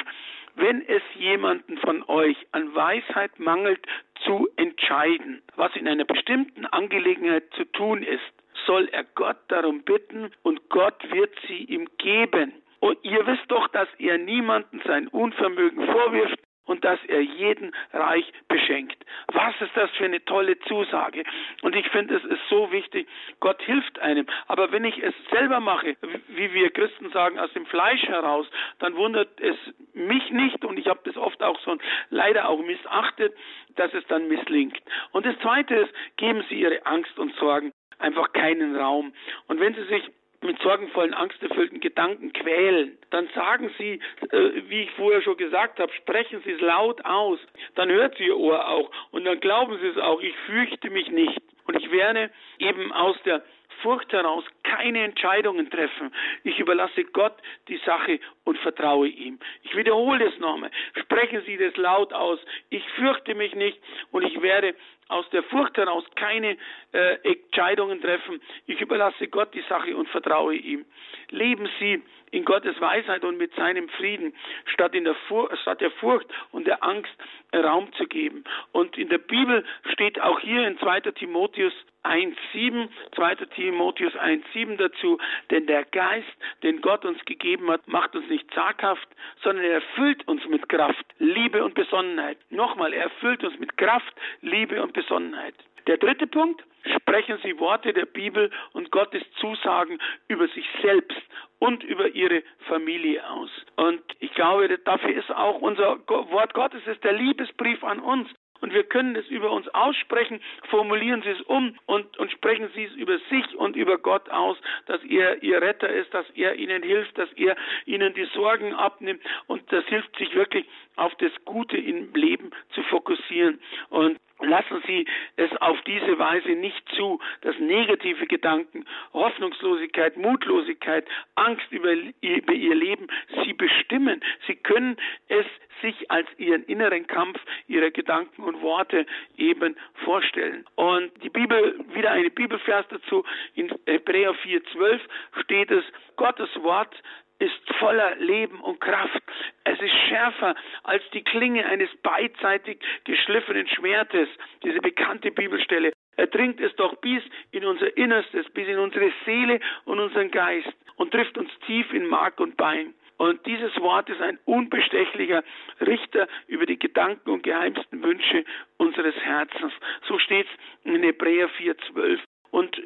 wenn 0.56 0.86
es 0.88 1.02
jemanden 1.14 1.78
von 1.78 2.02
euch 2.08 2.36
an 2.52 2.74
Weisheit 2.74 3.38
mangelt, 3.38 3.80
zu 4.24 4.48
entscheiden, 4.56 5.42
was 5.54 5.74
in 5.76 5.86
einer 5.86 6.04
bestimmten 6.04 6.66
Angelegenheit 6.66 7.44
zu 7.54 7.64
tun 7.64 8.02
ist, 8.02 8.22
soll 8.66 8.88
er 8.88 9.04
Gott 9.14 9.36
darum 9.48 9.82
bitten 9.82 10.30
und 10.42 10.68
Gott 10.70 11.10
wird 11.12 11.32
sie 11.46 11.64
ihm 11.64 11.88
geben. 11.98 12.52
Und 12.80 12.98
ihr 13.02 13.26
wisst 13.26 13.48
doch, 13.48 13.68
dass 13.68 13.88
er 13.98 14.18
niemanden 14.18 14.80
sein 14.84 15.08
Unvermögen 15.08 15.86
vorwirft, 15.86 16.38
und 16.66 16.84
dass 16.84 17.02
er 17.06 17.20
jeden 17.20 17.74
reich 17.92 18.30
beschenkt. 18.48 18.96
Was 19.28 19.54
ist 19.60 19.74
das 19.74 19.90
für 19.92 20.04
eine 20.04 20.24
tolle 20.24 20.58
Zusage? 20.60 21.24
Und 21.62 21.74
ich 21.74 21.88
finde, 21.88 22.16
es 22.16 22.24
ist 22.24 22.40
so 22.50 22.70
wichtig, 22.70 23.08
Gott 23.40 23.62
hilft 23.62 23.98
einem. 24.00 24.26
Aber 24.46 24.72
wenn 24.72 24.84
ich 24.84 25.02
es 25.02 25.14
selber 25.30 25.60
mache, 25.60 25.96
wie 26.28 26.52
wir 26.52 26.70
Christen 26.70 27.10
sagen, 27.10 27.38
aus 27.38 27.52
dem 27.54 27.66
Fleisch 27.66 28.02
heraus, 28.02 28.46
dann 28.78 28.94
wundert 28.96 29.40
es 29.40 29.56
mich 29.94 30.30
nicht 30.30 30.64
und 30.64 30.78
ich 30.78 30.86
habe 30.86 31.00
das 31.04 31.16
oft 31.16 31.42
auch 31.42 31.58
so 31.60 31.76
leider 32.10 32.48
auch 32.48 32.62
missachtet, 32.62 33.34
dass 33.76 33.92
es 33.94 34.06
dann 34.08 34.28
misslingt. 34.28 34.78
Und 35.12 35.26
das 35.26 35.38
Zweite 35.38 35.74
ist, 35.74 35.92
geben 36.16 36.44
Sie 36.48 36.60
Ihre 36.60 36.84
Angst 36.86 37.18
und 37.18 37.34
Sorgen 37.36 37.72
einfach 37.98 38.32
keinen 38.32 38.76
Raum. 38.76 39.12
Und 39.48 39.60
wenn 39.60 39.74
Sie 39.74 39.84
sich 39.84 40.10
mit 40.42 40.58
sorgenvollen, 40.60 41.14
angsterfüllten 41.14 41.80
Gedanken 41.80 42.32
quälen, 42.32 42.98
dann 43.10 43.28
sagen 43.34 43.70
Sie, 43.78 44.00
äh, 44.30 44.50
wie 44.68 44.82
ich 44.82 44.90
vorher 44.92 45.22
schon 45.22 45.36
gesagt 45.36 45.78
habe, 45.78 45.92
sprechen 45.92 46.42
Sie 46.44 46.52
es 46.52 46.60
laut 46.60 47.04
aus. 47.04 47.38
Dann 47.74 47.90
hört 47.90 48.16
Sie 48.16 48.26
Ihr 48.26 48.36
Ohr 48.36 48.68
auch 48.68 48.90
und 49.10 49.24
dann 49.24 49.40
glauben 49.40 49.78
Sie 49.80 49.88
es 49.88 49.98
auch, 49.98 50.20
ich 50.20 50.34
fürchte 50.46 50.90
mich 50.90 51.10
nicht. 51.10 51.40
Und 51.66 51.76
ich 51.76 51.90
werde 51.90 52.30
eben 52.58 52.92
aus 52.92 53.16
der 53.24 53.42
Furcht 53.82 54.12
heraus 54.12 54.44
keine 54.62 55.04
Entscheidungen 55.04 55.70
treffen. 55.70 56.12
Ich 56.44 56.58
überlasse 56.58 57.04
Gott 57.04 57.34
die 57.68 57.76
Sache 57.84 58.20
und 58.44 58.58
vertraue 58.58 59.08
ihm. 59.08 59.38
Ich 59.62 59.76
wiederhole 59.76 60.26
es 60.26 60.38
nochmal. 60.38 60.70
Sprechen 61.02 61.42
Sie 61.44 61.56
das 61.56 61.76
laut 61.76 62.12
aus. 62.12 62.38
Ich 62.70 62.82
fürchte 62.96 63.34
mich 63.34 63.54
nicht 63.54 63.78
und 64.12 64.22
ich 64.22 64.40
werde 64.40 64.74
aus 65.08 65.28
der 65.30 65.42
Furcht 65.44 65.76
heraus 65.76 66.04
keine 66.16 66.56
äh, 66.92 67.14
Entscheidungen 67.22 68.00
treffen. 68.00 68.40
Ich 68.66 68.80
überlasse 68.80 69.28
Gott 69.28 69.54
die 69.54 69.64
Sache 69.68 69.96
und 69.96 70.08
vertraue 70.08 70.54
ihm. 70.54 70.84
Leben 71.30 71.68
Sie 71.78 72.02
in 72.30 72.44
Gottes 72.44 72.80
Weisheit 72.80 73.24
und 73.24 73.38
mit 73.38 73.54
seinem 73.54 73.88
Frieden, 73.90 74.34
statt, 74.66 74.94
in 74.94 75.04
der, 75.04 75.14
Fur 75.28 75.54
statt 75.62 75.80
der 75.80 75.90
Furcht 75.92 76.26
und 76.52 76.66
der 76.66 76.82
Angst 76.82 77.14
Raum 77.54 77.92
zu 77.94 78.06
geben. 78.06 78.44
Und 78.72 78.98
in 78.98 79.08
der 79.08 79.18
Bibel 79.18 79.64
steht 79.92 80.20
auch 80.20 80.40
hier 80.40 80.66
in 80.66 80.78
2. 80.78 81.00
Timotheus 81.12 81.72
1,7, 82.04 82.88
2. 83.14 83.34
Timotheus 83.54 84.14
1,7 84.14 84.76
dazu, 84.76 85.18
denn 85.50 85.66
der 85.66 85.84
Geist, 85.84 86.26
den 86.62 86.80
Gott 86.80 87.04
uns 87.04 87.24
gegeben 87.24 87.70
hat, 87.70 87.86
macht 87.88 88.14
uns 88.14 88.28
nicht 88.28 88.52
zaghaft, 88.52 89.08
sondern 89.42 89.64
er 89.64 89.74
erfüllt 89.74 90.26
uns 90.28 90.46
mit 90.46 90.68
Kraft, 90.68 91.04
Liebe 91.18 91.64
und 91.64 91.74
Besonnenheit. 91.74 92.38
Nochmal, 92.50 92.92
er 92.92 93.04
erfüllt 93.04 93.42
uns 93.42 93.58
mit 93.58 93.76
Kraft, 93.76 94.14
Liebe 94.40 94.82
und 94.82 94.92
Besonnenheit. 94.92 95.54
Der 95.86 95.98
dritte 95.98 96.26
Punkt, 96.26 96.64
sprechen 96.96 97.38
Sie 97.42 97.58
Worte 97.58 97.92
der 97.92 98.06
Bibel 98.06 98.50
und 98.72 98.90
Gottes 98.90 99.22
Zusagen 99.40 99.98
über 100.28 100.48
sich 100.48 100.66
selbst 100.82 101.20
und 101.58 101.82
über 101.84 102.08
Ihre 102.08 102.42
Familie 102.68 103.28
aus. 103.28 103.50
Und 103.76 104.02
ich 104.20 104.32
glaube, 104.34 104.78
dafür 104.78 105.14
ist 105.14 105.30
auch 105.30 105.60
unser 105.60 105.98
Wort 106.08 106.54
Gottes 106.54 106.86
ist 106.86 107.02
der 107.04 107.12
Liebesbrief 107.12 107.82
an 107.84 108.00
uns. 108.00 108.28
Und 108.62 108.72
wir 108.72 108.84
können 108.84 109.14
es 109.16 109.26
über 109.28 109.50
uns 109.50 109.68
aussprechen, 109.68 110.40
formulieren 110.70 111.22
Sie 111.22 111.28
es 111.28 111.40
um 111.42 111.78
und, 111.84 112.16
und 112.16 112.32
sprechen 112.32 112.70
Sie 112.74 112.84
es 112.84 112.92
über 112.94 113.18
sich 113.30 113.54
und 113.56 113.76
über 113.76 113.98
Gott 113.98 114.30
aus, 114.30 114.56
dass 114.86 115.02
er 115.04 115.42
Ihr 115.42 115.60
Retter 115.60 115.90
ist, 115.90 116.12
dass 116.14 116.28
er 116.30 116.54
Ihnen 116.54 116.82
hilft, 116.82 117.18
dass 117.18 117.30
er 117.34 117.54
Ihnen 117.84 118.14
die 118.14 118.24
Sorgen 118.34 118.72
abnimmt. 118.72 119.22
Und 119.46 119.70
das 119.70 119.84
hilft 119.86 120.16
sich 120.16 120.34
wirklich 120.34 120.66
auf 120.96 121.14
das 121.16 121.32
Gute 121.44 121.76
im 121.76 122.14
Leben 122.14 122.50
zu 122.70 122.82
fokussieren. 122.84 123.60
Und 123.90 124.18
Lassen 124.40 124.82
Sie 124.86 125.06
es 125.36 125.50
auf 125.62 125.80
diese 125.82 126.18
Weise 126.18 126.50
nicht 126.50 126.86
zu, 126.90 127.20
dass 127.40 127.58
negative 127.58 128.26
Gedanken, 128.26 128.84
Hoffnungslosigkeit, 129.14 130.16
Mutlosigkeit, 130.18 131.06
Angst 131.36 131.66
über, 131.70 131.92
über, 132.20 132.52
Ihr 132.52 132.74
Leben 132.74 133.06
Sie 133.44 133.54
bestimmen. 133.54 134.22
Sie 134.46 134.56
können 134.56 134.96
es 135.28 135.46
sich 135.80 136.10
als 136.10 136.28
Ihren 136.36 136.64
inneren 136.64 137.06
Kampf 137.06 137.40
Ihrer 137.66 137.90
Gedanken 137.90 138.42
und 138.42 138.60
Worte 138.60 139.06
eben 139.38 139.76
vorstellen. 140.04 140.66
Und 140.74 141.10
die 141.22 141.30
Bibel, 141.30 141.78
wieder 141.94 142.10
eine 142.10 142.30
Bibelvers 142.30 142.86
dazu, 142.88 143.24
in 143.54 143.72
Hebräer 143.86 144.34
4,12 144.34 145.00
steht 145.42 145.70
es, 145.70 145.84
Gottes 146.16 146.50
Wort 146.62 146.94
ist 147.38 147.74
voller 147.78 148.16
Leben 148.16 148.60
und 148.60 148.80
Kraft. 148.80 149.22
Es 149.64 149.80
ist 149.80 149.94
schärfer 150.08 150.54
als 150.84 151.02
die 151.12 151.22
Klinge 151.22 151.66
eines 151.66 151.90
beidseitig 152.02 152.78
geschliffenen 153.04 153.66
Schwertes, 153.68 154.28
diese 154.62 154.80
bekannte 154.80 155.30
Bibelstelle. 155.30 155.92
Er 156.16 156.26
dringt 156.28 156.60
es 156.60 156.74
doch 156.76 156.96
bis 156.96 157.22
in 157.50 157.64
unser 157.64 157.94
Innerstes, 157.96 158.48
bis 158.50 158.68
in 158.68 158.78
unsere 158.78 159.12
Seele 159.24 159.60
und 159.84 160.00
unseren 160.00 160.30
Geist 160.30 160.72
und 160.96 161.10
trifft 161.10 161.36
uns 161.36 161.50
tief 161.66 161.92
in 161.92 162.06
Mark 162.06 162.40
und 162.40 162.56
Bein. 162.56 162.94
Und 163.18 163.44
dieses 163.46 163.74
Wort 163.80 164.10
ist 164.10 164.20
ein 164.20 164.38
unbestechlicher 164.44 165.42
Richter 165.80 166.28
über 166.48 166.66
die 166.66 166.78
Gedanken 166.78 167.30
und 167.30 167.42
geheimsten 167.42 168.02
Wünsche 168.02 168.44
unseres 168.76 169.14
Herzens. 169.16 169.72
So 170.06 170.18
steht 170.18 170.46
es 170.46 170.92
in 170.92 171.02
Hebräer 171.02 171.48
4,12. 171.48 172.20
Und 172.50 172.80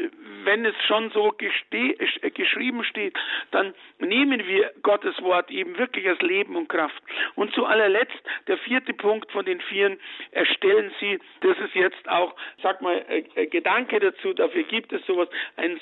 wenn 0.45 0.65
es 0.65 0.75
schon 0.87 1.11
so 1.11 1.35
äh, 1.39 2.31
geschrieben 2.31 2.85
steht, 2.85 3.17
dann 3.51 3.75
nehmen 3.99 4.47
wir 4.47 4.73
Gottes 4.83 5.21
Wort 5.23 5.51
eben 5.51 5.77
wirklich 5.79 6.09
als 6.09 6.21
Leben 6.23 6.57
und 6.57 6.69
Kraft. 6.69 7.03
Und 7.35 7.53
zu 7.55 7.67
allerletzt, 7.67 8.21
der 8.47 8.59
vierte 8.59 8.93
Punkt 8.93 9.31
von 9.33 9.45
den 9.45 9.61
vieren, 9.61 9.99
erstellen 10.33 10.93
Sie, 11.01 11.19
das 11.41 11.59
ist 11.59 11.75
jetzt 11.75 12.09
auch, 12.09 12.35
sag 12.63 12.81
mal, 12.81 13.05
äh, 13.09 13.47
Gedanke 13.47 14.01
dazu, 14.01 14.33
dafür 14.33 14.63
gibt 14.65 14.93
es 14.93 15.05
sowas, 15.07 15.29
einen 15.57 15.81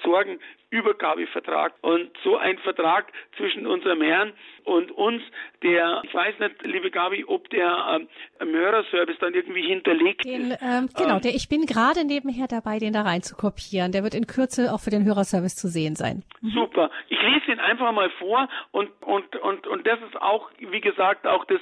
Sorgenübergabevertrag. 0.71 1.73
Und 1.81 2.11
so 2.25 2.37
ein 2.37 2.59
Vertrag 2.59 3.13
zwischen 3.37 3.67
unserem 3.67 4.03
Herrn 4.03 4.33
und 4.65 4.91
uns, 4.93 5.23
der, 5.63 6.03
ich 6.05 6.15
weiß 6.15 6.39
nicht, 6.39 6.63
liebe 6.63 6.91
Gabi, 6.91 7.25
ob 7.27 7.49
der 7.51 8.01
ähm, 8.41 8.49
Hörerservice 8.53 9.19
dann 9.19 9.35
irgendwie 9.35 9.67
hinterlegt 9.67 10.25
den, 10.25 10.53
ist. 10.53 10.63
Ähm, 10.63 10.89
genau, 10.97 11.17
ähm, 11.17 11.23
der, 11.23 11.35
ich 11.35 11.49
bin 11.49 11.63
gerade 11.67 12.05
nebenher 12.05 12.47
dabei, 12.49 12.79
den 12.79 12.93
da 12.93 13.03
rein 13.03 13.23
zu 13.23 13.35
kopieren. 13.35 13.93
Der 13.93 14.03
wird 14.03 14.15
in 14.15 14.27
Kürze 14.27 14.73
auch 14.73 14.81
für 14.81 14.91
den 14.91 15.05
Hörerservice 15.05 15.57
zu 15.57 15.69
sehen 15.69 15.97
sein. 15.97 16.23
Mhm. 16.43 16.51
Super. 16.51 16.91
Ich 17.09 17.21
lese 17.21 17.53
ihn 17.53 17.61
einfach 17.61 17.93
mal 17.93 18.11
vor 18.19 18.49
und, 18.73 18.91
und, 19.03 19.37
und, 19.37 19.67
und 19.67 19.87
das 19.87 19.99
ist 20.01 20.21
auch, 20.21 20.51
wie 20.59 20.81
gesagt, 20.81 21.27
auch 21.27 21.45
das, 21.47 21.61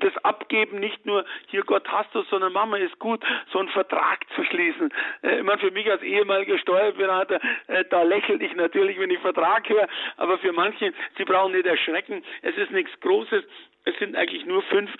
das 0.00 0.12
Abgeben, 0.24 0.78
nicht 0.78 1.06
nur 1.06 1.24
hier 1.46 1.62
Gott 1.62 1.88
hast 1.88 2.14
du, 2.14 2.22
sondern 2.24 2.52
Mama 2.52 2.76
ist 2.76 2.98
gut, 2.98 3.24
so 3.50 3.58
einen 3.58 3.68
Vertrag 3.68 4.20
zu 4.36 4.44
schließen. 4.44 4.90
Äh, 5.22 5.38
ich 5.38 5.44
meine, 5.44 5.58
für 5.58 5.70
mich 5.70 5.90
als 5.90 6.02
ehemaliger 6.02 6.58
Steuerberater, 6.58 7.40
äh, 7.68 7.84
da 7.88 8.02
lächel 8.42 8.50
ich 8.50 8.54
natürlich, 8.54 8.98
wenn 8.98 9.10
ich 9.10 9.20
Vertrag 9.20 9.68
höre, 9.68 9.88
aber 10.16 10.38
für 10.38 10.52
manche, 10.52 10.92
sie 11.16 11.24
brauchen 11.24 11.52
nicht 11.52 11.66
erschrecken. 11.66 12.22
Es 12.42 12.56
ist 12.56 12.70
nichts 12.70 12.92
Großes. 13.00 13.44
Es 13.84 13.98
sind 13.98 14.16
eigentlich 14.16 14.44
nur 14.46 14.62
fünf 14.62 14.90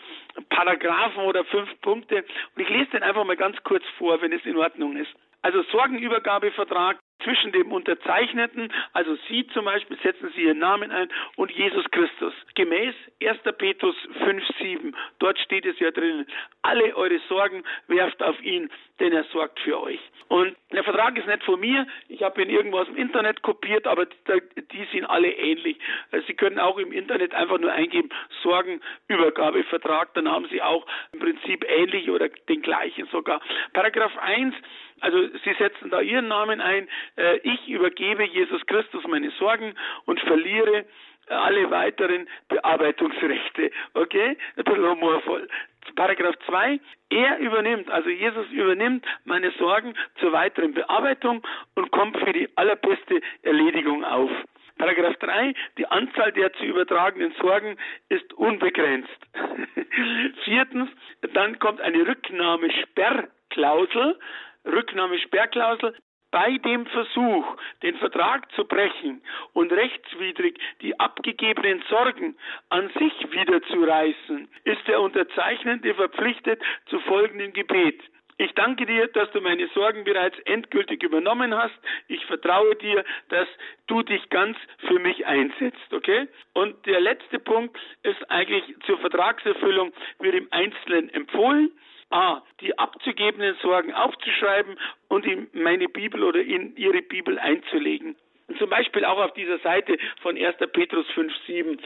Paragraphen 0.49 1.25
oder 1.25 1.45
fünf 1.45 1.69
Punkte. 1.83 2.25
Und 2.57 2.63
ich 2.63 2.69
lese 2.69 2.91
den 2.93 3.03
einfach 3.03 3.25
mal 3.25 3.37
ganz 3.37 3.57
kurz 3.63 3.85
vor, 3.99 4.21
wenn 4.23 4.33
es 4.33 4.45
in 4.45 4.57
Ordnung 4.57 4.97
ist. 4.97 5.13
Also 5.43 5.63
Sorgenübergabevertrag 5.65 6.99
zwischen 7.25 7.53
dem 7.53 7.73
Unterzeichneten, 7.73 8.73
also 8.93 9.17
Sie 9.29 9.47
zum 9.49 9.65
Beispiel, 9.65 9.99
setzen 10.03 10.31
Sie 10.35 10.43
Ihren 10.43 10.59
Namen 10.59 10.91
ein, 10.91 11.09
und 11.37 11.51
Jesus 11.51 11.85
Christus. 11.91 12.35
Gemäß 12.55 12.95
1. 13.23 13.39
Petrus 13.59 13.97
5,7, 14.21 14.95
dort 15.19 15.39
steht 15.39 15.67
es 15.67 15.79
ja 15.79 15.91
drin, 15.91 16.27
alle 16.63 16.95
eure 16.97 17.19
Sorgen 17.29 17.63
werft 17.89 18.23
auf 18.23 18.41
ihn, 18.43 18.71
denn 19.01 19.13
er 19.13 19.25
sorgt 19.25 19.59
für 19.61 19.81
euch. 19.81 20.01
Und 20.29 20.57
der 20.73 20.85
Vertrag 20.85 21.19
ist 21.19 21.27
nicht 21.27 21.43
von 21.43 21.61
mir, 21.61 21.87
ich 22.09 22.23
habe 22.23 22.43
ihn 22.43 22.49
irgendwo 22.49 22.79
aus 22.79 22.87
dem 22.87 22.97
Internet 22.97 23.43
kopiert, 23.43 23.87
aber 23.87 24.07
die 24.07 24.87
sind 24.93 25.05
alle 25.05 25.31
ähnlich. 25.31 25.79
Sie 26.27 26.35
können 26.35 26.59
auch 26.59 26.79
im 26.79 26.93
Internet 26.93 27.35
einfach 27.35 27.59
nur 27.59 27.73
eingeben, 27.73 28.09
Sorgenübergabevertrag, 28.43 30.15
dann 30.15 30.31
haben 30.31 30.47
Sie 30.51 30.63
auch 30.63 30.87
im 31.13 31.21
Prinzip 31.21 31.65
ähnlich 31.69 32.09
oder 32.11 32.29
den 32.29 32.63
gleichen 32.63 33.07
sogar. 33.09 33.41
Paragraph 33.73 34.17
1 34.19 34.55
also 35.03 35.29
Sie 35.45 35.53
setzen 35.59 35.91
da 35.91 36.01
Ihren 36.01 36.29
Namen 36.29 36.61
ein. 36.61 36.89
Äh, 37.17 37.39
ich 37.43 37.69
übergebe 37.69 38.25
Jesus 38.25 38.65
Christus 38.67 39.05
meine 39.07 39.31
Sorgen 39.33 39.75
und 40.07 40.21
verliere 40.21 40.87
alle 41.29 41.71
weiteren 41.71 42.29
Bearbeitungsrechte. 42.49 43.71
Okay? 43.95 44.37
Ein 44.57 44.65
bisschen 44.65 44.89
humorvoll. 44.89 45.49
Paragraph 45.97 46.37
2. 46.47 46.79
Er 47.11 47.39
übernimmt, 47.39 47.91
also 47.91 48.09
Jesus 48.09 48.49
übernimmt 48.51 49.05
meine 49.25 49.51
Sorgen 49.53 49.95
zur 50.21 50.33
weiteren 50.33 50.75
Bearbeitung 50.75 51.43
und 51.75 51.91
kommt 51.91 52.17
für 52.19 52.33
die 52.33 52.49
allerbeste 52.57 53.21
Erledigung 53.43 54.05
auf. 54.05 54.31
Paragraph 54.79 55.17
3, 55.17 55.53
die 55.79 55.87
Anzahl 55.87 56.31
der 56.33 56.53
zu 56.55 56.65
übertragenen 56.65 57.33
Sorgen 57.41 57.77
ist 58.09 58.33
unbegrenzt. 58.35 59.11
Viertens, 60.45 60.91
dann 61.35 61.59
kommt 61.59 61.81
eine 61.81 62.07
Rücknahmesperrklausel. 62.07 64.19
Rücknahmesperrklausel 64.65 65.95
bei 66.31 66.57
dem 66.59 66.87
Versuch, 66.87 67.45
den 67.83 67.97
Vertrag 67.99 68.51
zu 68.53 68.65
brechen 68.65 69.23
und 69.53 69.71
rechtswidrig 69.71 70.59
die 70.81 70.99
abgegebenen 70.99 71.85
Sorgen 71.89 72.37
an 72.71 72.91
sich 72.99 73.13
wiederzureißen, 73.31 74.49
ist 74.65 74.89
der 74.89 75.01
Unterzeichnende 75.01 75.95
verpflichtet 75.95 76.61
zu 76.87 76.99
folgendem 77.01 77.53
Gebet. 77.53 78.01
Ich 78.39 78.53
danke 78.55 78.87
dir, 78.87 79.07
dass 79.09 79.31
du 79.33 79.41
meine 79.41 79.69
Sorgen 79.69 80.05
bereits 80.05 80.39
endgültig 80.47 81.03
übernommen 81.03 81.55
hast. 81.55 81.79
Ich 82.09 82.25
vertraue 82.27 82.75
dir, 82.77 83.05
dass 83.29 83.47
du 83.87 84.03
dich 84.03 84.29
ganz 84.31 84.57
für 84.89 84.99
mich 84.99 85.27
einsetzt, 85.27 85.93
okay? 85.93 86.27
Und 86.55 86.87
der 86.87 87.01
letzte 87.01 87.39
Punkt 87.39 87.79
ist 88.03 88.31
eigentlich 88.31 88.65
zur 88.87 88.99
Vertragserfüllung 88.99 89.93
wird 90.19 90.35
im 90.35 90.49
Einzelnen 90.51 91.11
empfohlen. 91.11 91.71
A, 92.13 92.43
die 92.61 92.79
abzugebenden 92.79 93.57
Sorgen 93.63 93.93
aufzuschreiben 93.93 94.79
und 95.09 95.27
in 95.27 95.49
meine 95.53 95.89
Bibel 95.89 96.23
oder 96.23 96.41
in 96.41 96.77
ihre 96.77 97.03
Bibel 97.03 97.39
einzulegen. 97.39 98.17
Zum 98.59 98.69
Beispiel 98.69 99.05
auch 99.05 99.19
auf 99.19 99.33
dieser 99.35 99.59
Seite 99.61 99.97
von 100.21 100.37
1. 100.37 100.57
Petrus 100.73 101.07
5,7 101.15 101.79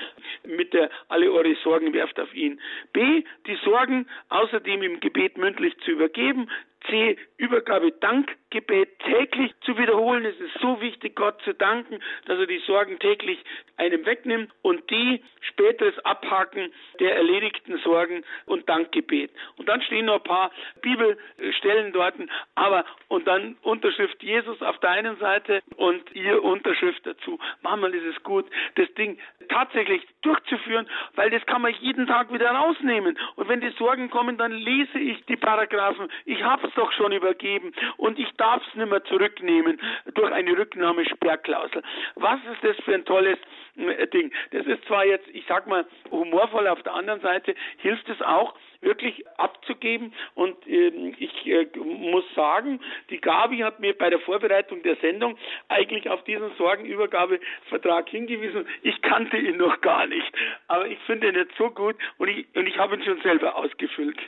mit 0.45 0.73
der 0.73 0.91
alle 1.09 1.31
eure 1.31 1.55
Sorgen 1.57 1.93
werft 1.93 2.19
auf 2.19 2.35
ihn. 2.35 2.61
B. 2.93 3.23
Die 3.47 3.57
Sorgen 3.65 4.07
außerdem 4.31 4.83
im 4.83 5.01
Gebet 5.01 5.37
mündlich 5.37 5.77
zu 5.85 5.93
übergeben. 5.93 6.51
C. 6.89 7.17
Übergabe 7.37 7.93
Dankgebet 7.93 8.99
täglich 9.01 9.53
zu 9.63 9.77
wiederholen. 9.79 10.25
Es 10.25 10.39
ist 10.41 10.59
so 10.61 10.81
wichtig, 10.81 11.15
Gott 11.17 11.41
zu 11.43 11.55
danken, 11.55 12.01
dass 12.27 12.39
er 12.39 12.47
die 12.47 12.63
Sorgen 12.67 12.99
täglich 12.99 13.39
einem 13.77 14.05
wegnimmt. 14.07 14.51
Und 14.63 14.91
D. 14.91 15.23
Späteres 15.41 15.99
Abhaken 16.05 16.73
der 16.99 17.17
erledigten 17.17 17.79
Sorgen 17.79 18.25
und 18.47 18.69
Dankgebet. 18.69 19.31
Und 19.57 19.69
dann 19.69 19.83
stehen 19.83 20.07
noch 20.07 20.17
ein 20.17 20.25
paar 20.25 20.51
Bibelstellen 20.83 21.93
dort, 21.93 22.15
aber 22.55 22.85
und 23.09 23.27
dann 23.27 23.57
Unterschrift 23.63 24.23
Jesus 24.23 24.61
auf 24.63 24.79
der 24.81 24.91
einen 24.91 25.17
Seite 25.19 25.63
und 25.77 26.15
ihr 26.15 26.43
Unterschrift 26.43 27.07
dazu. 27.07 27.39
Manchmal 27.63 27.95
ist 27.95 28.17
es 28.17 28.23
gut, 28.23 28.47
das 28.77 28.93
Ding 28.95 29.19
tatsächlich 29.49 30.03
durchzuführen, 30.23 30.89
weil 31.15 31.31
das 31.31 31.45
kann 31.47 31.63
man 31.63 31.75
jeden 31.81 32.07
Tag 32.07 32.33
wieder 32.33 32.51
rausnehmen. 32.51 33.19
Und 33.37 33.49
wenn 33.49 33.61
die 33.61 33.71
Sorgen 33.71 34.11
kommen, 34.11 34.39
dann 34.39 34.53
lese 34.53 34.99
ich 34.99 35.25
die 35.27 35.37
Paragraphen. 35.37 36.09
Ich 36.25 36.43
habe 36.43 36.67
es 36.69 36.75
doch 36.77 36.93
schon 36.93 37.13
übergeben 37.13 37.73
und 37.97 38.19
ich 38.19 38.31
darf 38.37 38.63
es 38.67 38.75
nicht 38.75 38.91
mehr 38.91 39.05
zurücknehmen 39.05 39.81
durch 40.15 40.33
eine 40.33 40.57
Rücknahmesperrklausel. 40.57 41.83
Was 42.15 42.41
ist 42.53 42.63
das 42.63 42.77
für 42.85 42.95
ein 42.95 43.05
tolles 43.05 43.39
äh, 43.77 44.07
Ding? 44.09 44.33
Das 44.51 44.67
ist 44.67 44.85
zwar 44.87 45.05
jetzt, 45.05 45.29
ich 45.33 45.45
sag 45.49 45.67
mal, 45.67 45.87
humorvoll, 46.11 46.69
auf 46.69 46.83
der 46.83 46.95
anderen 46.95 47.21
Seite 47.21 47.55
hilft 47.79 48.09
es 48.09 48.21
auch, 48.23 48.55
wirklich 48.81 49.27
abzugeben. 49.39 50.13
Und 50.35 50.55
äh, 50.67 51.15
ich 51.19 51.47
äh, 51.47 51.67
muss 51.77 52.25
sagen, 52.35 52.81
die 53.11 53.21
Gabi 53.21 53.59
hat 53.59 53.81
mir 53.81 53.97
bei 53.97 54.11
der 54.11 54.21
Vorbereitung 54.21 54.83
der 54.83 54.97
Sendung 54.97 55.37
eigentlich 55.69 56.09
auf 56.09 56.23
diesen 56.25 56.51
Sorgenübergabevertrag 56.57 58.09
hingewiesen. 58.09 58.67
Ich 58.83 59.01
kannte 59.03 59.37
ihn 59.37 59.57
noch 59.57 59.81
gar 59.81 60.07
nicht, 60.07 60.33
aber 60.69 60.87
ich 60.87 60.99
finde 61.07 61.29
ihn 61.29 61.35
jetzt 61.35 61.57
so 61.57 61.71
gut 61.71 61.97
und 62.19 62.29
ich, 62.29 62.47
und 62.55 62.67
ich 62.67 62.79
habe 62.79 62.97
ihn 62.97 63.03
schon 63.03 63.21
selber 63.23 63.57
ausgefüllt. 63.57 64.19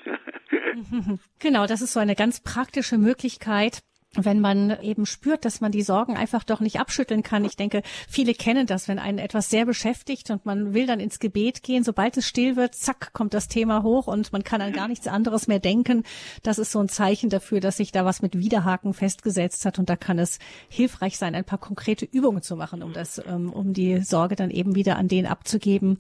Genau, 1.41 1.67
das 1.67 1.83
ist 1.83 1.93
so 1.93 2.01
eine 2.01 2.15
ganz 2.15 2.43
praktische 2.43 2.99
Möglichkeit, 2.99 3.81
wenn 4.25 4.41
man 4.41 4.81
eben 4.83 5.07
spürt, 5.07 5.45
dass 5.45 5.61
man 5.61 5.73
die 5.73 5.83
Sorgen 5.83 6.17
einfach 6.17 6.45
doch 6.45 6.61
nicht 6.61 6.81
abschütteln 6.81 7.23
kann. 7.23 7.45
Ich 7.45 7.57
denke, 7.57 7.83
viele 8.09 8.35
kennen 8.35 8.67
das, 8.67 8.89
wenn 8.89 8.99
einen 8.99 9.19
etwas 9.19 9.51
sehr 9.51 9.67
beschäftigt 9.67 10.31
und 10.31 10.47
man 10.47 10.75
will 10.75 10.87
dann 10.87 11.01
ins 11.01 11.19
Gebet 11.19 11.63
gehen. 11.63 11.85
Sobald 11.85 12.17
es 12.17 12.27
still 12.27 12.57
wird, 12.57 12.75
zack, 12.75 13.13
kommt 13.13 13.35
das 13.35 13.49
Thema 13.49 13.83
hoch 13.83 14.07
und 14.07 14.33
man 14.33 14.45
kann 14.45 14.61
an 14.61 14.73
gar 14.73 14.89
nichts 14.89 15.07
anderes 15.07 15.47
mehr 15.47 15.59
denken. 15.59 16.05
Das 16.43 16.59
ist 16.59 16.73
so 16.73 16.81
ein 16.81 16.89
Zeichen 16.89 17.31
dafür, 17.31 17.61
dass 17.61 17.77
sich 17.77 17.93
da 17.93 18.05
was 18.05 18.23
mit 18.23 18.39
Widerhaken 18.39 18.95
festgesetzt 18.95 19.65
hat 19.65 19.79
und 19.79 19.89
da 19.89 19.97
kann 19.97 20.19
es 20.19 20.39
hilfreich 20.69 21.19
sein, 21.19 21.35
ein 21.35 21.45
paar 21.45 21.59
konkrete 21.59 22.05
Übungen 22.05 22.43
zu 22.43 22.57
machen, 22.57 22.83
um 22.83 22.93
das, 22.93 23.21
ähm, 23.27 23.53
um 23.53 23.73
die 23.73 24.01
Sorge 24.03 24.37
dann 24.37 24.51
eben 24.51 24.75
wieder 24.75 24.97
an 24.97 25.09
den 25.09 25.27
abzugeben, 25.27 25.99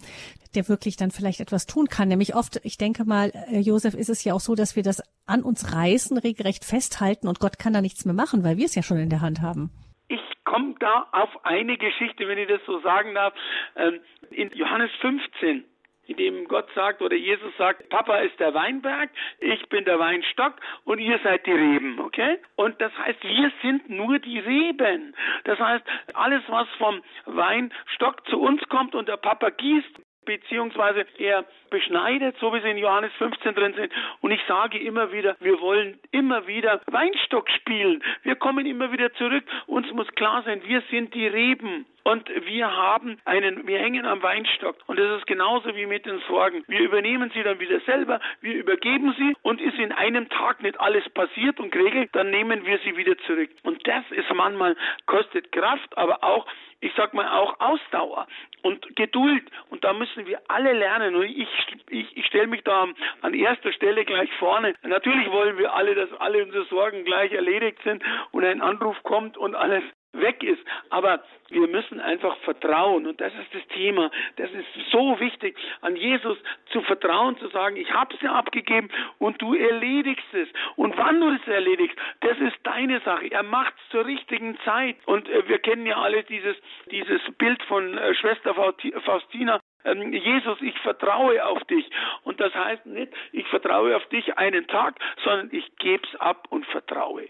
der 0.59 0.69
wirklich 0.69 0.97
dann 0.97 1.11
vielleicht 1.13 1.41
etwas 1.41 1.67
tun 1.67 1.87
kann. 1.87 2.09
Nämlich 2.09 2.35
oft, 2.35 2.61
ich 2.65 2.79
denke 2.79 3.05
mal, 3.05 3.31
äh, 3.51 3.61
Josef, 3.61 3.95
ist 3.95 4.09
es 4.09 4.25
ja 4.25 4.35
auch 4.35 4.41
so, 4.41 4.57
dass 4.57 4.75
wir 4.75 4.83
das 4.83 5.03
an 5.27 5.43
uns 5.43 5.73
reißen, 5.73 6.19
regelrecht 6.19 6.65
festhalten 6.65 7.29
und 7.29 7.39
Gott 7.39 7.59
kann 7.59 7.73
da 7.73 7.81
nichts 7.81 8.05
mehr 8.05 8.15
machen, 8.15 8.43
weil 8.43 8.57
wir 8.57 8.65
es 8.65 8.75
ja 8.75 8.83
schon 8.83 8.99
in 8.99 9.09
der 9.09 9.21
Hand 9.21 9.41
haben. 9.41 9.71
Ich 10.09 10.21
komme 10.45 10.75
da 10.81 11.07
auf 11.13 11.45
eine 11.45 11.77
Geschichte, 11.77 12.27
wenn 12.27 12.39
ich 12.39 12.49
das 12.49 12.61
so 12.67 12.81
sagen 12.81 13.15
darf. 13.15 13.35
Ähm, 13.77 14.01
in 14.31 14.51
Johannes 14.53 14.91
15 15.01 15.65
in 16.09 16.17
dem 16.17 16.49
Gott 16.49 16.67
sagt 16.75 17.03
oder 17.03 17.15
Jesus 17.15 17.53
sagt, 17.59 17.91
Papa 17.91 18.17
ist 18.21 18.41
der 18.41 18.55
Weinberg, 18.55 19.11
ich 19.41 19.69
bin 19.69 19.85
der 19.85 19.99
Weinstock 19.99 20.55
und 20.85 20.99
ihr 21.01 21.21
seid 21.23 21.47
die 21.47 21.53
Reben, 21.53 22.01
okay? 22.01 22.39
Und 22.57 22.81
das 22.81 22.97
heißt, 22.97 23.23
wir 23.23 23.53
sind 23.63 23.91
nur 23.91 24.19
die 24.19 24.39
Reben. 24.39 25.15
Das 25.45 25.59
heißt, 25.59 25.85
alles, 26.15 26.43
was 26.49 26.67
vom 26.79 27.03
Weinstock 27.27 28.27
zu 28.29 28.41
uns 28.41 28.63
kommt 28.71 28.95
und 28.95 29.07
der 29.07 29.19
Papa 29.19 29.51
gießt, 29.51 30.01
beziehungsweise 30.29 31.07
er 31.19 31.45
beschneidet, 31.71 32.37
so 32.41 32.53
wie 32.53 32.61
sie 32.61 32.71
in 32.71 32.79
Johannes 32.79 33.13
15 33.19 33.55
drin 33.55 33.75
sind. 33.75 33.93
Und 34.21 34.31
ich 34.31 34.41
sage 34.47 34.79
immer 34.79 35.13
wieder, 35.13 35.37
wir 35.41 35.61
wollen 35.61 35.99
immer 36.11 36.47
wieder 36.47 36.81
Weinstock 36.87 37.51
spielen. 37.51 38.03
Wir 38.23 38.37
kommen 38.37 38.67
immer 38.67 38.93
wieder 38.93 39.13
zurück. 39.15 39.45
Uns 39.67 39.91
muss 39.93 40.09
klar 40.15 40.43
sein, 40.45 40.63
wir 40.65 40.83
sind 40.91 41.15
die 41.15 41.27
Reben. 41.27 41.87
Und 42.09 42.27
wir 42.47 42.75
haben 42.75 43.19
einen, 43.27 43.67
wir 43.67 43.79
hängen 43.81 44.07
am 44.07 44.23
Weinstock. 44.23 44.77
Und 44.87 44.99
das 44.99 45.19
ist 45.19 45.27
genauso 45.27 45.77
wie 45.77 45.85
mit 45.85 46.07
den 46.07 46.21
Sorgen. 46.27 46.65
Wir 46.67 46.81
übernehmen 46.81 47.31
sie 47.35 47.43
dann 47.43 47.61
wieder 47.61 47.81
selber, 47.81 48.19
wir 48.41 48.55
übergeben 48.55 49.15
sie 49.19 49.37
und 49.43 49.61
ist 49.61 49.79
in 49.79 49.93
einem 49.93 50.27
Tag 50.31 50.63
nicht 50.63 50.81
alles 50.81 51.07
passiert 51.11 51.61
und 51.61 51.71
geregelt, 51.71 52.09
dann 52.13 52.31
nehmen 52.31 52.65
wir 52.65 52.79
sie 52.79 52.97
wieder 52.97 53.19
zurück. 53.27 53.51
Und 53.63 53.87
das 53.87 54.05
ist 54.11 54.33
manchmal, 54.33 54.75
kostet 55.05 55.53
Kraft, 55.53 55.99
aber 55.99 56.25
auch 56.25 56.47
ich 56.81 56.93
sag 56.97 57.13
mal 57.13 57.29
auch 57.29 57.59
Ausdauer 57.59 58.27
und 58.63 58.97
Geduld. 58.97 59.45
Und 59.71 59.85
da 59.85 59.93
müssen 59.93 60.27
wir 60.27 60.41
alle 60.49 60.73
lernen. 60.73 61.17
Und 61.17 61.25
ich, 61.25 61.49
ich, 61.91 62.17
ich 62.17 62.27
stelle 62.27 62.47
mich 62.47 62.63
da 62.65 62.87
an 63.23 63.35
erster 63.35 63.73
Stelle 63.73 64.05
gleich 64.05 64.31
vorne. 64.39 64.75
Natürlich 64.83 65.31
wollen 65.31 65.59
wir 65.59 65.75
alle, 65.75 65.95
dass 65.95 66.13
alle 66.21 66.45
unsere 66.45 66.65
Sorgen 66.67 67.05
gleich 67.05 67.33
erledigt 67.33 67.79
sind 67.85 68.03
und 68.33 68.45
ein 68.45 68.61
Anruf 68.61 69.03
kommt 69.03 69.37
und 69.37 69.55
alles 69.55 69.83
weg 70.13 70.43
ist. 70.43 70.63
Aber 70.91 71.23
wir 71.51 71.69
müssen 71.69 72.01
einfach 72.01 72.37
vertrauen 72.39 73.07
und 73.07 73.21
das 73.21 73.33
ist 73.35 73.55
das 73.55 73.67
Thema. 73.69 74.11
Das 74.37 74.51
ist 74.51 74.67
so 74.91 75.19
wichtig, 75.21 75.57
an 75.81 75.97
Jesus 75.97 76.39
zu 76.71 76.83
vertrauen, 76.83 77.39
zu 77.39 77.49
sagen, 77.49 77.77
ich 77.77 77.93
habe 77.93 78.15
es 78.15 78.21
dir 78.21 78.33
abgegeben 78.33 78.89
und 79.19 79.41
du 79.41 79.55
erledigst 79.55 80.33
es. 80.33 80.49
Und 80.77 80.97
wann 80.97 81.21
du 81.21 81.31
es 81.31 81.47
erledigst, 81.47 81.97
das 82.21 82.39
ist 82.39 82.57
deine 82.65 83.01
Sache. 83.01 83.31
Er 83.31 83.43
macht 83.43 83.75
es 83.83 83.91
zur 83.91 84.07
richtigen 84.07 84.59
Zeit. 84.65 84.97
Und 85.07 85.29
äh, 85.29 85.49
wir 85.49 85.59
kennen 85.59 85.87
ja 85.87 86.01
alle 86.01 86.25
dieses, 86.25 86.57
dieses 86.91 87.21
Bild 87.37 87.63
von 87.65 87.97
äh, 87.97 88.15
Schwester 88.15 88.55
Faustina, 88.55 89.61
ähm, 89.91 90.13
Jesus, 90.13 90.59
ich 90.61 90.79
vertraue 90.81 91.45
auf 91.45 91.63
dich. 91.65 91.89
Und 92.25 92.41
das 92.41 92.55
heißt 92.55 92.87
nicht, 92.87 93.13
ich 93.33 93.47
vertraue 93.49 93.97
auf 93.97 94.07
dich 94.07 94.37
einen 94.37 94.67
Tag, 94.67 94.99
sondern 95.25 95.49
ich 95.53 95.65
gebe 95.77 96.03
es 96.13 96.21
ab 96.21 96.47
und 96.51 96.67
vertraue. 96.67 97.27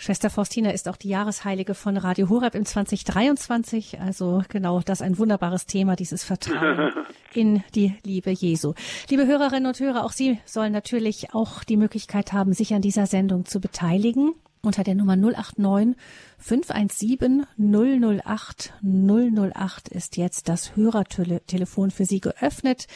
Schwester 0.00 0.30
Faustina 0.30 0.70
ist 0.70 0.88
auch 0.88 0.96
die 0.96 1.10
Jahresheilige 1.10 1.74
von 1.74 1.98
Radio 1.98 2.30
Horeb 2.30 2.54
im 2.54 2.64
2023. 2.64 4.00
Also 4.00 4.42
genau, 4.48 4.80
das 4.80 5.02
ist 5.02 5.06
ein 5.06 5.18
wunderbares 5.18 5.66
Thema, 5.66 5.94
dieses 5.94 6.24
Vertrauen 6.24 6.92
in 7.34 7.62
die 7.74 7.92
Liebe 8.02 8.30
Jesu. 8.30 8.72
Liebe 9.10 9.26
Hörerinnen 9.26 9.66
und 9.66 9.78
Hörer, 9.78 10.06
auch 10.06 10.12
Sie 10.12 10.38
sollen 10.46 10.72
natürlich 10.72 11.34
auch 11.34 11.64
die 11.64 11.76
Möglichkeit 11.76 12.32
haben, 12.32 12.54
sich 12.54 12.72
an 12.72 12.80
dieser 12.80 13.04
Sendung 13.04 13.44
zu 13.44 13.60
beteiligen. 13.60 14.32
Unter 14.62 14.84
der 14.84 14.94
Nummer 14.94 15.16
089 15.16 15.94
517 16.40 17.46
008 17.58 18.72
008 18.82 19.88
ist 19.88 20.16
jetzt 20.16 20.48
das 20.48 20.74
Hörertelefon 20.74 21.90
für 21.90 22.04
Sie 22.06 22.20
geöffnet. 22.20 22.86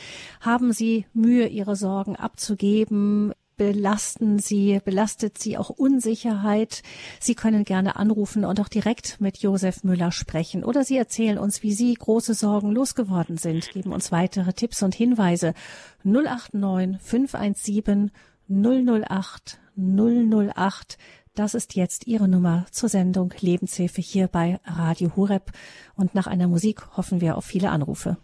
Haben 0.41 0.73
Sie 0.73 1.07
Mühe, 1.13 1.47
Ihre 1.47 1.77
Sorgen 1.77 2.17
abzugeben? 2.17 3.33
belasten 3.57 4.39
sie, 4.39 4.81
belastet 4.85 5.39
sie 5.39 5.57
auch 5.57 5.71
Unsicherheit. 5.71 6.83
Sie 7.21 7.35
können 7.35 7.65
gerne 7.65 7.97
anrufen 7.97 8.45
und 8.45 8.61
auch 8.61 8.69
direkt 8.69 9.21
mit 9.21 9.39
Josef 9.39 9.85
Müller 9.85 10.13
sprechen. 10.13 10.65
Oder 10.65 10.85
Sie 10.85 10.97
erzählen 10.97 11.39
uns, 11.39 11.63
wie 11.63 11.73
Sie 11.73 11.95
große 11.95 12.35
Sorgen 12.35 12.73
losgeworden 12.73 13.37
sind, 13.37 13.71
geben 13.71 13.93
uns 13.93 14.13
weitere 14.13 14.53
Tipps 14.53 14.83
und 14.83 14.95
Hinweise. 14.95 15.55
089 16.03 17.01
517 17.01 18.11
008 18.49 19.61
008. 19.77 20.99
Das 21.35 21.55
ist 21.55 21.75
jetzt 21.75 22.07
Ihre 22.07 22.29
Nummer 22.29 22.65
zur 22.71 22.89
Sendung 22.89 23.35
Lebenshilfe 23.41 24.01
hier 24.01 24.29
bei 24.29 24.61
Radio 24.65 25.17
Hureb. 25.17 25.51
Und 25.97 26.15
nach 26.15 26.29
einer 26.29 26.47
Musik 26.47 26.97
hoffen 26.97 27.21
wir 27.21 27.37
auf 27.37 27.45
viele 27.45 27.71
Anrufe. 27.71 28.19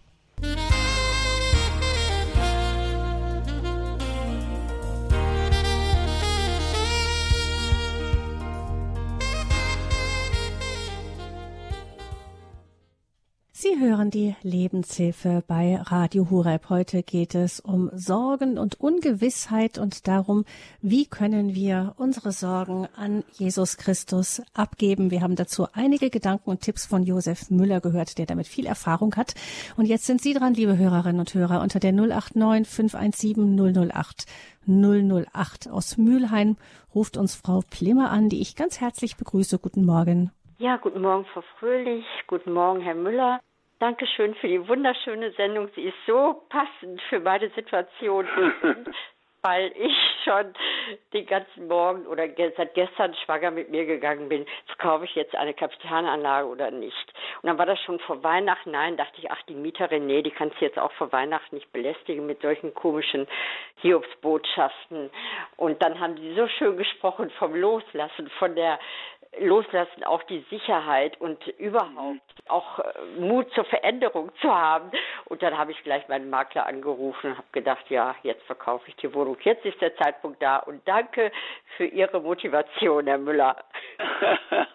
Hören 13.81 14.11
die 14.11 14.37
Lebenshilfe 14.43 15.43
bei 15.49 15.81
Radio 15.81 16.29
Hureb. 16.29 16.69
Heute 16.69 17.03
geht 17.03 17.35
es 17.35 17.61
um 17.61 17.89
Sorgen 17.95 18.59
und 18.59 18.79
Ungewissheit 18.79 19.79
und 19.79 20.07
darum, 20.07 20.45
wie 20.83 21.07
können 21.07 21.55
wir 21.55 21.95
unsere 21.97 22.31
Sorgen 22.31 22.89
an 22.95 23.25
Jesus 23.33 23.79
Christus 23.79 24.43
abgeben. 24.53 25.11
Wir 25.11 25.23
haben 25.23 25.35
dazu 25.35 25.67
einige 25.73 26.11
Gedanken 26.11 26.51
und 26.51 26.61
Tipps 26.61 26.85
von 26.85 27.05
Josef 27.05 27.51
Müller 27.51 27.81
gehört, 27.81 28.19
der 28.19 28.27
damit 28.27 28.47
viel 28.47 28.67
Erfahrung 28.67 29.17
hat. 29.17 29.33
Und 29.79 29.87
jetzt 29.87 30.05
sind 30.05 30.21
Sie 30.21 30.35
dran, 30.35 30.53
liebe 30.53 30.77
Hörerinnen 30.77 31.21
und 31.21 31.33
Hörer, 31.33 31.63
unter 31.63 31.81
der 31.81 31.93
089 31.93 32.69
517 32.69 33.91
008 33.91 34.27
008 34.67 35.71
aus 35.71 35.97
Mülheim 35.97 36.59
ruft 36.95 37.17
uns 37.17 37.35
Frau 37.35 37.63
Plimmer 37.71 38.11
an, 38.11 38.29
die 38.29 38.43
ich 38.43 38.57
ganz 38.57 38.79
herzlich 38.83 39.17
begrüße. 39.17 39.59
Guten 39.59 39.87
Morgen. 39.87 40.33
Ja, 40.59 40.77
guten 40.77 41.01
Morgen, 41.01 41.25
Frau 41.33 41.43
Fröhlich. 41.59 42.05
Guten 42.27 42.53
Morgen, 42.53 42.83
Herr 42.83 42.95
Müller. 42.95 43.41
Dankeschön 43.81 44.35
für 44.35 44.47
die 44.47 44.69
wunderschöne 44.69 45.31
Sendung. 45.33 45.71
Sie 45.75 45.85
ist 45.85 45.97
so 46.07 46.43
passend 46.51 47.01
für 47.09 47.19
meine 47.19 47.49
Situation, 47.49 48.27
weil 49.43 49.73
ich 49.75 49.97
schon 50.23 50.53
den 51.15 51.25
ganzen 51.25 51.67
Morgen 51.67 52.07
oder 52.07 52.29
seit 52.59 52.75
gestern 52.75 53.15
schwanger 53.25 53.51
mit 53.51 53.71
mir 53.71 53.87
gegangen 53.87 54.29
bin. 54.29 54.45
Kaufe 54.77 55.07
ich 55.07 55.15
jetzt 55.15 55.35
eine 55.35 55.55
Kapitalanlage 55.55 56.47
oder 56.47 56.71
nicht? 56.71 57.15
Und 57.41 57.47
dann 57.47 57.57
war 57.57 57.65
das 57.65 57.81
schon 57.81 57.99
vor 58.01 58.23
Weihnachten. 58.23 58.73
Nein, 58.73 58.99
dachte 58.99 59.17
ich, 59.17 59.31
ach, 59.31 59.41
die 59.49 59.55
Mieterin, 59.55 60.07
nee, 60.07 60.21
die 60.21 60.31
kannst 60.31 60.61
du 60.61 60.67
jetzt 60.67 60.79
auch 60.79 60.93
vor 60.93 61.11
Weihnachten 61.13 61.55
nicht 61.55 61.73
belästigen 61.73 62.27
mit 62.27 62.43
solchen 62.43 62.75
komischen 62.75 63.27
Hiobsbotschaften. 63.77 65.09
Und 65.57 65.81
dann 65.81 65.99
haben 66.01 66.17
die 66.17 66.35
so 66.35 66.47
schön 66.49 66.77
gesprochen 66.77 67.31
vom 67.39 67.55
Loslassen, 67.55 68.29
von 68.39 68.55
der 68.55 68.79
Loslassen, 69.39 70.03
auch 70.05 70.23
die 70.25 70.45
Sicherheit 70.51 71.21
und 71.21 71.47
überhaupt 71.59 72.21
auch 72.49 72.81
äh, 72.81 73.21
Mut 73.21 73.51
zur 73.55 73.65
Veränderung 73.65 74.33
zu 74.41 74.53
haben. 74.53 74.91
Und 75.27 75.43
dann 75.43 75.57
habe 75.57 75.71
ich 75.71 75.83
gleich 75.85 76.09
meinen 76.09 76.31
Makler 76.31 76.67
angerufen 76.67 77.31
und 77.31 77.39
habe 77.39 77.47
gedacht, 77.53 77.89
ja, 77.91 78.17
jetzt 78.23 78.43
verkaufe 78.45 78.89
ich 78.89 78.97
die 78.97 79.15
Wohnung. 79.15 79.37
Jetzt 79.43 79.65
ist 79.65 79.81
der 79.81 79.97
Zeitpunkt 79.97 80.43
da. 80.43 80.57
Und 80.57 80.87
danke 80.87 81.31
für 81.77 81.87
Ihre 81.87 82.21
Motivation, 82.21 83.07
Herr 83.07 83.19
Müller. 83.19 83.57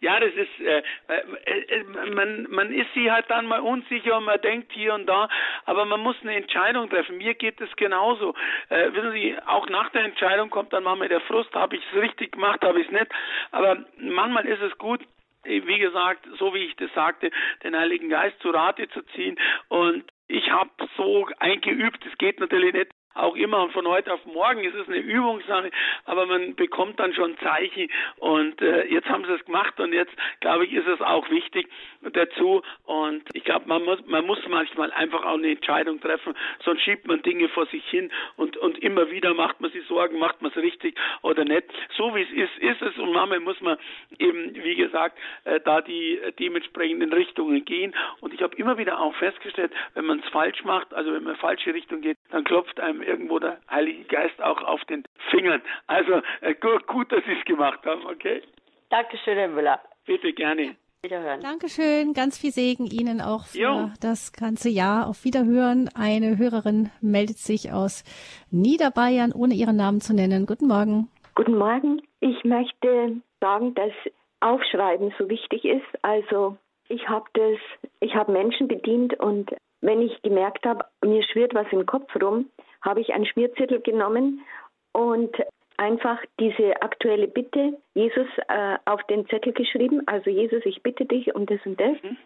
ja, 0.00 0.20
das 0.20 0.32
ist, 0.34 0.60
äh, 0.60 0.82
äh, 1.08 1.84
man, 2.10 2.46
man 2.50 2.72
ist 2.72 2.92
sich 2.94 3.10
halt 3.10 3.26
dann 3.28 3.46
mal 3.46 3.60
unsicher 3.60 4.16
und 4.18 4.24
man 4.24 4.40
denkt 4.40 4.72
hier 4.72 4.94
und 4.94 5.06
da, 5.06 5.28
aber 5.64 5.84
man 5.84 6.00
muss 6.00 6.16
eine 6.22 6.36
Entscheidung 6.36 6.88
treffen. 6.88 7.18
Mir 7.18 7.34
geht 7.34 7.60
es 7.60 7.74
genauso. 7.76 8.34
Äh, 8.68 8.92
wissen 8.92 9.12
Sie, 9.12 9.36
auch 9.46 9.68
nach 9.68 9.90
der 9.90 10.04
Entscheidung 10.04 10.50
kommt 10.50 10.72
dann 10.72 10.84
manchmal 10.84 11.08
der 11.08 11.20
Frust, 11.22 11.54
habe 11.54 11.76
ich 11.76 11.82
es 11.92 12.00
richtig 12.00 12.32
gemacht, 12.32 12.62
habe 12.62 12.75
ich 12.80 12.86
es 12.86 12.92
nicht. 12.92 13.06
Aber 13.50 13.84
manchmal 13.98 14.46
ist 14.46 14.62
es 14.62 14.76
gut, 14.78 15.00
wie 15.44 15.78
gesagt, 15.78 16.26
so 16.38 16.54
wie 16.54 16.64
ich 16.64 16.76
das 16.76 16.92
sagte, 16.94 17.30
den 17.62 17.76
Heiligen 17.76 18.08
Geist 18.08 18.38
zu 18.40 18.50
Rate 18.50 18.88
zu 18.88 19.02
ziehen. 19.14 19.38
Und 19.68 20.04
ich 20.28 20.50
habe 20.50 20.70
so 20.96 21.28
eingeübt, 21.38 22.04
es 22.04 22.18
geht 22.18 22.40
natürlich 22.40 22.72
nicht 22.72 22.90
auch 23.16 23.36
immer 23.36 23.68
von 23.70 23.86
heute 23.86 24.12
auf 24.12 24.24
morgen 24.26 24.62
ist 24.64 24.74
es 24.74 24.88
eine 24.88 24.98
Übungssache, 24.98 25.70
aber 26.04 26.26
man 26.26 26.54
bekommt 26.54 27.00
dann 27.00 27.14
schon 27.14 27.36
Zeichen 27.38 27.88
und 28.18 28.60
äh, 28.60 28.86
jetzt 28.86 29.08
haben 29.08 29.24
sie 29.24 29.32
es 29.32 29.44
gemacht 29.44 29.78
und 29.80 29.92
jetzt 29.92 30.12
glaube 30.40 30.66
ich 30.66 30.72
ist 30.72 30.86
es 30.86 31.00
auch 31.00 31.28
wichtig 31.30 31.68
dazu 32.12 32.62
und 32.84 33.22
ich 33.32 33.44
glaube 33.44 33.66
man 33.66 33.84
muss 33.84 34.04
man 34.06 34.26
muss 34.26 34.38
manchmal 34.48 34.92
einfach 34.92 35.24
auch 35.24 35.34
eine 35.34 35.50
Entscheidung 35.50 36.00
treffen, 36.00 36.34
sonst 36.64 36.82
schiebt 36.82 37.06
man 37.06 37.22
Dinge 37.22 37.48
vor 37.48 37.66
sich 37.66 37.84
hin 37.88 38.10
und 38.36 38.56
und 38.56 38.78
immer 38.78 39.10
wieder 39.10 39.34
macht 39.34 39.60
man 39.60 39.70
sich 39.70 39.86
Sorgen, 39.86 40.18
macht 40.18 40.42
man 40.42 40.50
es 40.50 40.56
richtig 40.56 40.96
oder 41.22 41.44
nicht. 41.44 41.64
So 41.96 42.14
wie 42.14 42.22
es 42.22 42.30
ist, 42.30 42.58
ist 42.58 42.82
es 42.82 42.98
und 42.98 43.12
manchmal 43.12 43.40
muss 43.40 43.60
man 43.60 43.78
eben 44.18 44.54
wie 44.62 44.76
gesagt 44.76 45.18
äh, 45.44 45.60
da 45.60 45.80
die 45.80 46.18
äh, 46.18 46.32
dementsprechenden 46.32 47.12
Richtungen 47.12 47.64
gehen 47.64 47.94
und 48.20 48.34
ich 48.34 48.42
habe 48.42 48.56
immer 48.56 48.78
wieder 48.78 49.00
auch 49.00 49.14
festgestellt, 49.14 49.72
wenn 49.94 50.04
man 50.04 50.20
es 50.20 50.28
falsch 50.30 50.64
macht, 50.64 50.92
also 50.92 51.12
wenn 51.12 51.24
man 51.24 51.36
falsche 51.36 51.72
Richtung 51.72 52.00
geht, 52.00 52.18
dann 52.30 52.44
klopft 52.44 52.78
einem 52.80 53.05
irgendwo 53.06 53.38
der 53.38 53.58
Heilige 53.70 54.04
Geist 54.04 54.42
auch 54.42 54.62
auf 54.62 54.84
den 54.84 55.04
Fingern. 55.30 55.62
Also 55.86 56.20
äh, 56.40 56.54
gut, 56.54 56.86
gut, 56.86 57.12
dass 57.12 57.24
Sie 57.24 57.32
es 57.38 57.44
gemacht 57.44 57.80
haben, 57.84 58.04
okay? 58.06 58.42
Dankeschön, 58.90 59.36
Herr 59.36 59.48
Müller. 59.48 59.80
Bitte 60.04 60.32
gerne. 60.32 60.76
Wiederhören. 61.02 61.40
Dankeschön, 61.40 62.14
ganz 62.14 62.38
viel 62.38 62.50
Segen 62.50 62.86
Ihnen 62.86 63.20
auch 63.20 63.46
für 63.46 63.58
jo. 63.58 63.90
das 64.00 64.32
ganze 64.32 64.68
Jahr. 64.68 65.06
Auf 65.08 65.24
Wiederhören. 65.24 65.88
Eine 65.94 66.38
Hörerin 66.38 66.90
meldet 67.00 67.38
sich 67.38 67.72
aus 67.72 68.02
Niederbayern, 68.50 69.32
ohne 69.32 69.54
ihren 69.54 69.76
Namen 69.76 70.00
zu 70.00 70.14
nennen. 70.14 70.46
Guten 70.46 70.66
Morgen. 70.66 71.08
Guten 71.34 71.58
Morgen. 71.58 72.02
Ich 72.20 72.44
möchte 72.44 73.20
sagen, 73.40 73.74
dass 73.74 73.92
Aufschreiben 74.40 75.12
so 75.18 75.28
wichtig 75.28 75.64
ist. 75.64 75.86
Also 76.02 76.56
ich 76.88 77.08
habe 77.08 77.26
das, 77.34 77.90
ich 78.00 78.14
habe 78.14 78.32
Menschen 78.32 78.68
bedient 78.68 79.18
und 79.20 79.50
wenn 79.80 80.02
ich 80.02 80.22
gemerkt 80.22 80.64
habe, 80.66 80.84
mir 81.04 81.22
schwirrt 81.22 81.54
was 81.54 81.66
im 81.70 81.86
Kopf 81.86 82.10
rum, 82.20 82.46
habe 82.86 83.00
ich 83.00 83.12
einen 83.12 83.26
Schmierzettel 83.26 83.80
genommen 83.80 84.40
und 84.92 85.36
einfach 85.76 86.18
diese 86.40 86.80
aktuelle 86.80 87.28
Bitte 87.28 87.76
Jesus 87.94 88.28
äh, 88.48 88.78
auf 88.86 89.02
den 89.04 89.26
Zettel 89.28 89.52
geschrieben. 89.52 90.02
Also 90.06 90.30
Jesus, 90.30 90.62
ich 90.64 90.82
bitte 90.82 91.04
dich 91.04 91.34
um 91.34 91.44
das 91.44 91.60
und 91.66 91.78
das. 91.78 91.96
Mhm. 92.02 92.16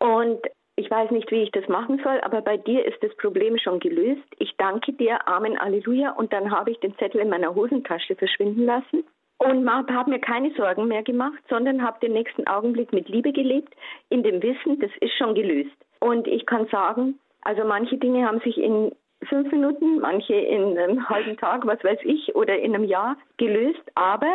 Und 0.00 0.40
ich 0.76 0.90
weiß 0.90 1.10
nicht, 1.10 1.30
wie 1.30 1.42
ich 1.42 1.50
das 1.50 1.66
machen 1.68 2.00
soll, 2.04 2.20
aber 2.20 2.40
bei 2.40 2.56
dir 2.56 2.84
ist 2.84 3.02
das 3.02 3.14
Problem 3.16 3.58
schon 3.58 3.80
gelöst. 3.80 4.22
Ich 4.38 4.54
danke 4.58 4.92
dir, 4.92 5.26
Amen, 5.26 5.58
Alleluja. 5.58 6.12
Und 6.12 6.32
dann 6.32 6.50
habe 6.50 6.70
ich 6.70 6.78
den 6.78 6.96
Zettel 6.98 7.20
in 7.20 7.30
meiner 7.30 7.54
Hosentasche 7.54 8.14
verschwinden 8.14 8.64
lassen 8.64 9.04
und 9.38 9.68
habe 9.68 10.10
mir 10.10 10.20
keine 10.20 10.52
Sorgen 10.54 10.86
mehr 10.86 11.02
gemacht, 11.02 11.42
sondern 11.48 11.82
habe 11.82 12.00
den 12.00 12.12
nächsten 12.12 12.46
Augenblick 12.46 12.92
mit 12.92 13.08
Liebe 13.08 13.32
gelebt, 13.32 13.74
in 14.08 14.22
dem 14.22 14.42
Wissen, 14.42 14.78
das 14.80 14.90
ist 15.00 15.16
schon 15.16 15.34
gelöst. 15.34 15.76
Und 16.00 16.26
ich 16.28 16.46
kann 16.46 16.66
sagen, 16.68 17.18
also 17.42 17.64
manche 17.64 17.98
Dinge 17.98 18.26
haben 18.26 18.40
sich 18.40 18.58
in 18.58 18.92
fünf 19.24 19.50
Minuten, 19.52 20.00
manche 20.00 20.34
in 20.34 20.78
einem 20.78 21.08
halben 21.08 21.36
Tag, 21.36 21.66
was 21.66 21.82
weiß 21.82 22.00
ich, 22.02 22.34
oder 22.34 22.58
in 22.58 22.74
einem 22.74 22.84
Jahr 22.84 23.16
gelöst, 23.36 23.82
aber 23.94 24.32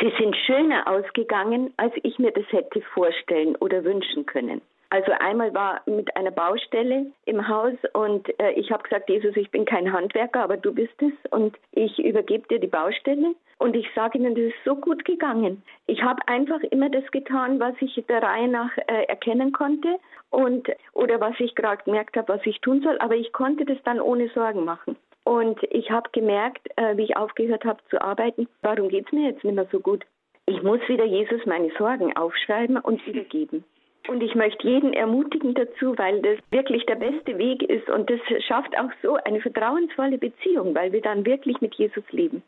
sie 0.00 0.12
sind 0.18 0.36
schöner 0.46 0.86
ausgegangen, 0.88 1.72
als 1.76 1.92
ich 2.02 2.18
mir 2.18 2.32
das 2.32 2.46
hätte 2.50 2.80
vorstellen 2.94 3.56
oder 3.56 3.84
wünschen 3.84 4.26
können. 4.26 4.62
Also 4.92 5.10
einmal 5.20 5.54
war 5.54 5.80
mit 5.86 6.14
einer 6.18 6.30
Baustelle 6.30 7.06
im 7.24 7.48
Haus 7.48 7.72
und 7.94 8.28
äh, 8.38 8.50
ich 8.50 8.70
habe 8.70 8.82
gesagt, 8.82 9.08
Jesus, 9.08 9.34
ich 9.36 9.50
bin 9.50 9.64
kein 9.64 9.90
Handwerker, 9.90 10.42
aber 10.42 10.58
du 10.58 10.70
bist 10.70 10.92
es 11.00 11.14
und 11.30 11.56
ich 11.70 11.98
übergebe 11.98 12.46
dir 12.48 12.58
die 12.58 12.66
Baustelle. 12.66 13.34
Und 13.56 13.74
ich 13.74 13.86
sage 13.94 14.18
Ihnen, 14.18 14.34
das 14.34 14.44
ist 14.44 14.64
so 14.66 14.74
gut 14.74 15.06
gegangen. 15.06 15.62
Ich 15.86 16.02
habe 16.02 16.20
einfach 16.28 16.60
immer 16.64 16.90
das 16.90 17.10
getan, 17.10 17.58
was 17.58 17.72
ich 17.80 18.04
der 18.06 18.22
Reihe 18.22 18.48
nach 18.48 18.76
äh, 18.76 19.04
erkennen 19.04 19.52
konnte 19.52 19.96
und 20.28 20.68
oder 20.92 21.18
was 21.22 21.40
ich 21.40 21.54
gerade 21.54 21.82
gemerkt 21.84 22.14
habe, 22.18 22.34
was 22.34 22.44
ich 22.44 22.60
tun 22.60 22.82
soll. 22.82 22.98
Aber 22.98 23.14
ich 23.14 23.32
konnte 23.32 23.64
das 23.64 23.78
dann 23.84 23.98
ohne 23.98 24.28
Sorgen 24.34 24.66
machen. 24.66 24.96
Und 25.24 25.58
ich 25.70 25.90
habe 25.90 26.10
gemerkt, 26.12 26.68
äh, 26.76 26.98
wie 26.98 27.04
ich 27.04 27.16
aufgehört 27.16 27.64
habe 27.64 27.80
zu 27.88 27.98
arbeiten, 28.02 28.46
warum 28.60 28.90
geht 28.90 29.06
es 29.06 29.12
mir 29.12 29.30
jetzt 29.30 29.42
nicht 29.42 29.54
mehr 29.54 29.68
so 29.72 29.80
gut? 29.80 30.04
Ich 30.44 30.62
muss 30.62 30.86
wieder 30.86 31.06
Jesus 31.06 31.46
meine 31.46 31.70
Sorgen 31.78 32.14
aufschreiben 32.14 32.76
und 32.76 33.06
übergeben. 33.06 33.64
Und 34.08 34.22
ich 34.22 34.34
möchte 34.34 34.66
jeden 34.66 34.92
ermutigen 34.92 35.54
dazu, 35.54 35.96
weil 35.96 36.20
das 36.22 36.38
wirklich 36.50 36.84
der 36.86 36.96
beste 36.96 37.38
Weg 37.38 37.62
ist 37.62 37.88
und 37.88 38.10
das 38.10 38.20
schafft 38.44 38.76
auch 38.76 38.90
so 39.02 39.14
eine 39.24 39.40
vertrauensvolle 39.40 40.18
Beziehung, 40.18 40.74
weil 40.74 40.92
wir 40.92 41.00
dann 41.00 41.24
wirklich 41.24 41.60
mit 41.60 41.74
Jesus 41.76 42.04
leben. 42.10 42.42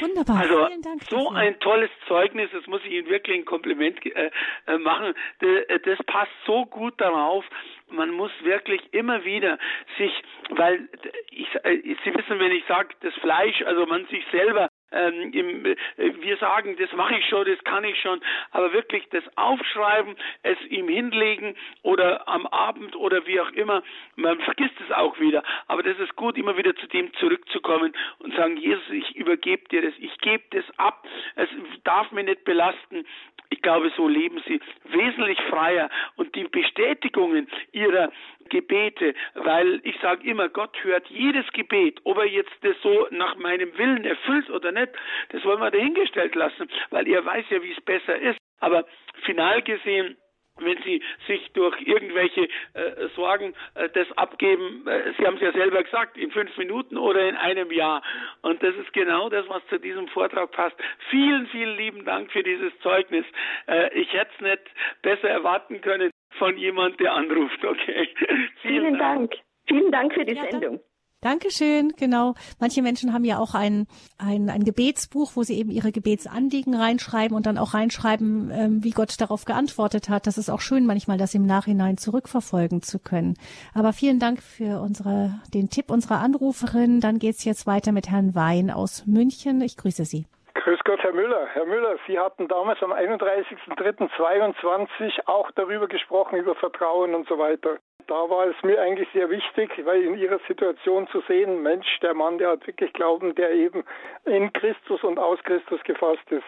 Wunderbar. 0.00 0.40
Also 0.40 0.68
so 1.10 1.30
ein 1.30 1.58
tolles 1.60 1.90
Zeugnis, 2.08 2.48
das 2.52 2.66
muss 2.66 2.80
ich 2.84 2.92
Ihnen 2.92 3.08
wirklich 3.08 3.36
ein 3.36 3.44
Kompliment 3.44 4.04
äh, 4.06 4.30
äh 4.66 4.78
machen. 4.78 5.14
Äh, 5.40 5.78
das 5.80 5.98
passt 6.06 6.32
so 6.46 6.64
gut 6.64 6.98
darauf. 6.98 7.44
Man 7.90 8.10
muss 8.10 8.30
wirklich 8.42 8.80
immer 8.92 9.24
wieder 9.24 9.58
sich, 9.98 10.12
weil 10.50 10.88
ich, 11.30 11.48
äh, 11.64 11.82
Sie 12.04 12.14
wissen, 12.14 12.38
wenn 12.38 12.52
ich 12.52 12.64
sage, 12.66 12.94
das 13.00 13.12
Fleisch, 13.14 13.62
also 13.62 13.84
man 13.84 14.06
sich 14.06 14.24
selber 14.30 14.69
ähm, 14.92 15.32
im, 15.32 15.66
äh, 15.66 15.76
wir 15.96 16.36
sagen, 16.38 16.76
das 16.78 16.92
mache 16.92 17.16
ich 17.16 17.26
schon, 17.28 17.46
das 17.46 17.62
kann 17.64 17.84
ich 17.84 18.00
schon, 18.00 18.20
aber 18.50 18.72
wirklich 18.72 19.08
das 19.10 19.24
Aufschreiben, 19.36 20.16
es 20.42 20.58
ihm 20.68 20.88
hinlegen 20.88 21.56
oder 21.82 22.28
am 22.28 22.46
Abend 22.46 22.96
oder 22.96 23.26
wie 23.26 23.40
auch 23.40 23.50
immer, 23.50 23.82
man 24.16 24.40
vergisst 24.40 24.74
es 24.86 24.92
auch 24.92 25.18
wieder, 25.20 25.42
aber 25.68 25.82
das 25.82 25.98
ist 25.98 26.16
gut, 26.16 26.36
immer 26.36 26.56
wieder 26.56 26.74
zu 26.76 26.86
dem 26.86 27.12
zurückzukommen 27.14 27.94
und 28.18 28.34
sagen, 28.34 28.56
Jesus, 28.56 28.90
ich 28.90 29.16
übergebe 29.16 29.68
dir 29.68 29.82
das, 29.82 29.94
ich 29.98 30.16
gebe 30.18 30.44
das 30.50 30.64
ab, 30.78 31.06
es 31.36 31.48
darf 31.84 32.10
mich 32.12 32.24
nicht 32.24 32.44
belasten. 32.44 33.06
Ich 33.52 33.62
glaube, 33.62 33.90
so 33.96 34.06
leben 34.06 34.40
sie. 34.46 34.60
Wesentlich 34.84 35.40
freier. 35.48 35.90
Und 36.16 36.34
die 36.36 36.44
Bestätigungen 36.44 37.48
ihrer 37.72 38.10
Gebete, 38.50 39.14
weil 39.34 39.80
ich 39.84 39.96
sage 40.00 40.28
immer, 40.28 40.48
Gott 40.48 40.76
hört 40.82 41.08
jedes 41.08 41.46
Gebet, 41.52 42.00
ob 42.04 42.18
er 42.18 42.26
jetzt 42.26 42.52
das 42.62 42.76
so 42.82 43.08
nach 43.10 43.36
meinem 43.36 43.76
Willen 43.78 44.04
erfüllt 44.04 44.50
oder 44.50 44.72
nicht, 44.72 44.90
das 45.30 45.44
wollen 45.44 45.60
wir 45.60 45.70
dahingestellt 45.70 46.34
lassen, 46.34 46.68
weil 46.90 47.08
er 47.08 47.24
weiß 47.24 47.46
ja, 47.50 47.62
wie 47.62 47.72
es 47.72 47.80
besser 47.80 48.16
ist. 48.18 48.38
Aber 48.60 48.84
final 49.24 49.62
gesehen, 49.62 50.16
wenn 50.58 50.82
Sie 50.82 51.02
sich 51.26 51.50
durch 51.52 51.80
irgendwelche 51.82 52.48
äh, 52.74 53.08
Sorgen 53.16 53.54
äh, 53.74 53.88
das 53.90 54.10
abgeben, 54.18 54.86
äh, 54.86 55.12
Sie 55.18 55.26
haben 55.26 55.36
es 55.36 55.42
ja 55.42 55.52
selber 55.52 55.82
gesagt, 55.82 56.18
in 56.18 56.30
fünf 56.30 56.54
Minuten 56.58 56.98
oder 56.98 57.26
in 57.28 57.36
einem 57.36 57.70
Jahr. 57.70 58.02
Und 58.42 58.62
das 58.62 58.74
ist 58.76 58.92
genau 58.92 59.28
das, 59.30 59.48
was 59.48 59.66
zu 59.68 59.78
diesem 59.78 60.08
Vortrag 60.08 60.50
passt. 60.52 60.76
Vielen, 61.08 61.46
vielen 61.48 61.76
lieben 61.76 62.04
Dank 62.04 62.30
für 62.30 62.42
dieses 62.42 62.78
Zeugnis. 62.80 63.24
Äh, 63.66 63.98
ich 63.98 64.12
hätte 64.12 64.30
es 64.34 64.40
nicht 64.42 64.62
besser 65.02 65.30
erwarten 65.30 65.80
können 65.80 66.10
von 66.40 66.56
jemand, 66.56 66.98
der 66.98 67.12
anruft. 67.12 67.64
Okay. 67.64 68.08
Vielen, 68.62 68.98
Dank. 68.98 69.30
Dank. 69.30 69.34
Vielen 69.68 69.92
Dank 69.92 70.14
für 70.14 70.24
die 70.24 70.34
ja, 70.34 70.50
Sendung. 70.50 70.80
Dankeschön, 71.20 71.92
genau. 71.98 72.34
Manche 72.60 72.80
Menschen 72.80 73.12
haben 73.12 73.26
ja 73.26 73.38
auch 73.38 73.54
ein, 73.54 73.86
ein, 74.16 74.48
ein 74.48 74.64
Gebetsbuch, 74.64 75.32
wo 75.34 75.42
sie 75.42 75.58
eben 75.58 75.70
ihre 75.70 75.92
Gebetsanliegen 75.92 76.74
reinschreiben 76.74 77.36
und 77.36 77.44
dann 77.44 77.58
auch 77.58 77.74
reinschreiben, 77.74 78.50
ähm, 78.50 78.82
wie 78.82 78.92
Gott 78.92 79.20
darauf 79.20 79.44
geantwortet 79.44 80.08
hat. 80.08 80.26
Das 80.26 80.38
ist 80.38 80.48
auch 80.48 80.62
schön 80.62 80.86
manchmal, 80.86 81.18
das 81.18 81.34
im 81.34 81.44
Nachhinein 81.44 81.98
zurückverfolgen 81.98 82.80
zu 82.80 82.98
können. 82.98 83.34
Aber 83.74 83.92
vielen 83.92 84.18
Dank 84.18 84.42
für 84.42 84.80
unsere, 84.80 85.38
den 85.52 85.68
Tipp 85.68 85.90
unserer 85.90 86.20
Anruferin. 86.20 87.00
Dann 87.00 87.18
geht's 87.18 87.44
jetzt 87.44 87.66
weiter 87.66 87.92
mit 87.92 88.08
Herrn 88.08 88.34
Wein 88.34 88.70
aus 88.70 89.04
München. 89.06 89.60
Ich 89.60 89.76
grüße 89.76 90.06
Sie. 90.06 90.24
Grüß 90.62 90.80
Gott, 90.84 91.02
Herr 91.02 91.14
Müller. 91.14 91.46
Herr 91.54 91.64
Müller, 91.64 91.96
Sie 92.06 92.18
hatten 92.18 92.46
damals 92.46 92.82
am 92.82 92.92
31.03.22 92.92 95.20
auch 95.24 95.50
darüber 95.52 95.88
gesprochen, 95.88 96.36
über 96.36 96.54
Vertrauen 96.54 97.14
und 97.14 97.26
so 97.28 97.38
weiter. 97.38 97.78
Da 98.06 98.28
war 98.28 98.46
es 98.46 98.62
mir 98.62 98.78
eigentlich 98.78 99.08
sehr 99.14 99.30
wichtig, 99.30 99.70
weil 99.86 100.02
in 100.02 100.18
Ihrer 100.18 100.38
Situation 100.46 101.08
zu 101.08 101.22
sehen, 101.22 101.62
Mensch, 101.62 101.88
der 102.00 102.12
Mann, 102.12 102.36
der 102.36 102.50
hat 102.50 102.66
wirklich 102.66 102.92
Glauben, 102.92 103.34
der 103.36 103.52
eben 103.52 103.84
in 104.26 104.52
Christus 104.52 105.02
und 105.02 105.18
aus 105.18 105.42
Christus 105.44 105.82
gefasst 105.84 106.30
ist. 106.30 106.44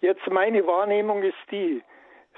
Jetzt 0.00 0.30
meine 0.30 0.64
Wahrnehmung 0.64 1.24
ist 1.24 1.34
die, 1.50 1.82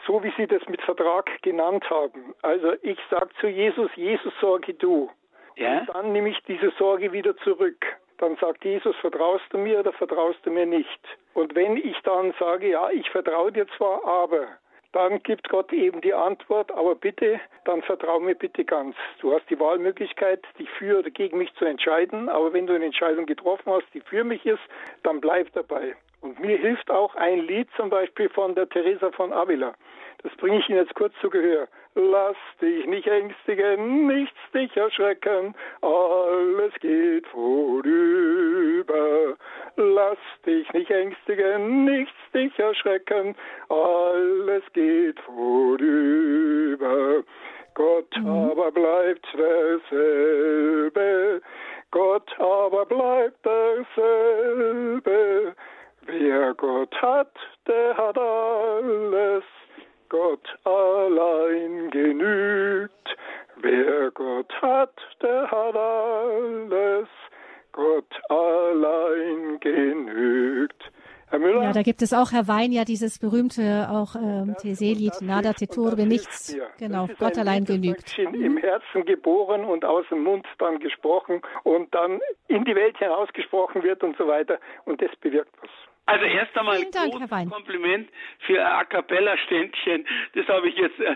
so 0.07 0.23
wie 0.23 0.33
Sie 0.39 0.47
das 0.47 0.67
mit 0.69 0.81
Vertrag 0.81 1.31
genannt 1.43 1.85
haben. 1.91 2.35
Also 2.41 2.73
ich 2.81 2.99
sage 3.11 3.29
zu 3.41 3.47
Jesus, 3.47 3.91
Jesus 3.95 4.33
sorge 4.41 4.73
du. 4.73 5.11
Ja? 5.57 5.81
Und 5.81 5.95
dann 5.95 6.13
nehme 6.13 6.31
ich 6.31 6.43
diese 6.45 6.71
Sorge 6.79 7.13
wieder 7.13 7.37
zurück. 7.39 7.85
Dann 8.21 8.37
sagt 8.37 8.67
Jesus, 8.67 8.95
vertraust 8.97 9.45
du 9.49 9.57
mir 9.57 9.81
oder 9.81 9.93
vertraust 9.93 10.41
du 10.45 10.51
mir 10.51 10.67
nicht? 10.67 11.01
Und 11.33 11.55
wenn 11.55 11.79
ich 11.79 11.99
dann 12.03 12.35
sage, 12.39 12.69
ja, 12.69 12.91
ich 12.91 13.09
vertraue 13.09 13.51
dir 13.51 13.67
zwar, 13.79 14.05
aber 14.05 14.47
dann 14.93 15.23
gibt 15.23 15.49
Gott 15.49 15.73
eben 15.73 16.03
die 16.03 16.13
Antwort, 16.13 16.71
aber 16.71 16.97
bitte, 16.97 17.41
dann 17.65 17.81
vertraue 17.81 18.21
mir 18.21 18.35
bitte 18.35 18.63
ganz. 18.63 18.95
Du 19.21 19.33
hast 19.33 19.49
die 19.49 19.59
Wahlmöglichkeit, 19.59 20.45
dich 20.59 20.69
für 20.69 20.99
oder 20.99 21.09
gegen 21.09 21.39
mich 21.39 21.55
zu 21.55 21.65
entscheiden, 21.65 22.29
aber 22.29 22.53
wenn 22.53 22.67
du 22.67 22.75
eine 22.75 22.85
Entscheidung 22.85 23.25
getroffen 23.25 23.73
hast, 23.73 23.87
die 23.95 24.03
für 24.03 24.23
mich 24.23 24.45
ist, 24.45 24.61
dann 25.03 25.23
bleib 25.23 25.51
dabei. 25.55 25.97
Und 26.21 26.39
mir 26.41 26.59
hilft 26.59 26.91
auch 26.91 27.15
ein 27.15 27.39
Lied 27.39 27.69
zum 27.75 27.89
Beispiel 27.89 28.29
von 28.29 28.55
der 28.55 28.69
Teresa 28.69 29.11
von 29.13 29.33
Avila. 29.33 29.75
Das 30.23 30.37
bringe 30.37 30.59
ich 30.59 30.69
Ihnen 30.69 30.79
jetzt 30.79 30.95
kurz 30.95 31.15
zu 31.23 31.31
Gehör. 31.31 31.69
Lass 31.95 32.37
dich 32.61 32.87
nicht 32.87 33.09
ängstigen, 33.09 34.07
nichts 34.07 34.39
dich 34.55 34.77
erschrecken, 34.77 35.57
alles 35.83 36.73
geht 36.81 37.27
vorüber. 37.27 39.37
Lass 39.77 40.19
dich 40.47 40.73
nicht 40.73 40.91
ängstigen, 40.91 41.85
nichts 41.85 42.15
dich 42.33 42.57
erschrecken, 42.59 43.35
alles 43.69 44.63
geht 44.73 45.21
vorüber. 45.21 47.23
Gott 47.75 48.17
mhm. 48.17 48.29
aber 48.29 48.71
bleibt 48.71 49.27
derselbe, 49.37 51.43
Gott 51.91 52.31
aber 52.39 52.87
bleibt 52.87 53.45
derselbe. 53.45 55.57
Wer 56.03 56.55
Gott 56.55 56.95
hat, 57.03 57.35
der 57.67 57.97
hat 57.97 58.17
alles. 58.17 59.43
Gott 60.11 60.59
allein 60.65 61.89
genügt. 61.91 63.17
Wer 63.63 64.11
Gott 64.11 64.53
hat, 64.61 64.95
der 65.23 65.49
hat 65.49 65.77
alles. 65.77 67.09
Gott 67.71 68.13
allein 68.29 69.61
genügt. 69.61 70.83
Herr 71.29 71.39
Müller? 71.39 71.63
Ja, 71.63 71.73
da 71.73 71.83
gibt 71.83 72.03
es 72.03 72.13
auch, 72.13 72.33
Herr 72.33 72.49
Wein, 72.49 72.73
ja 72.73 72.85
dieses 72.85 73.21
berühmte 73.21 73.89
auch 73.89 74.17
ähm, 74.17 74.57
Tese-Lied, 74.61 75.23
Nada 75.23 75.53
te 75.53 75.69
turbe, 75.69 76.05
nichts. 76.05 76.57
Genau, 76.79 77.09
Gott 77.21 77.39
allein 77.39 77.65
genügt. 77.65 78.19
Im 78.19 78.57
Herzen 78.57 79.05
geboren 79.05 79.65
und 79.65 79.85
aus 79.85 80.05
dem 80.11 80.25
Mund 80.25 80.45
dann 80.59 80.81
gesprochen 80.81 81.41
und 81.63 81.95
dann 81.95 82.19
in 82.49 82.65
die 82.65 82.75
Welt 82.75 82.99
hinausgesprochen 82.99 83.85
wird 83.85 84.03
und 84.03 84.17
so 84.17 84.27
weiter. 84.27 84.59
Und 84.87 85.01
das 85.01 85.15
bewirkt 85.21 85.55
was. 85.63 85.71
Also 86.07 86.25
erst 86.25 86.57
einmal 86.59 86.77
ein 86.77 86.91
Dank, 86.91 87.13
großes 87.13 87.51
Kompliment 87.51 88.09
für 88.41 88.65
A 88.65 88.85
cappella 88.85 89.37
Ständchen. 89.39 90.05
Das 90.35 90.47
habe 90.49 90.69
ich 90.69 90.77
jetzt 90.77 90.99
äh, 90.99 91.15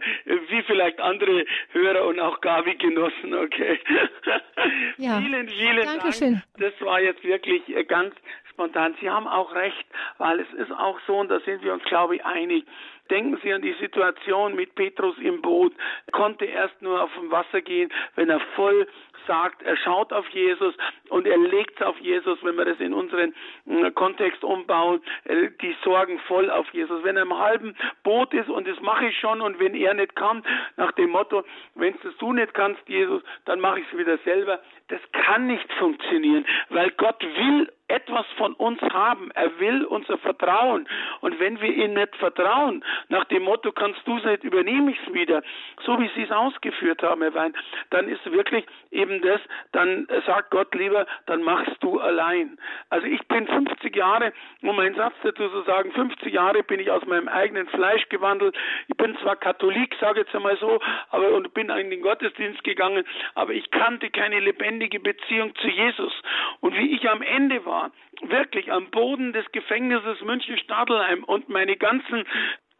wie 0.48 0.62
vielleicht 0.62 1.00
andere 1.00 1.44
Hörer 1.72 2.06
und 2.06 2.20
auch 2.20 2.40
Gabi 2.40 2.76
genossen, 2.76 3.34
okay. 3.34 3.80
Ja. 4.96 5.20
vielen, 5.20 5.48
vielen 5.48 5.84
Dankeschön. 5.84 6.32
Dank. 6.34 6.44
Das 6.58 6.86
war 6.86 7.00
jetzt 7.00 7.24
wirklich 7.24 7.68
äh, 7.68 7.84
ganz 7.84 8.14
spontan. 8.50 8.94
Sie 9.00 9.10
haben 9.10 9.26
auch 9.26 9.54
recht, 9.54 9.84
weil 10.18 10.40
es 10.40 10.52
ist 10.54 10.70
auch 10.72 10.98
so, 11.06 11.18
und 11.18 11.28
da 11.28 11.40
sind 11.40 11.62
wir 11.62 11.72
uns, 11.72 11.82
glaube 11.84 12.16
ich, 12.16 12.24
einig. 12.24 12.64
Denken 13.10 13.38
Sie 13.42 13.52
an 13.52 13.62
die 13.62 13.74
Situation 13.80 14.54
mit 14.54 14.74
Petrus 14.74 15.16
im 15.18 15.42
Boot. 15.42 15.74
Er 16.06 16.12
konnte 16.12 16.46
erst 16.46 16.80
nur 16.80 17.02
auf 17.02 17.10
dem 17.18 17.30
Wasser 17.30 17.60
gehen, 17.60 17.92
wenn 18.16 18.30
er 18.30 18.40
voll 18.56 18.86
sagt, 19.26 19.62
er 19.62 19.76
schaut 19.76 20.12
auf 20.12 20.26
Jesus 20.28 20.74
und 21.08 21.26
er 21.26 21.38
legt 21.38 21.80
es 21.80 21.86
auf 21.86 21.98
Jesus, 21.98 22.38
wenn 22.42 22.56
wir 22.56 22.64
das 22.64 22.78
in 22.80 22.92
unseren 22.92 23.34
äh, 23.66 23.90
Kontext 23.92 24.44
umbauen, 24.44 25.02
äh, 25.24 25.50
die 25.60 25.74
Sorgen 25.82 26.18
voll 26.20 26.50
auf 26.50 26.68
Jesus. 26.72 27.02
Wenn 27.02 27.16
er 27.16 27.22
im 27.22 27.38
halben 27.38 27.76
Boot 28.02 28.32
ist 28.34 28.48
und 28.48 28.66
das 28.66 28.80
mache 28.80 29.06
ich 29.06 29.18
schon 29.18 29.40
und 29.40 29.58
wenn 29.58 29.74
er 29.74 29.94
nicht 29.94 30.16
kann, 30.16 30.42
nach 30.76 30.92
dem 30.92 31.10
Motto, 31.10 31.44
wenn 31.74 31.94
es 31.94 32.16
du 32.18 32.32
nicht 32.32 32.54
kannst, 32.54 32.86
Jesus, 32.88 33.22
dann 33.44 33.60
mache 33.60 33.80
ich 33.80 33.86
es 33.90 33.98
wieder 33.98 34.18
selber. 34.18 34.60
Das 34.88 35.00
kann 35.12 35.46
nicht 35.46 35.72
funktionieren, 35.74 36.44
weil 36.68 36.90
Gott 36.90 37.22
will 37.22 37.70
etwas 37.88 38.26
von 38.36 38.54
uns 38.54 38.80
haben. 38.80 39.30
Er 39.34 39.58
will 39.58 39.84
unser 39.84 40.18
Vertrauen. 40.18 40.88
Und 41.20 41.38
wenn 41.38 41.60
wir 41.60 41.72
ihm 41.72 41.94
nicht 41.94 42.16
vertrauen, 42.16 42.84
nach 43.08 43.24
dem 43.24 43.42
Motto, 43.42 43.72
kannst 43.72 44.00
du 44.06 44.18
es 44.18 44.24
nicht, 44.24 44.44
übernehme 44.44 44.90
ich 44.90 44.98
es 45.06 45.12
wieder, 45.12 45.42
so 45.84 45.98
wie 46.00 46.10
Sie 46.14 46.22
es 46.22 46.30
ausgeführt 46.30 47.02
haben, 47.02 47.22
Herr 47.22 47.34
Wein, 47.34 47.54
dann 47.90 48.08
ist 48.08 48.24
wirklich 48.30 48.66
eben 48.90 49.20
das, 49.22 49.40
dann 49.72 50.06
sagt 50.26 50.50
Gott 50.50 50.74
lieber, 50.74 51.06
dann 51.26 51.42
machst 51.42 51.76
du 51.80 52.00
allein. 52.00 52.58
Also 52.88 53.06
ich 53.06 53.26
bin 53.28 53.46
50 53.46 53.94
Jahre, 53.94 54.32
um 54.62 54.78
einen 54.78 54.94
Satz 54.94 55.14
dazu 55.22 55.48
zu 55.48 55.62
sagen, 55.62 55.92
50 55.92 56.32
Jahre 56.32 56.62
bin 56.62 56.80
ich 56.80 56.90
aus 56.90 57.04
meinem 57.06 57.28
eigenen 57.28 57.68
Fleisch 57.68 58.08
gewandelt. 58.08 58.56
Ich 58.88 58.96
bin 58.96 59.16
zwar 59.18 59.36
Katholik, 59.36 59.94
sage 60.00 60.20
jetzt 60.20 60.34
einmal 60.34 60.56
so, 60.56 60.80
aber 61.10 61.32
und 61.34 61.52
bin 61.52 61.68
in 61.68 61.90
den 61.90 62.02
Gottesdienst 62.02 62.64
gegangen, 62.64 63.04
aber 63.34 63.52
ich 63.52 63.70
kannte 63.70 64.10
keine 64.10 64.40
lebendige 64.40 64.73
Beziehung 64.78 65.54
zu 65.56 65.68
Jesus. 65.68 66.12
Und 66.60 66.76
wie 66.76 66.94
ich 66.94 67.08
am 67.08 67.22
Ende 67.22 67.64
war, 67.64 67.92
wirklich 68.22 68.72
am 68.72 68.90
Boden 68.90 69.32
des 69.32 69.50
Gefängnisses 69.52 70.20
München-Stadelheim 70.20 71.24
und 71.24 71.48
meine 71.48 71.76
ganzen 71.76 72.24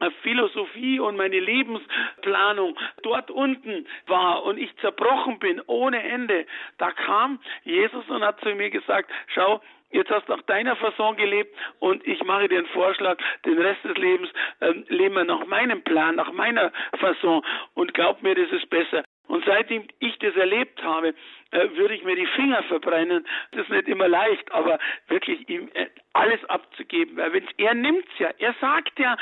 äh, 0.01 0.11
Philosophie 0.23 0.99
und 0.99 1.17
meine 1.17 1.39
Lebensplanung 1.39 2.77
dort 3.03 3.31
unten 3.31 3.87
war 4.07 4.45
und 4.45 4.59
ich 4.59 4.75
zerbrochen 4.79 5.39
bin 5.39 5.61
ohne 5.67 6.03
Ende, 6.03 6.47
da 6.79 6.91
kam 6.91 7.41
Jesus 7.63 8.09
und 8.09 8.25
hat 8.25 8.41
zu 8.41 8.55
mir 8.55 8.71
gesagt, 8.71 9.11
schau, 9.29 9.61
jetzt 9.91 10.11
hast 10.11 10.29
du 10.29 10.33
nach 10.33 10.43
deiner 10.43 10.77
Fasson 10.77 11.17
gelebt 11.17 11.55
und 11.79 12.07
ich 12.07 12.23
mache 12.25 12.49
dir 12.49 12.59
einen 12.59 12.67
Vorschlag, 12.69 13.19
den 13.45 13.59
Rest 13.59 13.85
des 13.85 13.97
Lebens 13.97 14.31
äh, 14.61 14.73
leben 14.89 15.15
wir 15.15 15.25
nach 15.25 15.47
meinem 15.47 15.83
Plan, 15.83 16.17
nach 16.17 16.33
meiner 16.33 16.73
Fasson 16.99 17.43
und 17.75 17.95
glaub 17.95 18.23
mir, 18.23 18.35
das 18.35 18.51
ist 18.51 18.69
besser. 18.71 19.05
Und 19.27 19.45
seitdem 19.47 19.87
ich 20.01 20.19
das 20.19 20.37
erlebt 20.37 20.83
habe, 20.83 21.15
würde 21.77 21.95
ich 21.95 22.05
mir 22.05 22.17
die 22.17 22.27
Finger 22.27 22.63
verbrennen. 22.65 23.27
Das 23.53 23.63
ist 23.63 23.71
nicht 23.71 23.89
immer 23.89 24.09
leicht, 24.09 24.51
aber 24.53 24.79
wirklich 25.09 25.49
ihm 25.49 25.69
äh, 25.75 25.87
alles 26.13 26.45
abzugeben. 26.47 27.17
Weil 27.17 27.33
wenn 27.33 27.47
er 27.59 27.75
nimmt's 27.75 28.11
ja, 28.19 28.31
er 28.39 28.55
sagt 28.61 28.99
ja, 28.99 29.17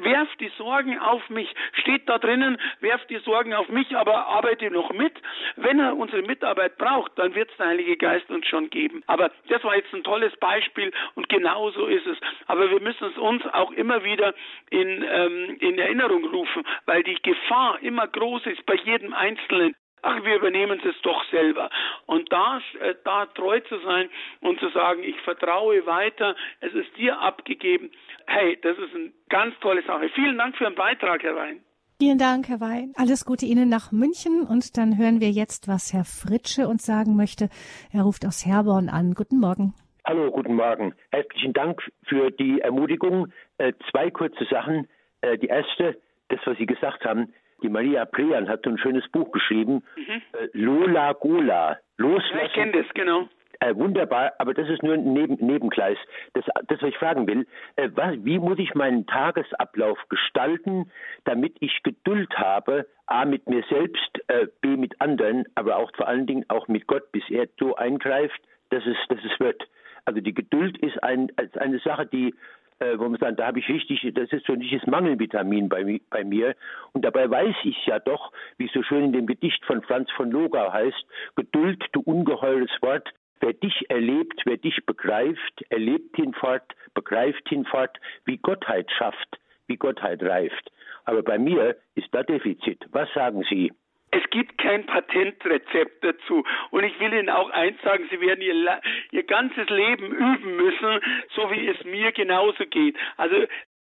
werft 0.00 0.40
die 0.40 0.50
Sorgen 0.56 0.98
auf 0.98 1.28
mich, 1.28 1.52
steht 1.72 2.08
da 2.08 2.18
drinnen, 2.18 2.58
werft 2.80 3.08
die 3.10 3.18
Sorgen 3.18 3.54
auf 3.54 3.68
mich, 3.68 3.96
aber 3.96 4.26
arbeite 4.26 4.70
noch 4.70 4.92
mit. 4.92 5.14
Wenn 5.56 5.78
er 5.78 5.96
unsere 5.96 6.22
Mitarbeit 6.22 6.78
braucht, 6.78 7.18
dann 7.18 7.34
wird's 7.34 7.56
der 7.58 7.66
Heilige 7.66 7.96
Geist 7.96 8.30
uns 8.30 8.46
schon 8.46 8.70
geben. 8.70 9.02
Aber 9.06 9.30
das 9.48 9.62
war 9.64 9.76
jetzt 9.76 9.92
ein 9.92 10.04
tolles 10.04 10.34
Beispiel 10.36 10.92
und 11.14 11.28
genau 11.28 11.70
so 11.70 11.86
ist 11.86 12.06
es. 12.06 12.18
Aber 12.46 12.70
wir 12.70 12.80
müssen 12.80 13.08
es 13.08 13.18
uns 13.18 13.44
auch 13.52 13.72
immer 13.72 14.04
wieder 14.04 14.34
in, 14.70 15.04
ähm, 15.08 15.56
in 15.60 15.78
Erinnerung 15.78 16.24
rufen, 16.24 16.64
weil 16.86 17.02
die 17.02 17.20
Gefahr 17.22 17.78
immer 17.82 18.06
groß 18.06 18.46
ist 18.46 18.64
bei 18.66 18.74
jedem 18.74 19.12
Einzelnen 19.12 19.74
ach, 20.02 20.24
wir 20.24 20.36
übernehmen 20.36 20.80
es 20.84 21.00
doch 21.02 21.24
selber. 21.30 21.70
Und 22.06 22.32
da, 22.32 22.60
äh, 22.80 22.94
da 23.04 23.26
treu 23.26 23.60
zu 23.60 23.78
sein 23.80 24.08
und 24.40 24.58
zu 24.60 24.68
sagen, 24.70 25.02
ich 25.02 25.20
vertraue 25.22 25.84
weiter, 25.86 26.34
es 26.60 26.72
ist 26.74 26.96
dir 26.96 27.20
abgegeben, 27.20 27.90
hey, 28.26 28.58
das 28.62 28.76
ist 28.78 28.94
eine 28.94 29.12
ganz 29.28 29.58
tolle 29.60 29.82
Sache. 29.82 30.08
Vielen 30.14 30.38
Dank 30.38 30.56
für 30.56 30.64
den 30.64 30.74
Beitrag, 30.74 31.22
Herr 31.22 31.36
Wein. 31.36 31.60
Vielen 32.00 32.18
Dank, 32.18 32.48
Herr 32.48 32.60
Wein. 32.60 32.92
Alles 32.96 33.24
Gute 33.24 33.44
Ihnen 33.44 33.68
nach 33.68 33.90
München 33.90 34.46
und 34.48 34.76
dann 34.78 34.96
hören 34.98 35.20
wir 35.20 35.30
jetzt, 35.30 35.66
was 35.66 35.92
Herr 35.92 36.04
Fritsche 36.04 36.68
uns 36.68 36.86
sagen 36.86 37.16
möchte. 37.16 37.48
Er 37.92 38.02
ruft 38.02 38.24
aus 38.24 38.46
Herborn 38.46 38.88
an. 38.88 39.14
Guten 39.14 39.40
Morgen. 39.40 39.74
Hallo, 40.06 40.30
guten 40.30 40.54
Morgen. 40.54 40.94
Herzlichen 41.10 41.52
Dank 41.54 41.82
für 42.04 42.30
die 42.30 42.60
Ermutigung. 42.60 43.32
Äh, 43.58 43.72
zwei 43.90 44.10
kurze 44.10 44.44
Sachen. 44.44 44.86
Äh, 45.22 45.38
die 45.38 45.48
erste, 45.48 46.00
das, 46.28 46.38
was 46.44 46.56
Sie 46.56 46.66
gesagt 46.66 47.04
haben, 47.04 47.34
die 47.62 47.68
Maria 47.68 48.04
Prean 48.04 48.48
hat 48.48 48.60
so 48.64 48.70
ein 48.70 48.78
schönes 48.78 49.06
Buch 49.08 49.30
geschrieben, 49.32 49.82
mhm. 49.96 50.22
Äh, 50.32 50.48
Lola 50.52 51.12
Gola. 51.12 51.78
Loslassen. 51.96 52.36
Ja, 52.36 52.46
ich 52.46 52.52
kenne 52.52 52.72
das, 52.72 52.86
genau. 52.94 53.28
Äh, 53.60 53.74
wunderbar, 53.74 54.34
aber 54.38 54.54
das 54.54 54.68
ist 54.68 54.84
nur 54.84 54.94
ein 54.94 55.12
Neben 55.12 55.34
Nebengleis. 55.44 55.98
Das, 56.34 56.44
das, 56.68 56.80
was 56.80 56.90
ich 56.90 56.96
fragen 56.96 57.26
will, 57.26 57.44
äh, 57.74 57.88
was, 57.92 58.14
wie 58.24 58.38
muss 58.38 58.58
ich 58.60 58.74
meinen 58.74 59.04
Tagesablauf 59.06 59.98
gestalten, 60.08 60.92
damit 61.24 61.56
ich 61.58 61.82
Geduld 61.82 62.32
habe, 62.38 62.86
A 63.06 63.24
mit 63.24 63.48
mir 63.48 63.64
selbst, 63.68 64.20
äh, 64.28 64.46
B 64.60 64.76
mit 64.76 65.00
anderen, 65.00 65.44
aber 65.56 65.76
auch 65.76 65.90
vor 65.96 66.06
allen 66.06 66.26
Dingen 66.26 66.44
auch 66.48 66.68
mit 66.68 66.86
Gott, 66.86 67.10
bis 67.10 67.28
er 67.30 67.48
so 67.58 67.74
eingreift, 67.74 68.40
dass 68.70 68.86
es, 68.86 68.96
dass 69.08 69.18
es 69.24 69.40
wird. 69.40 69.60
Also 70.04 70.20
die 70.20 70.34
Geduld 70.34 70.78
ist 70.78 71.02
ein, 71.02 71.28
ist 71.42 71.58
eine 71.58 71.80
Sache, 71.80 72.06
die 72.06 72.34
äh, 72.80 72.98
wo 72.98 73.08
man 73.08 73.18
sagt, 73.18 73.38
da 73.38 73.46
habe 73.46 73.58
ich 73.58 73.68
richtig, 73.68 74.06
das 74.14 74.32
ist 74.32 74.46
so 74.46 74.52
ein 74.52 74.60
richtiges 74.60 74.86
Mangelvitamin 74.86 75.68
bei, 75.68 76.00
bei 76.10 76.24
mir. 76.24 76.54
Und 76.92 77.04
dabei 77.04 77.30
weiß 77.30 77.56
ich 77.64 77.86
ja 77.86 77.98
doch, 77.98 78.32
wie 78.56 78.66
es 78.66 78.72
so 78.72 78.82
schön 78.82 79.04
in 79.04 79.12
dem 79.12 79.26
Gedicht 79.26 79.64
von 79.64 79.82
Franz 79.82 80.10
von 80.12 80.30
Logau 80.30 80.72
heißt, 80.72 81.06
Geduld, 81.36 81.84
du 81.92 82.00
ungeheures 82.00 82.70
Wort, 82.80 83.12
Wer 83.40 83.52
dich 83.52 83.88
erlebt, 83.88 84.42
wer 84.46 84.56
dich 84.56 84.84
begreift, 84.84 85.62
erlebt 85.68 86.16
hinfort, 86.16 86.74
begreift 86.94 87.48
hinfort, 87.48 87.98
wie 88.24 88.36
Gottheit 88.38 88.90
schafft, 88.90 89.38
wie 89.66 89.76
Gottheit 89.76 90.22
reift. 90.22 90.72
Aber 91.04 91.22
bei 91.22 91.38
mir 91.38 91.76
ist 91.94 92.08
da 92.12 92.22
Defizit. 92.22 92.84
Was 92.90 93.08
sagen 93.14 93.44
Sie? 93.48 93.72
Es 94.10 94.28
gibt 94.30 94.56
kein 94.58 94.86
Patentrezept 94.86 96.02
dazu. 96.02 96.44
Und 96.70 96.84
ich 96.84 96.98
will 96.98 97.12
Ihnen 97.12 97.30
auch 97.30 97.50
eins 97.50 97.80
sagen, 97.82 98.06
Sie 98.10 98.20
werden 98.20 98.40
Ihr, 98.40 98.80
Ihr 99.10 99.22
ganzes 99.24 99.68
Leben 99.68 100.06
üben 100.06 100.56
müssen, 100.56 101.00
so 101.34 101.50
wie 101.50 101.68
es 101.68 101.84
mir 101.84 102.12
genauso 102.12 102.64
geht. 102.66 102.96
Also 103.16 103.36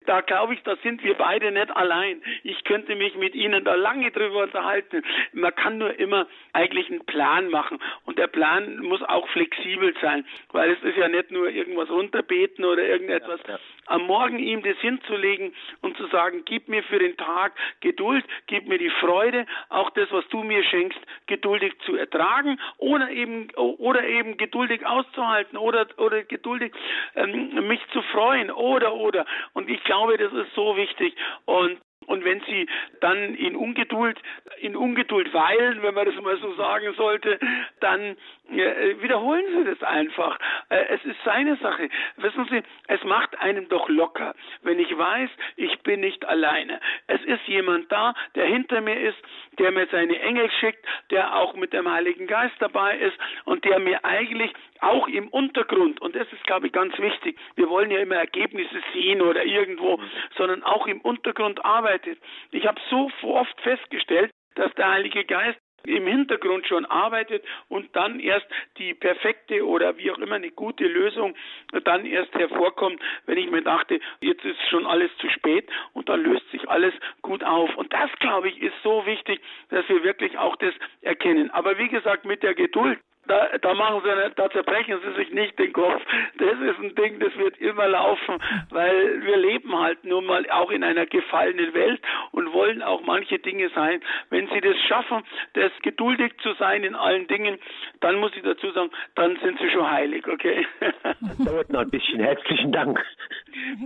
da 0.06 0.22
glaube 0.22 0.54
ich, 0.54 0.64
da 0.64 0.76
sind 0.78 1.04
wir 1.04 1.16
beide 1.16 1.52
nicht 1.52 1.76
allein. 1.76 2.22
Ich 2.44 2.64
könnte 2.64 2.96
mich 2.96 3.16
mit 3.16 3.36
Ihnen 3.36 3.64
da 3.64 3.76
lange 3.76 4.12
drüber 4.12 4.44
unterhalten. 4.44 5.04
Man 5.34 5.54
kann 5.56 5.78
nur 5.78 5.98
immer 6.00 6.28
eigentlich 6.54 6.90
einen 6.90 7.06
Plan 7.06 7.50
machen. 7.50 7.80
Und 8.06 8.18
der 8.18 8.28
Plan 8.28 8.80
muss 8.80 9.02
auch 9.04 9.28
flexibel 9.30 9.94
sein, 10.02 10.26
weil 10.52 10.72
es 10.72 10.84
ist 10.84 10.98
ja 10.98 11.08
nicht 11.08 11.32
nur 11.32 11.50
irgendwas 11.50 11.90
runterbeten 11.90 12.66
oder 12.66 12.84
irgendetwas. 12.84 13.40
Ja, 13.48 13.54
ja. 13.54 13.60
Am 13.88 14.08
Morgen 14.08 14.40
ihm 14.40 14.64
das 14.64 14.78
hinzulegen 14.78 15.54
und 15.82 15.96
zu 15.98 16.08
sagen, 16.08 16.44
gib 16.46 16.68
mir 16.68 16.84
für 16.84 17.00
den 17.00 17.18
Tag 17.18 17.54
Geduld, 17.82 18.26
gib 18.48 18.68
mir 18.68 18.80
die 18.80 18.90
Freude, 18.90 19.46
auch 19.70 19.92
das, 19.92 20.12
was 20.12 20.28
du 20.30 20.44
mir 20.44 20.64
schenkst, 20.64 21.00
geduldig 21.28 21.74
zu 21.86 21.96
ertragen 21.96 22.60
oder 22.78 23.10
eben, 23.10 23.50
oder 23.56 24.04
eben 24.04 24.38
geduldig 24.38 24.86
auszuhalten 24.86 25.58
oder, 25.58 25.88
oder 25.98 26.24
geduldig 26.24 26.74
ähm, 27.16 27.68
mich 27.68 27.82
zu 27.94 28.02
freuen 28.04 28.50
oder, 28.52 28.94
oder. 28.96 29.26
Und 29.54 29.70
ich 29.70 29.84
glaube, 29.84 29.95
das 30.18 30.34
ist 30.34 30.54
so 30.56 30.76
wichtig. 30.76 31.16
Und 31.46 31.80
und 32.08 32.24
wenn 32.24 32.40
sie 32.42 32.68
dann 33.00 33.34
in 33.34 33.56
Ungeduld, 33.56 34.20
in 34.60 34.76
Ungeduld 34.76 35.34
weilen, 35.34 35.82
wenn 35.82 35.96
man 35.96 36.06
das 36.06 36.16
mal 36.22 36.38
so 36.38 36.54
sagen 36.54 36.94
sollte, 36.96 37.40
dann 37.80 38.16
wiederholen 38.50 39.46
Sie 39.58 39.64
das 39.66 39.84
einfach. 39.84 40.38
Äh, 40.70 40.86
es 40.90 41.04
ist 41.06 41.18
seine 41.24 41.56
Sache. 41.58 41.90
Wissen 42.18 42.48
Sie, 42.50 42.62
es 42.88 43.04
macht 43.04 43.40
einem 43.40 43.68
doch 43.70 43.90
locker, 43.90 44.36
wenn 44.62 44.80
ich 44.80 44.96
weiß, 44.98 45.30
ich 45.56 45.80
bin 45.82 46.02
nicht 46.02 46.26
alleine. 46.26 46.80
Es 47.08 47.22
ist 47.24 47.48
jemand 47.48 47.92
da, 47.92 48.14
der 48.36 48.46
hinter 48.46 48.82
mir 48.82 49.00
ist, 49.00 49.18
der 49.58 49.72
mir 49.72 49.88
seine 49.92 50.20
Engel 50.20 50.50
schickt, 50.60 50.86
der 51.12 51.36
auch 51.36 51.56
mit 51.56 51.74
dem 51.74 51.90
Heiligen 51.90 52.28
Geist 52.28 52.56
dabei 52.60 52.98
ist 52.98 53.18
und 53.46 53.66
der 53.66 53.80
mir 53.80 54.04
eigentlich 54.06 54.52
auch 54.82 55.08
im 55.08 55.28
Untergrund, 55.30 56.02
und 56.02 56.16
das 56.16 56.32
ist, 56.32 56.44
glaube 56.44 56.68
ich, 56.68 56.74
ganz 56.74 56.98
wichtig, 57.00 57.38
wir 57.56 57.70
wollen 57.70 57.92
ja 57.92 58.00
immer 58.00 58.16
Ergebnisse 58.16 58.82
sehen 58.94 59.22
oder 59.22 59.44
irgendwo, 59.44 60.00
sondern 60.38 60.64
auch 60.64 60.88
im 60.88 61.02
Untergrund 61.02 61.64
arbeitet. 61.64 62.20
Ich 62.52 62.68
habe 62.68 62.80
so 62.90 63.10
oft 63.24 63.60
festgestellt, 63.62 64.32
dass 64.56 64.74
der 64.76 64.90
Heilige 64.90 65.26
Geist 65.26 65.60
im 65.88 66.08
Hintergrund 66.08 66.68
schon 66.68 66.86
arbeitet 66.86 67.44
und 67.70 67.96
dann 67.96 68.20
erst 68.20 68.48
die 68.78 68.94
perfekte 68.94 69.66
oder 69.66 69.98
wie 69.98 70.12
auch 70.12 70.18
immer 70.18 70.36
eine 70.36 70.52
gute 70.52 70.86
Lösung 70.86 71.36
dann 71.84 72.06
erst 72.06 72.34
hervorkommt, 72.34 73.02
wenn 73.26 73.38
ich 73.38 73.50
mir 73.50 73.62
dachte, 73.62 74.00
jetzt 74.22 74.44
ist 74.46 74.60
schon 74.70 74.86
alles 74.86 75.12
zu 75.18 75.30
spät 75.30 75.70
und 75.94 76.10
dann 76.10 76.24
löst 76.24 76.50
sich 76.52 76.68
alles 76.70 76.94
gut 77.22 77.44
auf. 77.44 77.76
Und 77.78 77.92
das, 77.94 78.10
glaube 78.20 78.50
ich, 78.50 78.62
ist 78.62 78.76
so 78.84 79.06
wichtig, 79.06 79.42
dass 79.70 79.88
wir 79.90 80.04
wirklich 80.04 80.38
auch 80.38 80.56
das 80.58 80.74
erkennen. 81.02 81.52
Aber 81.52 81.78
wie 81.78 81.90
gesagt, 81.90 82.26
mit 82.26 82.44
der 82.44 82.54
Geduld, 82.54 83.00
da, 83.28 83.58
da 83.58 83.74
machen 83.74 84.02
sie, 84.04 84.32
da 84.36 84.50
zerbrechen 84.50 85.00
sie 85.04 85.14
sich 85.16 85.32
nicht 85.32 85.58
den 85.60 85.74
Kopf. 85.74 86.02
Das 86.38 86.60
ist 86.60 86.80
ein 86.80 86.96
Ding, 86.96 87.20
das 87.20 87.36
wird 87.38 87.58
immer 87.58 87.88
laufen, 87.88 88.38
weil 88.70 89.24
wir 89.24 89.38
leben 89.38 89.78
halt 89.78 90.04
nun 90.04 90.26
mal 90.26 90.50
auch 90.50 90.72
in 90.72 90.84
einer 90.84 91.06
gefallenen 91.06 91.74
Welt 91.74 92.02
und 92.32 92.54
wollen 92.54 92.82
auch 92.82 93.02
manche 93.02 93.40
Dinge 93.40 93.70
sein. 93.76 94.02
Wenn 94.30 94.48
sie 94.50 94.62
das 94.62 94.78
schaffen, 94.88 95.24
das 95.54 95.72
geduldig 95.82 96.34
zu 96.42 96.54
sein 96.54 96.84
in 96.84 96.96
allen 96.96 97.28
Dingen, 97.28 97.58
dann 98.02 98.20
muss 98.20 98.32
ich 98.36 98.44
dazu 98.44 98.72
sagen, 98.72 98.92
dann 99.16 99.38
sind 99.44 99.60
sie 99.60 99.70
schon 99.70 99.90
heilig, 99.90 100.28
okay? 100.28 100.66
Das 100.80 101.38
dauert 101.46 101.70
noch 101.70 101.82
ein 101.82 101.90
bisschen. 101.90 102.20
Herzlichen 102.20 102.72
Dank. 102.72 103.04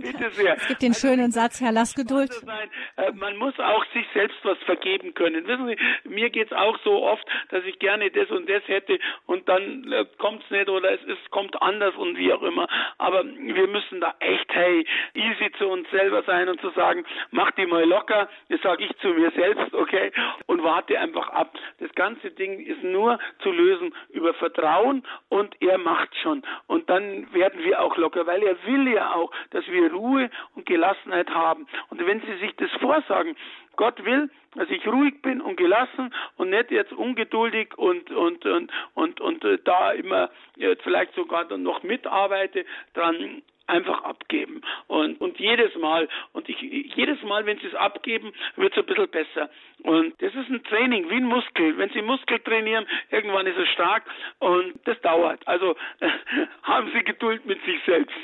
Bitte 0.00 0.30
sehr. 0.30 0.54
Es 0.56 0.68
gibt 0.68 0.82
den 0.82 0.90
also, 0.90 1.08
schönen 1.08 1.30
Satz, 1.30 1.60
Herr 1.60 1.72
Lass 1.72 1.94
Geduld. 1.94 2.30
Äh, 2.96 3.12
man 3.12 3.36
muss 3.36 3.58
auch 3.58 3.84
sich 3.92 4.06
selbst 4.12 4.38
was 4.42 4.58
vergeben 4.64 5.14
können. 5.14 5.46
Wissen 5.46 5.68
Sie, 5.68 6.08
mir 6.08 6.30
geht's 6.30 6.52
auch 6.52 6.78
so 6.84 7.02
oft, 7.04 7.24
dass 7.50 7.64
ich 7.64 7.78
gerne 7.78 8.10
das 8.10 8.28
und 8.30 8.48
das 8.48 8.66
hätte 8.66 8.98
und 9.30 9.48
dann 9.48 9.92
äh, 9.92 10.06
kommt's 10.18 10.50
nicht 10.50 10.68
oder 10.68 10.90
es 10.90 11.02
ist, 11.04 11.30
kommt 11.30 11.62
anders 11.62 11.94
und 11.94 12.18
wie 12.18 12.32
auch 12.32 12.42
immer. 12.42 12.66
Aber 12.98 13.24
wir 13.24 13.68
müssen 13.68 14.00
da 14.00 14.12
echt, 14.18 14.52
hey, 14.52 14.84
easy 15.14 15.52
zu 15.56 15.68
uns 15.68 15.88
selber 15.90 16.24
sein 16.24 16.48
und 16.48 16.60
zu 16.60 16.70
sagen, 16.70 17.04
mach 17.30 17.52
die 17.52 17.64
mal 17.64 17.84
locker, 17.84 18.28
das 18.48 18.60
sage 18.60 18.84
ich 18.84 18.96
zu 18.96 19.06
mir 19.10 19.30
selbst, 19.30 19.72
okay, 19.72 20.10
und 20.46 20.64
warte 20.64 20.98
einfach 20.98 21.28
ab. 21.28 21.56
Das 21.78 21.94
ganze 21.94 22.32
Ding 22.32 22.58
ist 22.58 22.82
nur 22.82 23.20
zu 23.38 23.52
lösen 23.52 23.94
über 24.08 24.34
Vertrauen 24.34 25.06
und 25.28 25.54
er 25.62 25.78
macht 25.78 26.12
schon. 26.16 26.42
Und 26.66 26.90
dann 26.90 27.32
werden 27.32 27.62
wir 27.62 27.80
auch 27.80 27.96
locker, 27.96 28.26
weil 28.26 28.42
er 28.42 28.56
will 28.66 28.88
ja 28.88 29.14
auch, 29.14 29.30
dass 29.50 29.64
wir 29.68 29.92
Ruhe 29.92 30.28
und 30.56 30.66
Gelassenheit 30.66 31.30
haben. 31.30 31.68
Und 31.90 32.04
wenn 32.04 32.20
Sie 32.22 32.36
sich 32.38 32.56
das 32.56 32.70
vorsagen, 32.80 33.36
Gott 33.76 34.04
will, 34.04 34.28
dass 34.54 34.68
ich 34.70 34.86
ruhig 34.86 35.22
bin 35.22 35.40
und 35.40 35.56
gelassen 35.56 36.12
und 36.36 36.50
nicht 36.50 36.70
jetzt 36.70 36.92
ungeduldig 36.92 37.76
und 37.76 38.10
und 38.10 38.44
und 38.44 38.72
und 38.94 39.20
und, 39.20 39.44
äh, 39.44 39.58
da 39.64 39.92
immer 39.92 40.30
jetzt 40.56 40.82
vielleicht 40.82 41.14
sogar 41.14 41.44
dann 41.44 41.62
noch 41.62 41.82
mitarbeite, 41.82 42.64
dann 42.94 43.42
einfach 43.66 44.02
abgeben. 44.02 44.62
Und 44.88 45.20
und 45.20 45.38
jedes 45.38 45.74
Mal 45.76 46.08
und 46.32 46.48
ich 46.48 46.60
jedes 46.60 47.22
Mal 47.22 47.46
wenn 47.46 47.58
sie 47.58 47.68
es 47.68 47.74
abgeben 47.74 48.32
wird 48.56 48.72
es 48.72 48.78
ein 48.78 48.86
bisschen 48.86 49.08
besser. 49.08 49.50
Und 49.82 50.20
das 50.20 50.34
ist 50.34 50.50
ein 50.50 50.62
Training 50.64 51.08
wie 51.08 51.16
ein 51.16 51.24
Muskel. 51.24 51.78
Wenn 51.78 51.90
sie 51.90 52.02
Muskel 52.02 52.40
trainieren 52.40 52.86
irgendwann 53.10 53.46
ist 53.46 53.58
es 53.58 53.68
stark 53.68 54.02
und 54.40 54.74
das 54.84 55.00
dauert. 55.02 55.46
Also 55.46 55.76
haben 56.62 56.90
sie 56.92 57.04
Geduld 57.04 57.46
mit 57.46 57.64
sich 57.64 57.80
selbst 57.86 58.16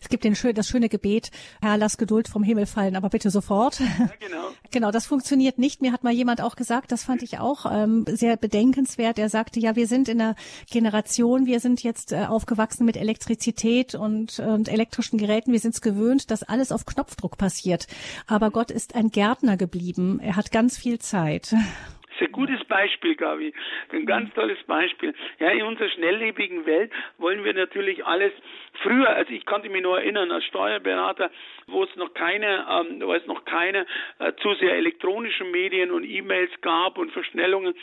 es 0.00 0.08
gibt 0.08 0.24
den, 0.24 0.36
das 0.54 0.68
schöne 0.68 0.88
Gebet, 0.88 1.30
Herr, 1.60 1.76
lass 1.76 1.96
Geduld 1.96 2.28
vom 2.28 2.42
Himmel 2.42 2.66
fallen, 2.66 2.96
aber 2.96 3.08
bitte 3.08 3.30
sofort. 3.30 3.80
Ja, 3.80 3.86
genau. 4.20 4.48
genau, 4.70 4.90
das 4.90 5.06
funktioniert 5.06 5.58
nicht. 5.58 5.82
Mir 5.82 5.92
hat 5.92 6.04
mal 6.04 6.12
jemand 6.12 6.40
auch 6.40 6.56
gesagt, 6.56 6.92
das 6.92 7.04
fand 7.04 7.22
ich 7.22 7.38
auch 7.38 7.66
ähm, 7.70 8.04
sehr 8.08 8.36
bedenkenswert. 8.36 9.18
Er 9.18 9.28
sagte, 9.28 9.60
ja, 9.60 9.76
wir 9.76 9.86
sind 9.86 10.08
in 10.08 10.20
einer 10.20 10.34
Generation, 10.70 11.46
wir 11.46 11.60
sind 11.60 11.82
jetzt 11.82 12.12
äh, 12.12 12.26
aufgewachsen 12.26 12.84
mit 12.84 12.96
Elektrizität 12.96 13.94
und, 13.94 14.38
und 14.38 14.68
elektrischen 14.68 15.18
Geräten. 15.18 15.52
Wir 15.52 15.60
sind 15.60 15.74
es 15.74 15.80
gewöhnt, 15.80 16.30
dass 16.30 16.42
alles 16.42 16.72
auf 16.72 16.86
Knopfdruck 16.86 17.38
passiert. 17.38 17.86
Aber 18.26 18.50
Gott 18.50 18.70
ist 18.70 18.94
ein 18.94 19.10
Gärtner 19.10 19.56
geblieben. 19.56 20.20
Er 20.20 20.36
hat 20.36 20.50
ganz 20.50 20.78
viel 20.78 20.98
Zeit 20.98 21.54
ist 22.20 22.28
ein 22.28 22.32
gutes 22.32 22.64
Beispiel, 22.64 23.14
Gabi. 23.14 23.52
Ein 23.92 24.06
ganz 24.06 24.32
tolles 24.34 24.62
Beispiel. 24.64 25.14
Ja, 25.38 25.50
in 25.50 25.62
unserer 25.62 25.88
schnelllebigen 25.90 26.66
Welt 26.66 26.92
wollen 27.18 27.44
wir 27.44 27.54
natürlich 27.54 28.04
alles 28.04 28.32
früher, 28.82 29.08
also 29.08 29.32
ich 29.32 29.44
konnte 29.46 29.68
mich 29.68 29.82
nur 29.82 29.98
erinnern, 29.98 30.30
als 30.30 30.44
Steuerberater, 30.44 31.30
wo 31.66 31.84
es 31.84 31.96
noch 31.96 32.14
keine, 32.14 32.66
ähm, 32.70 33.00
wo 33.02 33.12
es 33.14 33.26
noch 33.26 33.44
keine 33.44 33.86
äh, 34.18 34.32
zu 34.40 34.54
sehr 34.54 34.74
elektronischen 34.74 35.50
Medien 35.50 35.90
und 35.90 36.04
E-Mails 36.04 36.50
gab 36.60 36.98
und 36.98 37.12
Verschnellungen, 37.12 37.74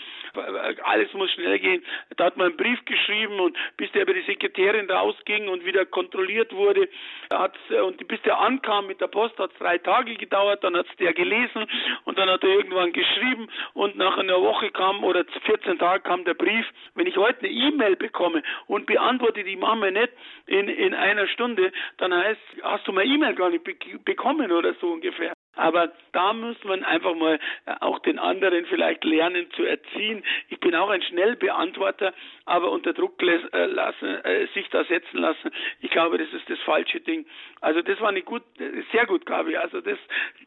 alles 0.83 1.13
muss 1.13 1.31
schnell 1.31 1.59
gehen. 1.59 1.83
Da 2.17 2.25
hat 2.25 2.37
man 2.37 2.47
einen 2.47 2.57
Brief 2.57 2.83
geschrieben 2.85 3.39
und 3.39 3.57
bis 3.77 3.91
der 3.91 4.03
über 4.03 4.13
die 4.13 4.21
Sekretärin 4.23 4.89
rausging 4.89 5.47
und 5.47 5.65
wieder 5.65 5.85
kontrolliert 5.85 6.53
wurde, 6.53 6.87
hat 7.31 7.55
äh, 7.69 7.79
und 7.79 8.05
bis 8.07 8.21
der 8.23 8.39
ankam 8.39 8.87
mit 8.87 9.01
der 9.01 9.07
Post, 9.07 9.37
hat 9.39 9.51
es 9.51 9.59
drei 9.59 9.77
Tage 9.77 10.15
gedauert, 10.15 10.63
dann 10.63 10.75
hat 10.75 10.87
es 10.89 10.95
der 10.97 11.13
gelesen 11.13 11.65
und 12.05 12.17
dann 12.17 12.29
hat 12.29 12.43
er 12.43 12.49
irgendwann 12.49 12.91
geschrieben 12.93 13.47
und 13.73 13.95
nach 13.95 14.17
einer 14.29 14.41
Woche 14.41 14.69
kam 14.71 15.03
oder 15.03 15.25
14 15.45 15.79
Tage 15.79 16.03
kam 16.03 16.23
der 16.25 16.33
Brief. 16.33 16.65
Wenn 16.95 17.07
ich 17.07 17.17
heute 17.17 17.39
eine 17.39 17.49
E-Mail 17.49 17.95
bekomme 17.95 18.43
und 18.67 18.85
beantworte 18.85 19.43
die 19.43 19.55
Mama 19.55 19.91
nicht 19.91 20.11
in, 20.47 20.67
in 20.67 20.93
einer 20.93 21.27
Stunde, 21.27 21.71
dann 21.97 22.13
heißt, 22.13 22.39
hast 22.63 22.87
du 22.87 22.91
meine 22.91 23.09
E-Mail 23.09 23.35
gar 23.35 23.49
nicht 23.49 23.63
be 23.63 23.75
bekommen 24.03 24.51
oder 24.51 24.73
so 24.75 24.91
ungefähr. 24.91 25.33
Aber 25.55 25.91
da 26.11 26.33
muss 26.33 26.61
man 26.63 26.83
einfach 26.83 27.15
mal 27.15 27.39
äh, 27.65 27.75
auch 27.79 27.99
den 27.99 28.19
anderen 28.19 28.65
vielleicht 28.65 29.03
lernen 29.03 29.49
zu 29.51 29.63
erziehen. 29.63 30.23
Ich 30.49 30.59
bin 30.59 30.75
auch 30.75 30.89
ein 30.89 31.01
Schnellbeantworter, 31.01 32.13
aber 32.45 32.71
unter 32.71 32.93
Druck 32.93 33.21
äh, 33.21 33.65
lassen, 33.65 34.23
äh, 34.25 34.47
sich 34.53 34.69
da 34.69 34.83
setzen 34.83 35.17
lassen. 35.17 35.51
Ich 35.79 35.89
glaube, 35.91 36.17
das 36.17 36.31
ist 36.33 36.49
das 36.49 36.59
falsche 36.59 36.99
Ding. 36.99 37.25
Also 37.61 37.81
das 37.81 37.99
war 38.01 38.09
eine 38.09 38.21
gut, 38.21 38.43
sehr 38.91 39.05
gut, 39.05 39.25
Gabi. 39.25 39.55
Also 39.55 39.79
das 39.79 39.97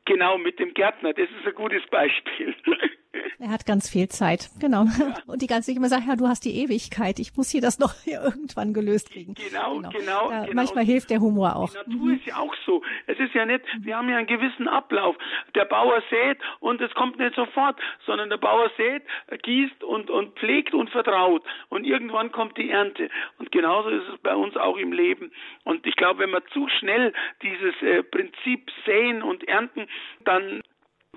genau 0.05 0.37
mit 0.37 0.59
dem 0.59 0.75
Gärtner, 0.75 1.15
das 1.15 1.29
ist 1.31 1.47
ein 1.47 1.55
gutes 1.55 1.87
Beispiel. 1.87 2.55
Er 3.41 3.51
hat 3.51 3.67
ganz 3.67 3.89
viel 3.89 4.09
Zeit, 4.09 4.51
genau. 4.61 4.85
Ja. 4.99 5.15
Und 5.27 5.43
die 5.43 5.47
ganze 5.47 5.71
Zeit 5.71 5.77
immer 5.77 5.89
sagt, 5.89 6.07
ja, 6.09 6.17
du 6.17 6.27
hast 6.27 6.45
die 6.45 6.57
Ewigkeit. 6.61 7.21
Ich 7.21 7.37
muss 7.37 7.51
hier 7.51 7.61
das 7.61 7.79
noch 7.79 7.95
irgendwann 8.07 8.75
gelöst 8.75 9.11
kriegen. 9.13 9.35
Genau, 9.35 9.77
genau. 9.77 9.91
genau, 9.91 10.29
da, 10.29 10.41
genau. 10.43 10.55
Manchmal 10.55 10.85
hilft 10.85 11.11
der 11.11 11.21
Humor 11.21 11.57
auch. 11.57 11.71
Die 11.71 11.77
Natur 11.77 12.07
mhm. 12.07 12.15
ist 12.15 12.27
ja 12.27 12.37
auch 12.37 12.55
so. 12.67 12.83
Es 13.07 13.19
ist 13.19 13.35
ja 13.35 13.47
nicht, 13.47 13.65
wir 13.81 13.97
haben 13.97 14.09
ja 14.09 14.17
einen 14.17 14.27
gewissen 14.27 14.67
Ablauf. 14.67 15.17
Der 15.55 15.65
Bauer 15.65 16.03
sät 16.11 16.39
und 16.61 16.81
es 16.81 16.93
kommt 16.95 17.19
nicht 17.19 17.35
sofort, 17.35 17.79
sondern 18.07 18.29
der 18.29 18.39
Bauer 18.39 18.71
sät, 18.77 19.03
gießt 19.43 19.85
und, 19.85 20.11
und 20.11 20.37
pflegt 20.39 20.75
und 20.75 20.91
vertraut. 20.91 21.45
Und 21.69 21.85
irgendwann 21.85 22.33
kommt 22.33 22.57
die 22.57 22.71
Ernte. 22.71 23.09
Und 23.39 23.53
genauso 23.53 23.89
ist 23.91 24.09
es 24.13 24.19
bei 24.21 24.35
uns 24.35 24.57
auch 24.57 24.77
im 24.77 24.93
Leben. 24.93 25.31
Und 25.65 25.87
ich 25.87 25.97
glaube, 25.97 26.21
wenn 26.21 26.31
wir 26.31 26.45
zu 26.47 26.69
schnell 26.69 27.13
dieses 27.43 27.81
äh, 27.83 28.03
Prinzip 28.03 28.71
säen 28.85 29.23
und 29.23 29.47
ernten, 29.47 29.87
dann 30.25 30.61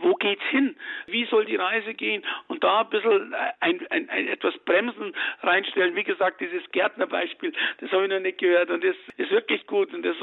wo 0.02 0.16
geht's 0.16 0.44
hin? 0.50 0.76
Wie 1.08 1.26
soll 1.26 1.46
die 1.46 1.56
Reise 1.56 1.94
gehen? 1.94 2.24
Und 2.48 2.64
da 2.64 2.82
ein 2.82 2.90
bisschen 2.90 3.34
ein, 3.60 3.86
ein, 3.90 4.10
ein 4.10 4.28
etwas 4.28 4.58
Bremsen 4.66 5.14
reinstellen. 5.42 5.96
Wie 5.96 6.04
gesagt, 6.04 6.42
dieses 6.42 6.64
Gärtnerbeispiel, 6.72 7.54
das 7.80 7.92
habe 7.92 8.04
ich 8.04 8.10
noch 8.10 8.20
nicht 8.20 8.40
gehört 8.40 8.70
und 8.70 8.84
das 8.84 8.96
ist 9.18 9.32
wirklich 9.32 9.66
gut. 9.68 9.94
Und 9.94 10.04
das, 10.04 10.16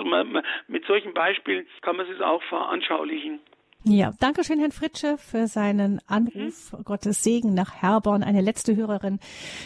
mit 0.68 0.84
solchen 0.86 1.14
Beispielen 1.14 1.66
kann 1.82 1.96
man 1.96 2.06
es 2.10 2.20
auch 2.20 2.42
veranschaulichen. 2.44 3.40
Ja, 3.84 4.12
danke 4.18 4.42
schön, 4.42 4.58
Herrn 4.58 4.72
Fritsche, 4.72 5.16
für 5.18 5.46
seinen 5.46 6.00
Anruf. 6.06 6.72
Mhm. 6.72 6.84
Gottes 6.84 7.22
Segen 7.22 7.54
nach 7.54 7.80
Herborn. 7.80 8.24
Eine 8.24 8.40
letzte 8.40 8.74
Hörerin 8.74 9.20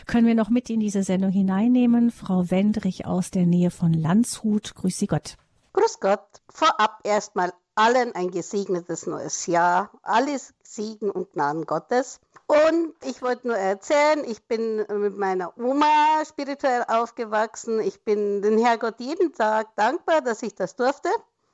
können 0.06 0.26
wir 0.26 0.34
noch 0.34 0.50
mit 0.50 0.68
in 0.68 0.80
diese 0.80 1.02
Sendung 1.02 1.30
hineinnehmen. 1.30 2.10
Frau 2.10 2.50
Wendrich 2.50 3.06
aus 3.06 3.30
der 3.30 3.46
Nähe 3.46 3.70
von 3.70 3.92
Landshut. 3.92 4.74
Grüß 4.74 4.98
Sie 4.98 5.06
Gott. 5.06 5.36
Grüß 5.72 5.98
Gott. 6.00 6.20
Vorab 6.52 7.00
erstmal 7.04 7.52
allen 7.74 8.14
ein 8.14 8.30
gesegnetes 8.30 9.06
neues 9.06 9.46
Jahr. 9.46 9.90
Alles 10.02 10.52
Segen 10.62 11.10
und 11.10 11.32
Gnaden 11.32 11.66
Gottes. 11.66 12.20
Und 12.46 12.94
ich 13.04 13.22
wollte 13.22 13.48
nur 13.48 13.56
erzählen, 13.56 14.24
ich 14.24 14.42
bin 14.44 14.76
mit 14.76 15.16
meiner 15.16 15.56
Oma 15.56 16.22
spirituell 16.26 16.84
aufgewachsen. 16.86 17.80
Ich 17.80 18.02
bin 18.02 18.42
den 18.42 18.58
Herrgott 18.58 18.96
jeden 18.98 19.32
Tag 19.32 19.74
dankbar, 19.76 20.20
dass 20.20 20.42
ich 20.42 20.54
das 20.54 20.76
durfte. 20.76 21.08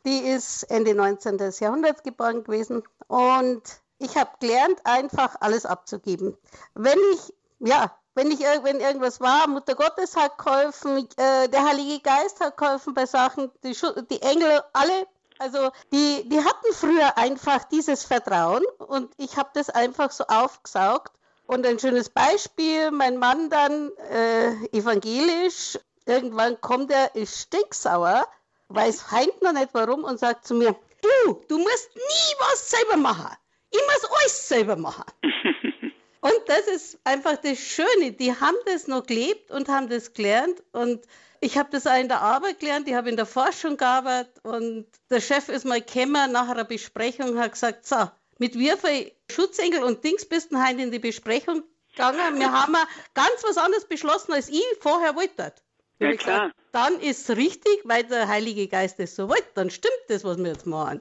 Die 0.04 0.18
ist 0.18 0.64
Ende 0.64 0.94
19. 0.94 1.38
Jahrhunderts 1.60 2.02
geboren 2.02 2.44
gewesen. 2.44 2.82
Und 3.06 3.62
ich 3.98 4.16
habe 4.16 4.30
gelernt, 4.40 4.80
einfach 4.84 5.36
alles 5.40 5.66
abzugeben. 5.66 6.36
Wenn 6.74 6.98
ich, 7.14 7.34
ja, 7.60 7.96
wenn 8.14 8.30
ich 8.30 8.40
wenn 8.40 8.80
irgendwas 8.80 9.20
war, 9.20 9.46
Mutter 9.48 9.74
Gottes 9.74 10.16
hat 10.16 10.38
geholfen, 10.38 11.08
äh, 11.16 11.48
der 11.48 11.64
Heilige 11.64 12.00
Geist 12.00 12.40
hat 12.40 12.56
geholfen 12.56 12.94
bei 12.94 13.06
Sachen, 13.06 13.50
die, 13.62 13.76
die 14.10 14.22
Engel, 14.22 14.62
alle 14.72 15.06
also 15.38 15.70
die, 15.92 16.28
die 16.28 16.38
hatten 16.38 16.72
früher 16.72 17.16
einfach 17.16 17.64
dieses 17.64 18.04
Vertrauen 18.04 18.64
und 18.78 19.12
ich 19.16 19.36
habe 19.36 19.50
das 19.54 19.70
einfach 19.70 20.10
so 20.10 20.24
aufgesaugt. 20.24 21.12
Und 21.46 21.64
ein 21.64 21.78
schönes 21.78 22.10
Beispiel, 22.10 22.90
mein 22.90 23.16
Mann 23.16 23.48
dann 23.48 23.90
äh, 24.10 24.52
evangelisch, 24.76 25.78
irgendwann 26.04 26.60
kommt 26.60 26.90
er, 26.90 27.14
ist 27.14 27.40
stinksauer, 27.40 28.28
weiß 28.68 29.10
heint 29.12 29.40
noch 29.40 29.52
nicht 29.52 29.70
warum 29.72 30.04
und 30.04 30.18
sagt 30.18 30.46
zu 30.46 30.54
mir, 30.54 30.76
du, 31.00 31.42
du 31.48 31.58
musst 31.58 31.90
nie 31.94 32.34
was 32.38 32.70
selber 32.70 32.96
machen. 32.98 33.34
Ich 33.70 33.80
muss 33.80 34.10
alles 34.18 34.48
selber 34.48 34.76
machen. 34.76 35.04
und 36.20 36.40
das 36.46 36.66
ist 36.66 36.98
einfach 37.04 37.36
das 37.36 37.58
Schöne. 37.58 38.12
Die 38.12 38.32
haben 38.32 38.56
das 38.66 38.86
noch 38.86 39.06
gelebt 39.06 39.50
und 39.50 39.68
haben 39.68 39.88
das 39.88 40.12
gelernt 40.12 40.62
und 40.72 41.02
ich 41.40 41.58
habe 41.58 41.68
das 41.70 41.86
auch 41.86 41.98
in 41.98 42.08
der 42.08 42.20
Arbeit 42.20 42.60
gelernt, 42.60 42.88
ich 42.88 42.94
habe 42.94 43.08
in 43.08 43.16
der 43.16 43.26
Forschung 43.26 43.76
gearbeitet 43.76 44.38
und 44.44 44.86
der 45.10 45.20
Chef 45.20 45.48
ist 45.48 45.64
mal 45.64 45.80
gekommen 45.80 46.32
nach 46.32 46.48
einer 46.48 46.64
Besprechung 46.64 47.30
und 47.30 47.38
hat 47.38 47.52
gesagt, 47.52 47.86
so, 47.86 48.10
mit 48.38 48.54
wie 48.58 48.70
viel 48.70 49.12
Schutzengel 49.30 49.82
und 49.82 50.04
Dings 50.04 50.26
bist 50.26 50.52
du 50.52 50.64
heute 50.64 50.82
in 50.82 50.90
die 50.90 50.98
Besprechung 50.98 51.62
gegangen? 51.90 52.38
Wir 52.38 52.52
haben 52.52 52.76
ganz 53.14 53.42
was 53.42 53.58
anderes 53.58 53.86
beschlossen, 53.86 54.32
als 54.32 54.48
ich 54.48 54.64
vorher 54.80 55.16
wollte. 55.16 55.52
Ja, 55.98 56.14
klar. 56.14 56.48
Gesagt, 56.48 56.54
dann 56.72 57.00
ist 57.00 57.28
es 57.28 57.36
richtig, 57.36 57.80
weil 57.84 58.04
der 58.04 58.28
Heilige 58.28 58.68
Geist 58.68 59.00
es 59.00 59.16
so 59.16 59.28
wollte, 59.28 59.48
dann 59.54 59.70
stimmt 59.70 59.94
das, 60.08 60.24
was 60.24 60.38
wir 60.38 60.48
jetzt 60.48 60.66
machen. 60.66 61.00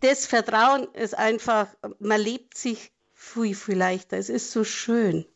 Das 0.00 0.26
Vertrauen 0.26 0.88
ist 0.94 1.18
einfach, 1.18 1.68
man 1.98 2.20
lebt 2.20 2.56
sich 2.56 2.92
viel, 3.12 3.54
viel 3.54 3.76
leichter. 3.76 4.16
Es 4.16 4.28
ist 4.28 4.52
so 4.52 4.64
schön. 4.64 5.26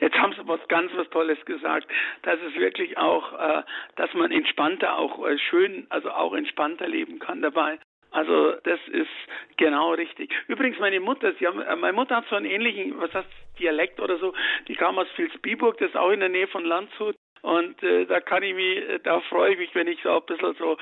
Jetzt 0.00 0.14
haben 0.14 0.32
Sie 0.32 0.35
was 0.46 0.60
ganz 0.68 0.92
was 0.94 1.08
Tolles 1.10 1.42
gesagt, 1.44 1.86
dass 2.22 2.38
es 2.40 2.54
wirklich 2.56 2.96
auch, 2.98 3.32
äh, 3.32 3.62
dass 3.96 4.12
man 4.14 4.30
entspannter 4.32 4.98
auch 4.98 5.26
äh, 5.26 5.38
schön, 5.38 5.86
also 5.90 6.10
auch 6.10 6.34
entspannter 6.34 6.88
leben 6.88 7.18
kann 7.18 7.42
dabei. 7.42 7.78
Also 8.10 8.52
das 8.64 8.80
ist 8.88 9.10
genau 9.56 9.92
richtig. 9.92 10.32
Übrigens 10.48 10.78
meine 10.78 11.00
Mutter, 11.00 11.34
sie 11.34 11.46
haben, 11.46 11.60
äh, 11.60 11.76
meine 11.76 11.92
Mutter 11.92 12.16
hat 12.16 12.26
so 12.30 12.36
einen 12.36 12.46
ähnlichen, 12.46 12.98
was 12.98 13.12
heißt 13.12 13.28
Dialekt 13.58 14.00
oder 14.00 14.18
so. 14.18 14.32
Die 14.68 14.74
kam 14.74 14.98
aus 14.98 15.08
Vilsbiburg, 15.16 15.78
das 15.78 15.90
ist 15.90 15.96
auch 15.96 16.10
in 16.10 16.20
der 16.20 16.28
Nähe 16.28 16.46
von 16.46 16.64
Landshut. 16.64 17.16
Und 17.46 17.80
äh, 17.84 18.06
da 18.06 18.18
kann 18.18 18.42
ich 18.42 18.56
mich, 18.56 18.76
äh, 18.76 18.98
da 19.04 19.20
freue 19.20 19.52
ich 19.52 19.58
mich, 19.58 19.72
wenn 19.76 19.86
ich 19.86 20.02
so 20.02 20.10
ein 20.16 20.22
bisschen 20.26 20.56
so 20.58 20.72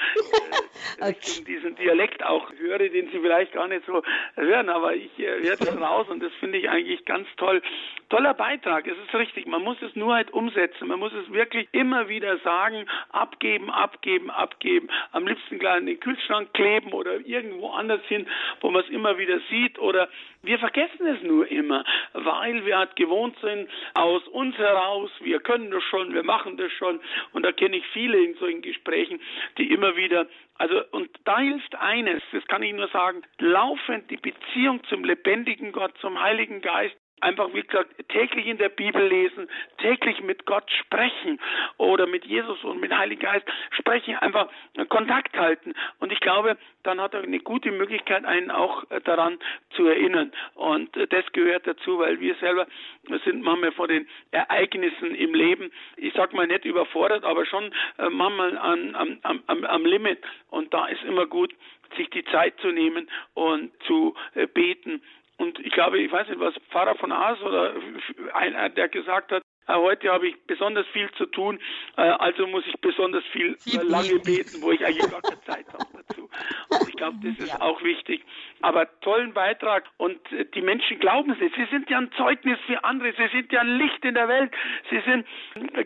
äh, 0.99 1.11
okay. 1.11 1.45
diesen 1.47 1.77
Dialekt 1.77 2.25
auch 2.25 2.51
höre, 2.57 2.79
den 2.79 3.11
Sie 3.11 3.19
vielleicht 3.21 3.53
gar 3.53 3.69
nicht 3.69 3.85
so 3.85 4.03
hören, 4.35 4.71
aber 4.71 4.95
ich 4.95 5.11
äh, 5.19 5.43
höre 5.43 5.59
das 5.59 5.79
raus 5.79 6.07
und 6.09 6.23
das 6.23 6.33
finde 6.41 6.57
ich 6.57 6.71
eigentlich 6.71 7.05
ganz 7.05 7.29
toll. 7.37 7.61
Toller 8.09 8.33
Beitrag, 8.33 8.87
es 8.87 8.97
ist 8.97 9.15
richtig, 9.15 9.47
man 9.47 9.61
muss 9.61 9.77
es 9.83 9.95
nur 9.95 10.15
halt 10.15 10.33
umsetzen, 10.33 10.89
man 10.89 11.01
muss 11.01 11.13
es 11.13 11.31
wirklich 11.31 11.69
immer 11.73 12.09
wieder 12.09 12.39
sagen, 12.39 12.87
abgeben, 13.11 13.71
abgeben, 13.71 14.31
abgeben, 14.31 14.89
am 15.13 15.27
liebsten 15.27 15.59
gleich 15.59 15.81
in 15.81 15.87
den 15.87 16.01
Kühlschrank 16.01 16.55
kleben 16.55 16.95
oder 16.95 17.17
irgendwo 17.27 17.73
anders 17.73 18.01
hin, 18.09 18.27
wo 18.63 18.71
man 18.71 18.83
es 18.85 18.89
immer 18.89 19.19
wieder 19.19 19.39
sieht 19.51 19.79
oder 19.79 20.09
wir 20.45 20.59
vergessen 20.59 21.07
es 21.07 21.23
nur 21.23 21.51
immer, 21.51 21.85
weil 22.13 22.65
wir 22.65 22.79
halt 22.79 22.97
gewohnt 22.97 23.37
sind, 23.41 23.69
aus 23.95 24.27
uns 24.29 24.57
heraus, 24.57 25.11
wir 25.21 25.41
können 25.41 25.71
das 25.71 25.83
schon, 25.85 26.15
wir 26.15 26.23
machen 26.23 26.57
das 26.57 26.73
schon. 26.73 27.01
Und 27.33 27.45
da 27.45 27.53
kenne 27.53 27.77
ich 27.77 27.87
viele 27.93 28.19
in 28.19 28.35
solchen 28.35 28.63
Gesprächen, 28.63 29.21
die 29.59 29.73
immer 29.73 29.97
wieder, 29.97 30.27
also, 30.57 30.83
und 30.93 31.11
da 31.25 31.39
hilft 31.39 31.75
eines, 31.77 32.23
das 32.33 32.45
kann 32.47 32.63
ich 32.63 32.73
nur 32.73 32.89
sagen, 32.89 33.23
laufend 33.39 34.11
die 34.11 34.17
Beziehung 34.17 34.83
zum 34.85 35.05
lebendigen 35.05 35.73
Gott, 35.73 35.93
zum 35.99 36.21
Heiligen 36.21 36.61
Geist 36.61 36.97
einfach, 37.21 37.49
wie 37.55 37.63
gesagt, 37.63 37.91
täglich 38.09 38.47
in 38.47 38.59
der 38.59 38.69
Bibel 38.69 39.07
lesen, 39.07 39.49
täglich 39.79 40.21
mit 40.23 40.47
Gott 40.47 40.71
sprechen 40.71 41.41
oder 41.79 42.07
mit 42.07 42.25
Jesus 42.25 42.63
und 42.65 42.81
mit 42.81 42.93
Heiligen 42.93 43.23
Geist 43.23 43.47
sprechen, 43.71 44.17
einfach 44.17 44.49
Kontakt 44.89 45.37
halten. 45.37 45.75
Und 46.01 46.13
ich 46.13 46.21
glaube, 46.21 46.57
dann 46.83 47.01
hat 47.01 47.15
er 47.15 47.23
eine 47.23 47.41
gute 47.41 47.71
Möglichkeit, 47.71 48.25
einen 48.25 48.51
auch 48.51 48.89
äh, 48.91 49.01
daran 49.01 49.39
zu 49.71 49.87
erinnern. 49.87 50.33
Und 50.55 50.97
äh, 50.97 51.07
das 51.07 51.25
gehört 51.33 51.67
dazu, 51.67 51.99
weil 51.99 52.21
wir 52.21 52.35
selber 52.37 52.67
sind 53.25 53.43
manchmal 53.43 53.73
vor 53.73 53.89
den 53.89 54.07
Ereignissen 54.31 55.15
im 55.15 55.35
Leben, 55.35 55.73
ich 55.97 56.13
sag 56.15 56.33
mal 56.33 56.47
nicht 56.47 56.65
überfordert, 56.65 57.25
aber 57.25 57.47
schon 57.47 57.73
äh, 57.99 58.09
manchmal 58.11 58.59
an, 58.59 58.95
am, 58.95 59.19
am, 59.47 59.65
am 59.65 59.87
Limit. 59.87 60.19
Und 60.51 60.73
da 60.75 60.87
ist 60.87 61.03
immer 61.05 61.27
gut, 61.27 61.55
sich 61.97 62.11
die 62.11 62.25
Zeit 62.25 62.59
zu 62.61 62.69
nehmen 62.69 63.09
und 63.35 63.71
zu 63.85 64.17
beten 64.55 65.01
und 65.39 65.59
ich 65.59 65.73
glaube, 65.73 65.99
ich 65.99 66.11
weiß 66.11 66.29
nicht, 66.29 66.41
was 66.41 66.55
Pfarrer 66.71 66.95
von 66.97 67.13
Aas 67.13 67.41
oder 67.43 67.75
einer, 68.35 68.69
der 68.69 68.89
gesagt 68.89 69.33
hat, 69.33 69.43
äh, 69.67 69.75
heute 69.75 70.11
habe 70.11 70.29
ich 70.29 70.37
besonders 70.47 70.87
viel 70.89 71.11
zu 71.13 71.27
tun, 71.27 71.59
äh, 71.97 72.03
also 72.03 72.47
muss 72.47 72.65
ich 72.67 72.79
besonders 72.81 73.25
viel 73.33 73.57
äh, 73.67 73.83
lange 73.83 74.19
beten, 74.21 74.61
wo 74.61 74.71
ich 74.71 74.85
eigentlich 74.85 75.11
gar 75.11 75.23
keine 75.23 75.41
Zeit 75.43 75.67
habe 75.73 75.87
dazu. 76.07 76.29
Und 76.69 76.89
ich 76.89 76.97
glaube, 76.97 77.17
das 77.23 77.39
ist 77.39 77.61
auch 77.61 77.83
wichtig. 77.83 78.25
Aber 78.61 78.89
tollen 79.01 79.33
Beitrag 79.33 79.85
und 79.97 80.19
die 80.55 80.63
Menschen 80.63 80.99
glauben 80.99 81.31
es. 81.33 81.39
Sie 81.39 81.67
sind 81.71 81.89
ja 81.91 81.99
ein 81.99 82.11
Zeugnis 82.13 82.59
für 82.67 82.83
andere. 82.85 83.13
Sie 83.13 83.29
sind 83.29 83.53
ja 83.53 83.61
ein 83.61 83.79
Licht 83.79 84.05
in 84.05 84.15
der 84.15 84.29
Welt. 84.29 84.53
Sie 84.91 85.01
sind 85.07 85.27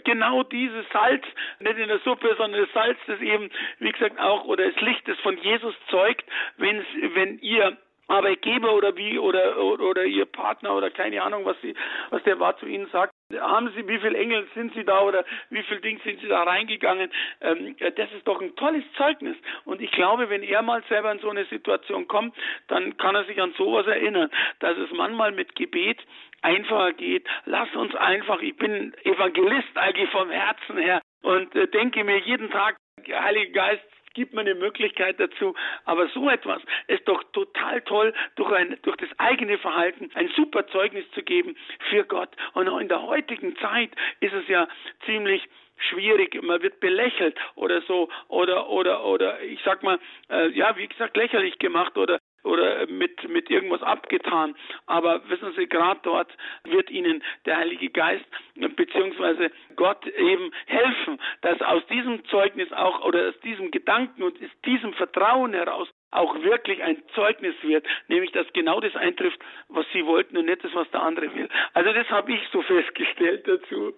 genau 0.05 0.43
dieses 0.45 0.87
Salz, 0.93 1.25
nicht 1.61 1.79
in 1.79 1.89
der 1.89 1.99
Suppe, 2.01 2.35
sondern 2.39 2.63
das 2.63 2.73
Salz, 2.73 2.99
das 3.07 3.21
eben, 3.21 3.51
wie 3.79 3.93
gesagt, 3.93 4.19
auch 4.19 4.45
oder 4.45 4.71
das 4.71 4.81
Licht, 4.81 5.07
das 5.07 5.19
von 5.21 5.37
Jesus 5.39 5.75
zeugt, 5.91 6.25
wenn, 6.57 6.85
wenn 7.15 7.39
ihr 7.41 7.77
Arbeitgeber 8.09 8.75
oder 8.75 8.97
wie 8.97 9.19
oder, 9.19 9.59
oder, 9.59 9.85
oder 9.85 10.05
ihr 10.05 10.27
Partner 10.27 10.75
oder 10.75 10.91
keine 10.91 11.23
Ahnung, 11.23 11.45
was 11.45 11.61
sie, 11.61 11.75
was 12.11 12.23
der 12.25 12.41
war 12.41 12.57
zu 12.59 12.67
ihnen 12.67 12.89
sagt. 12.91 13.13
Haben 13.39 13.71
Sie, 13.77 13.87
wie 13.87 13.99
viele 13.99 14.17
Engel 14.17 14.49
sind 14.55 14.73
Sie 14.73 14.85
da 14.85 15.03
oder 15.03 15.23
wie 15.51 15.63
viel 15.63 15.81
Ding 15.83 16.01
sind 16.03 16.19
Sie 16.21 16.29
da 16.29 16.45
reingegangen? 16.45 17.11
Ähm, 17.43 17.77
das 17.79 18.11
ist 18.13 18.27
doch 18.27 18.41
ein 18.41 18.57
tolles 18.57 18.85
Zeugnis. 18.97 19.37
Und 19.67 19.83
ich 19.83 19.91
glaube, 19.91 20.31
wenn 20.31 20.43
er 20.43 20.63
mal 20.63 20.83
selber 20.89 21.13
in 21.13 21.19
so 21.19 21.29
eine 21.29 21.45
Situation 21.45 22.09
kommt, 22.09 22.35
dann 22.69 22.97
kann 22.97 23.15
er 23.15 23.25
sich 23.25 23.41
an 23.43 23.53
sowas 23.59 23.87
erinnern, 23.87 24.31
dass 24.61 24.79
es 24.79 24.91
manchmal 24.93 25.33
mit 25.33 25.55
Gebet 25.57 25.99
einfacher 26.41 26.95
geht. 26.95 27.27
Lass 27.45 27.75
uns 27.77 27.95
einfach, 27.97 28.41
ich 28.41 28.57
bin 28.57 28.95
Evangelist 29.05 29.77
eigentlich 29.77 30.09
vom 30.09 30.31
Herzen 30.31 30.79
her 30.79 31.03
und 31.23 31.55
äh, 31.55 31.69
denke 31.69 32.05
mir 32.05 32.19
jeden 32.21 32.51
Tag, 32.51 32.77
Heiliger 33.07 33.53
Geist, 33.53 33.85
gibt 34.15 34.35
mir 34.35 34.41
eine 34.41 34.55
Möglichkeit 34.55 35.19
dazu. 35.19 35.55
Aber 35.85 36.09
so 36.09 36.29
etwas 36.29 36.63
ist 36.87 37.07
doch 37.07 37.23
total 37.33 37.81
toll, 37.83 38.13
durch, 38.37 38.53
ein, 38.53 38.77
durch 38.83 38.97
das 38.97 39.09
eigene 39.19 39.59
Verhalten 39.59 40.11
ein 40.15 40.29
super 40.37 40.67
Zeugnis 40.69 41.05
zu 41.13 41.23
geben 41.23 41.57
für 41.91 42.05
Gott. 42.05 42.31
Und 42.55 42.69
auch 42.69 42.79
in 42.79 42.89
der 42.89 43.03
heutigen 43.03 43.57
Zeit 43.57 43.91
ist 44.21 44.33
es 44.33 44.49
ja 44.49 44.69
ziemlich 45.07 45.43
schwierig, 45.91 46.41
man 46.43 46.63
wird 46.63 46.81
belächelt 46.81 47.39
oder 47.55 47.81
so 47.83 48.09
oder 48.29 48.69
oder 48.69 49.05
oder 49.05 49.41
ich 49.43 49.61
sag 49.65 49.83
mal 49.83 49.99
äh, 50.29 50.49
ja 50.49 50.77
wie 50.77 50.89
gesagt 50.89 51.17
lächerlich 51.17 51.59
gemacht 51.59 51.97
oder 51.97 52.19
oder 52.45 52.87
mit, 52.87 53.29
mit 53.29 53.51
irgendwas 53.51 53.83
abgetan. 53.83 54.55
Aber 54.87 55.29
wissen 55.29 55.53
Sie, 55.57 55.67
gerade 55.67 56.01
dort 56.03 56.31
wird 56.65 56.91
Ihnen 56.91 57.23
der 57.47 57.57
Heilige 57.59 57.91
Geist 57.91 58.25
beziehungsweise 58.55 59.51
Gott 59.77 60.07
eben 60.07 60.53
helfen, 60.67 61.19
dass 61.43 61.61
aus 61.63 61.87
diesem 61.87 62.25
Zeugnis 62.27 62.73
auch 62.73 63.05
oder 63.05 63.29
aus 63.29 63.41
diesem 63.41 63.71
Gedanken 63.71 64.23
und 64.23 64.37
aus 64.43 64.51
diesem 64.65 64.93
Vertrauen 64.95 65.53
heraus 65.53 65.89
auch 66.11 66.43
wirklich 66.43 66.83
ein 66.83 67.03
Zeugnis 67.15 67.55
wird, 67.63 67.87
nämlich 68.09 68.33
dass 68.33 68.51
genau 68.53 68.81
das 68.81 68.97
eintrifft, 68.97 69.39
was 69.69 69.87
Sie 69.93 70.05
wollten 70.07 70.37
und 70.37 70.47
nicht 70.47 70.65
das, 70.65 70.75
was 70.75 70.91
der 70.91 71.03
andere 71.03 71.35
will. 71.35 71.49
Also 71.75 71.93
das 71.93 72.09
habe 72.11 72.33
ich 72.33 72.41
so 72.53 72.63
festgestellt 72.63 73.47
dazu. 73.47 73.95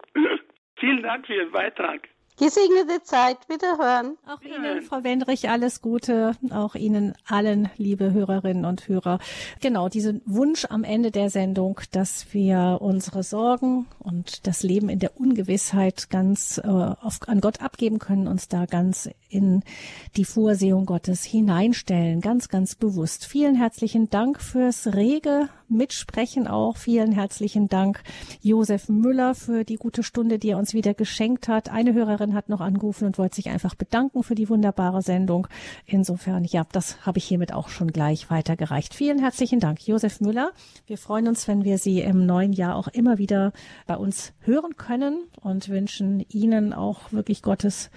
Vielen 0.77 1.03
Dank 1.03 1.27
für 1.27 1.35
Ihren 1.35 1.53
Beitrag. 1.53 2.09
Gesegnete 2.41 3.03
Zeit, 3.03 3.37
wiederhören. 3.51 4.17
Auch 4.27 4.41
Ihnen, 4.41 4.81
Frau 4.81 5.05
Wendrich, 5.05 5.51
alles 5.51 5.83
Gute. 5.83 6.33
Auch 6.49 6.75
Ihnen 6.75 7.13
allen, 7.27 7.69
liebe 7.77 8.15
Hörerinnen 8.15 8.65
und 8.65 8.89
Hörer. 8.89 9.19
Genau, 9.61 9.91
diesen 9.91 10.23
Wunsch 10.25 10.65
am 10.71 10.83
Ende 10.83 11.11
der 11.11 11.29
Sendung, 11.29 11.83
dass 11.93 12.33
wir 12.33 12.79
unsere 12.81 13.25
Sorgen 13.25 13.89
und 13.99 14.47
das 14.47 14.63
Leben 14.63 14.89
in 14.89 15.01
der 15.01 15.21
Ungewissheit 15.21 16.09
ganz 16.09 16.57
äh, 16.57 16.67
auf, 16.67 17.19
an 17.27 17.43
Gott 17.43 17.61
abgeben 17.61 17.99
können, 17.99 18.27
uns 18.27 18.49
da 18.49 18.65
ganz 18.65 19.11
in 19.29 19.63
die 20.17 20.25
Vorsehung 20.25 20.87
Gottes 20.87 21.25
hineinstellen, 21.25 22.23
ganz, 22.23 22.49
ganz 22.49 22.75
bewusst. 22.75 23.27
Vielen 23.27 23.55
herzlichen 23.55 24.09
Dank 24.09 24.41
fürs 24.41 24.95
rege 24.95 25.51
mitsprechen 25.71 26.47
auch. 26.47 26.77
Vielen 26.77 27.13
herzlichen 27.13 27.69
Dank, 27.69 28.03
Josef 28.43 28.89
Müller, 28.89 29.35
für 29.35 29.65
die 29.65 29.77
gute 29.77 30.03
Stunde, 30.03 30.39
die 30.39 30.51
er 30.51 30.59
uns 30.59 30.75
wieder 30.75 30.95
geschenkt 30.95 31.49
hat. 31.49 31.71
Eine 31.71 31.95
Hörerin 31.95 32.35
hat 32.35 32.49
noch 32.49 32.61
angerufen 32.61 33.07
und 33.07 33.19
wollte 33.19 33.37
sich 33.37 33.49
einfach 33.49 33.75
bedanken 33.75 34.23
für 34.23 34.35
die 34.35 34.49
wunderbare 34.49 35.03
Sendung. 35.03 35.47
Insofern, 35.87 36.45
ja, 36.45 36.67
das 36.73 37.07
habe 37.07 37.19
ich 37.19 37.25
hiermit 37.25 37.53
auch 37.53 37.69
schon 37.69 37.93
gleich 37.93 38.31
weitergereicht. 38.31 38.95
Vielen 38.95 39.19
herzlichen 39.19 39.61
Dank, 39.61 39.87
Josef 39.87 40.21
Müller. 40.21 40.53
Wir 40.87 40.99
freuen 40.99 41.29
uns, 41.29 41.49
wenn 41.49 41.65
wir 41.65 41.79
Sie 41.79 42.01
im 42.01 42.27
neuen 42.27 42.53
Jahr 42.53 42.77
auch 42.77 42.89
immer 42.89 43.19
wieder 43.19 43.53
bei 43.87 43.97
uns 43.97 44.33
hören 44.41 44.77
können 44.77 45.25
und 45.41 45.69
wünschen 45.69 46.25
Ihnen 46.29 46.73
auch 46.73 47.13
wirklich 47.13 47.43
Gottes 47.43 47.91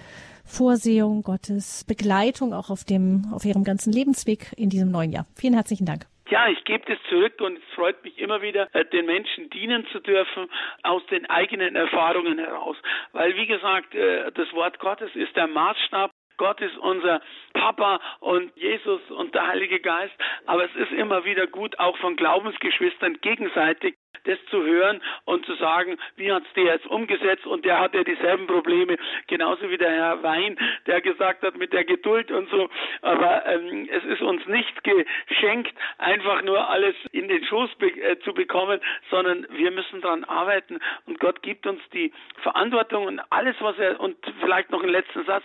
Vorsehung, 0.44 1.22
Gottes 1.22 1.84
Begleitung 1.84 2.52
auch 2.52 2.70
auf 2.70 2.84
dem, 2.84 3.32
auf 3.32 3.44
Ihrem 3.44 3.64
ganzen 3.64 3.92
Lebensweg 3.92 4.52
in 4.56 4.70
diesem 4.70 4.90
neuen 4.90 5.10
Jahr. 5.10 5.26
Vielen 5.34 5.54
herzlichen 5.54 5.86
Dank. 5.86 6.06
Ja, 6.30 6.48
ich 6.48 6.64
gebe 6.64 6.84
das 6.86 6.98
zurück 7.10 7.38
und 7.40 7.58
es 7.58 7.74
freut 7.74 8.02
mich 8.02 8.18
immer 8.18 8.40
wieder, 8.40 8.74
äh, 8.74 8.84
den 8.86 9.04
Menschen 9.04 9.50
dienen 9.50 9.86
zu 9.88 10.00
dürfen 10.00 10.48
aus 10.82 11.04
den 11.06 11.28
eigenen 11.28 11.76
Erfahrungen 11.76 12.38
heraus. 12.38 12.76
Weil, 13.12 13.36
wie 13.36 13.46
gesagt, 13.46 13.94
äh, 13.94 14.32
das 14.32 14.50
Wort 14.54 14.78
Gottes 14.78 15.14
ist 15.14 15.36
der 15.36 15.46
Maßstab 15.46 16.10
Gott 16.36 16.60
ist 16.60 16.76
unser 16.78 17.20
Papa 17.52 18.00
und 18.20 18.54
Jesus 18.56 19.00
und 19.10 19.34
der 19.34 19.46
Heilige 19.46 19.80
Geist. 19.80 20.14
Aber 20.46 20.64
es 20.64 20.74
ist 20.76 20.92
immer 20.92 21.24
wieder 21.24 21.46
gut, 21.46 21.78
auch 21.78 21.96
von 21.98 22.16
Glaubensgeschwistern 22.16 23.18
gegenseitig 23.20 23.96
das 24.24 24.38
zu 24.50 24.62
hören 24.62 25.00
und 25.24 25.44
zu 25.46 25.54
sagen, 25.56 25.98
wie 26.16 26.32
hat's 26.32 26.46
der 26.56 26.64
jetzt 26.64 26.86
umgesetzt 26.86 27.46
und 27.46 27.64
der 27.64 27.78
hat 27.78 27.94
ja 27.94 28.04
dieselben 28.04 28.46
Probleme, 28.46 28.96
genauso 29.26 29.70
wie 29.70 29.78
der 29.78 29.90
Herr 29.90 30.22
Wein, 30.22 30.58
der 30.86 31.00
gesagt 31.00 31.42
hat 31.42 31.56
mit 31.56 31.72
der 31.72 31.84
Geduld 31.84 32.30
und 32.30 32.48
so. 32.50 32.68
Aber 33.02 33.46
ähm, 33.46 33.88
es 33.90 34.04
ist 34.04 34.22
uns 34.22 34.44
nicht 34.46 34.82
geschenkt, 34.82 35.74
einfach 35.98 36.42
nur 36.42 36.68
alles 36.68 36.94
in 37.12 37.28
den 37.28 37.44
Schoß 37.44 37.74
be 37.76 37.88
äh, 37.88 38.18
zu 38.20 38.32
bekommen, 38.32 38.80
sondern 39.10 39.46
wir 39.50 39.70
müssen 39.70 40.00
daran 40.00 40.24
arbeiten 40.24 40.80
und 41.06 41.20
Gott 41.20 41.42
gibt 41.42 41.66
uns 41.66 41.80
die 41.92 42.12
Verantwortung 42.42 43.06
und 43.06 43.20
alles, 43.30 43.56
was 43.60 43.78
er, 43.78 44.00
und 44.00 44.16
vielleicht 44.40 44.70
noch 44.70 44.82
einen 44.82 44.92
letzten 44.92 45.24
Satz, 45.24 45.44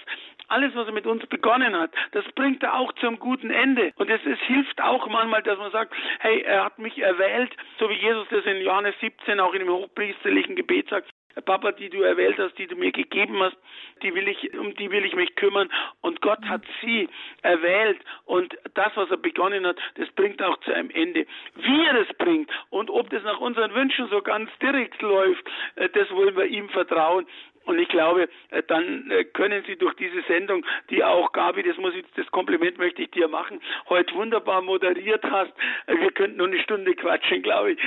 alles, 0.49 0.75
was 0.75 0.87
er 0.87 0.93
mit 0.93 1.05
uns 1.05 1.25
begonnen 1.27 1.75
hat, 1.75 1.91
das 2.11 2.25
bringt 2.33 2.63
er 2.63 2.75
auch 2.75 2.91
zum 2.93 3.19
guten 3.19 3.49
Ende. 3.49 3.91
Und 3.95 4.09
es, 4.09 4.21
es 4.25 4.39
hilft 4.41 4.81
auch 4.81 5.07
manchmal, 5.07 5.43
dass 5.43 5.57
man 5.57 5.71
sagt, 5.71 5.93
hey, 6.19 6.41
er 6.41 6.65
hat 6.65 6.79
mich 6.79 6.97
erwählt, 6.99 7.55
so 7.77 7.89
wie 7.89 7.93
Jesus 7.93 8.27
das 8.29 8.45
in 8.45 8.61
Johannes 8.61 8.95
17 9.01 9.39
auch 9.39 9.53
in 9.53 9.59
dem 9.59 9.69
hochpriesterlichen 9.69 10.55
Gebet 10.55 10.89
sagt, 10.89 11.09
Papa, 11.41 11.71
die 11.71 11.89
du 11.89 12.01
erwählt 12.01 12.37
hast, 12.37 12.57
die 12.57 12.67
du 12.67 12.75
mir 12.75 12.91
gegeben 12.91 13.41
hast, 13.41 13.55
die 14.01 14.13
will 14.13 14.27
ich, 14.27 14.53
um 14.57 14.73
die 14.75 14.91
will 14.91 15.05
ich 15.05 15.15
mich 15.15 15.35
kümmern. 15.35 15.69
Und 16.01 16.21
Gott 16.21 16.43
hat 16.45 16.63
sie 16.81 17.07
erwählt. 17.41 17.99
Und 18.25 18.57
das, 18.73 18.91
was 18.95 19.09
er 19.09 19.17
begonnen 19.17 19.65
hat, 19.65 19.77
das 19.95 20.09
bringt 20.11 20.41
auch 20.41 20.57
zu 20.61 20.73
einem 20.73 20.89
Ende. 20.89 21.25
Wie 21.55 21.85
er 21.85 22.01
es 22.01 22.17
bringt 22.17 22.49
und 22.69 22.89
ob 22.89 23.09
das 23.09 23.23
nach 23.23 23.39
unseren 23.39 23.73
Wünschen 23.73 24.09
so 24.09 24.21
ganz 24.21 24.49
direkt 24.61 25.01
läuft, 25.01 25.45
äh, 25.75 25.89
das 25.89 26.09
wollen 26.11 26.35
wir 26.35 26.45
ihm 26.45 26.69
vertrauen. 26.69 27.27
Und 27.65 27.79
ich 27.79 27.89
glaube, 27.89 28.29
äh, 28.49 28.63
dann 28.63 29.11
äh, 29.11 29.23
können 29.25 29.63
Sie 29.67 29.75
durch 29.75 29.93
diese 29.95 30.21
Sendung, 30.23 30.65
die 30.89 31.03
auch 31.03 31.31
Gabi, 31.31 31.63
das 31.63 31.77
muss 31.77 31.93
ich, 31.95 32.05
das 32.15 32.27
Kompliment 32.31 32.77
möchte 32.77 33.01
ich 33.01 33.11
dir 33.11 33.27
machen, 33.27 33.61
heute 33.89 34.13
wunderbar 34.15 34.61
moderiert 34.61 35.23
hast. 35.23 35.51
Äh, 35.87 35.99
wir 35.99 36.11
könnten 36.11 36.37
nur 36.37 36.47
eine 36.47 36.59
Stunde 36.63 36.93
quatschen, 36.95 37.41
glaube 37.41 37.73
ich. 37.73 37.79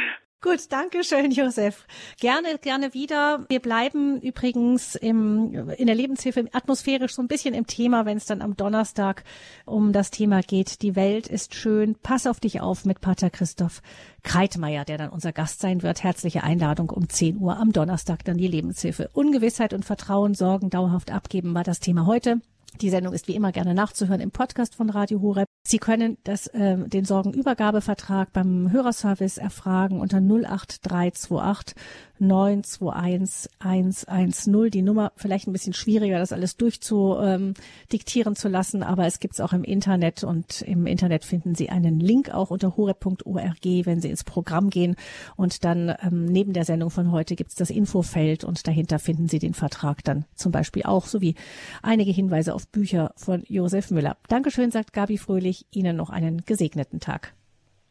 Gut, 0.42 0.72
danke 0.72 1.04
schön, 1.04 1.30
Josef. 1.30 1.86
Gerne, 2.18 2.58
gerne 2.60 2.94
wieder. 2.94 3.44
Wir 3.48 3.60
bleiben 3.60 4.20
übrigens 4.20 4.96
im, 4.96 5.70
in 5.70 5.86
der 5.86 5.94
Lebenshilfe 5.94 6.48
atmosphärisch 6.50 7.14
so 7.14 7.22
ein 7.22 7.28
bisschen 7.28 7.54
im 7.54 7.68
Thema, 7.68 8.06
wenn 8.06 8.16
es 8.16 8.26
dann 8.26 8.42
am 8.42 8.56
Donnerstag 8.56 9.22
um 9.66 9.92
das 9.92 10.10
Thema 10.10 10.40
geht. 10.40 10.82
Die 10.82 10.96
Welt 10.96 11.28
ist 11.28 11.54
schön. 11.54 11.94
Pass 12.02 12.26
auf 12.26 12.40
dich 12.40 12.60
auf 12.60 12.84
mit 12.84 13.00
Pater 13.00 13.30
Christoph 13.30 13.82
Kreitmeier, 14.24 14.84
der 14.84 14.98
dann 14.98 15.10
unser 15.10 15.32
Gast 15.32 15.60
sein 15.60 15.84
wird. 15.84 16.02
Herzliche 16.02 16.42
Einladung 16.42 16.90
um 16.90 17.08
10 17.08 17.38
Uhr 17.38 17.56
am 17.56 17.70
Donnerstag 17.70 18.24
dann 18.24 18.36
die 18.36 18.48
Lebenshilfe. 18.48 19.10
Ungewissheit 19.12 19.72
und 19.72 19.84
Vertrauen, 19.84 20.34
Sorgen 20.34 20.70
dauerhaft 20.70 21.12
abgeben 21.12 21.54
war 21.54 21.62
das 21.62 21.78
Thema 21.78 22.06
heute. 22.06 22.40
Die 22.80 22.90
Sendung 22.90 23.12
ist 23.12 23.28
wie 23.28 23.34
immer 23.34 23.52
gerne 23.52 23.74
nachzuhören 23.74 24.20
im 24.20 24.30
Podcast 24.30 24.74
von 24.74 24.90
Radio 24.90 25.20
Horeb. 25.20 25.46
Sie 25.66 25.78
können 25.78 26.16
das, 26.24 26.46
äh, 26.48 26.76
den 26.88 27.04
Sorgenübergabevertrag 27.04 28.32
beim 28.32 28.72
Hörerservice 28.72 29.38
erfragen 29.38 30.00
unter 30.00 30.18
08328 30.18 31.76
921 32.22 33.50
110. 33.58 34.70
Die 34.70 34.82
Nummer 34.82 35.12
vielleicht 35.16 35.48
ein 35.48 35.52
bisschen 35.52 35.72
schwieriger, 35.72 36.18
das 36.18 36.32
alles 36.32 36.56
durchzudiktieren 36.56 38.32
ähm, 38.32 38.36
zu 38.36 38.48
lassen, 38.48 38.82
aber 38.82 39.06
es 39.06 39.18
gibt's 39.18 39.40
auch 39.40 39.52
im 39.52 39.64
Internet 39.64 40.22
und 40.22 40.62
im 40.62 40.86
Internet 40.86 41.24
finden 41.24 41.54
Sie 41.54 41.68
einen 41.68 41.98
Link 41.98 42.30
auch 42.30 42.50
unter 42.50 42.76
horeb.org, 42.76 43.64
wenn 43.64 44.00
Sie 44.00 44.08
ins 44.08 44.24
Programm 44.24 44.70
gehen 44.70 44.96
und 45.36 45.64
dann 45.64 45.94
ähm, 46.02 46.26
neben 46.26 46.52
der 46.52 46.64
Sendung 46.64 46.90
von 46.90 47.10
heute 47.10 47.34
gibt's 47.34 47.56
das 47.56 47.70
Infofeld 47.70 48.44
und 48.44 48.66
dahinter 48.66 48.98
finden 48.98 49.28
Sie 49.28 49.40
den 49.40 49.54
Vertrag 49.54 50.04
dann 50.04 50.24
zum 50.34 50.52
Beispiel 50.52 50.84
auch 50.84 51.06
sowie 51.06 51.34
einige 51.82 52.12
Hinweise 52.12 52.54
auf 52.54 52.68
Bücher 52.68 53.12
von 53.16 53.42
Josef 53.48 53.90
Müller. 53.90 54.16
Dankeschön, 54.28 54.70
sagt 54.70 54.92
Gabi 54.92 55.18
Fröhlich. 55.18 55.66
Ihnen 55.72 55.96
noch 55.96 56.10
einen 56.10 56.44
gesegneten 56.44 57.00
Tag. 57.00 57.34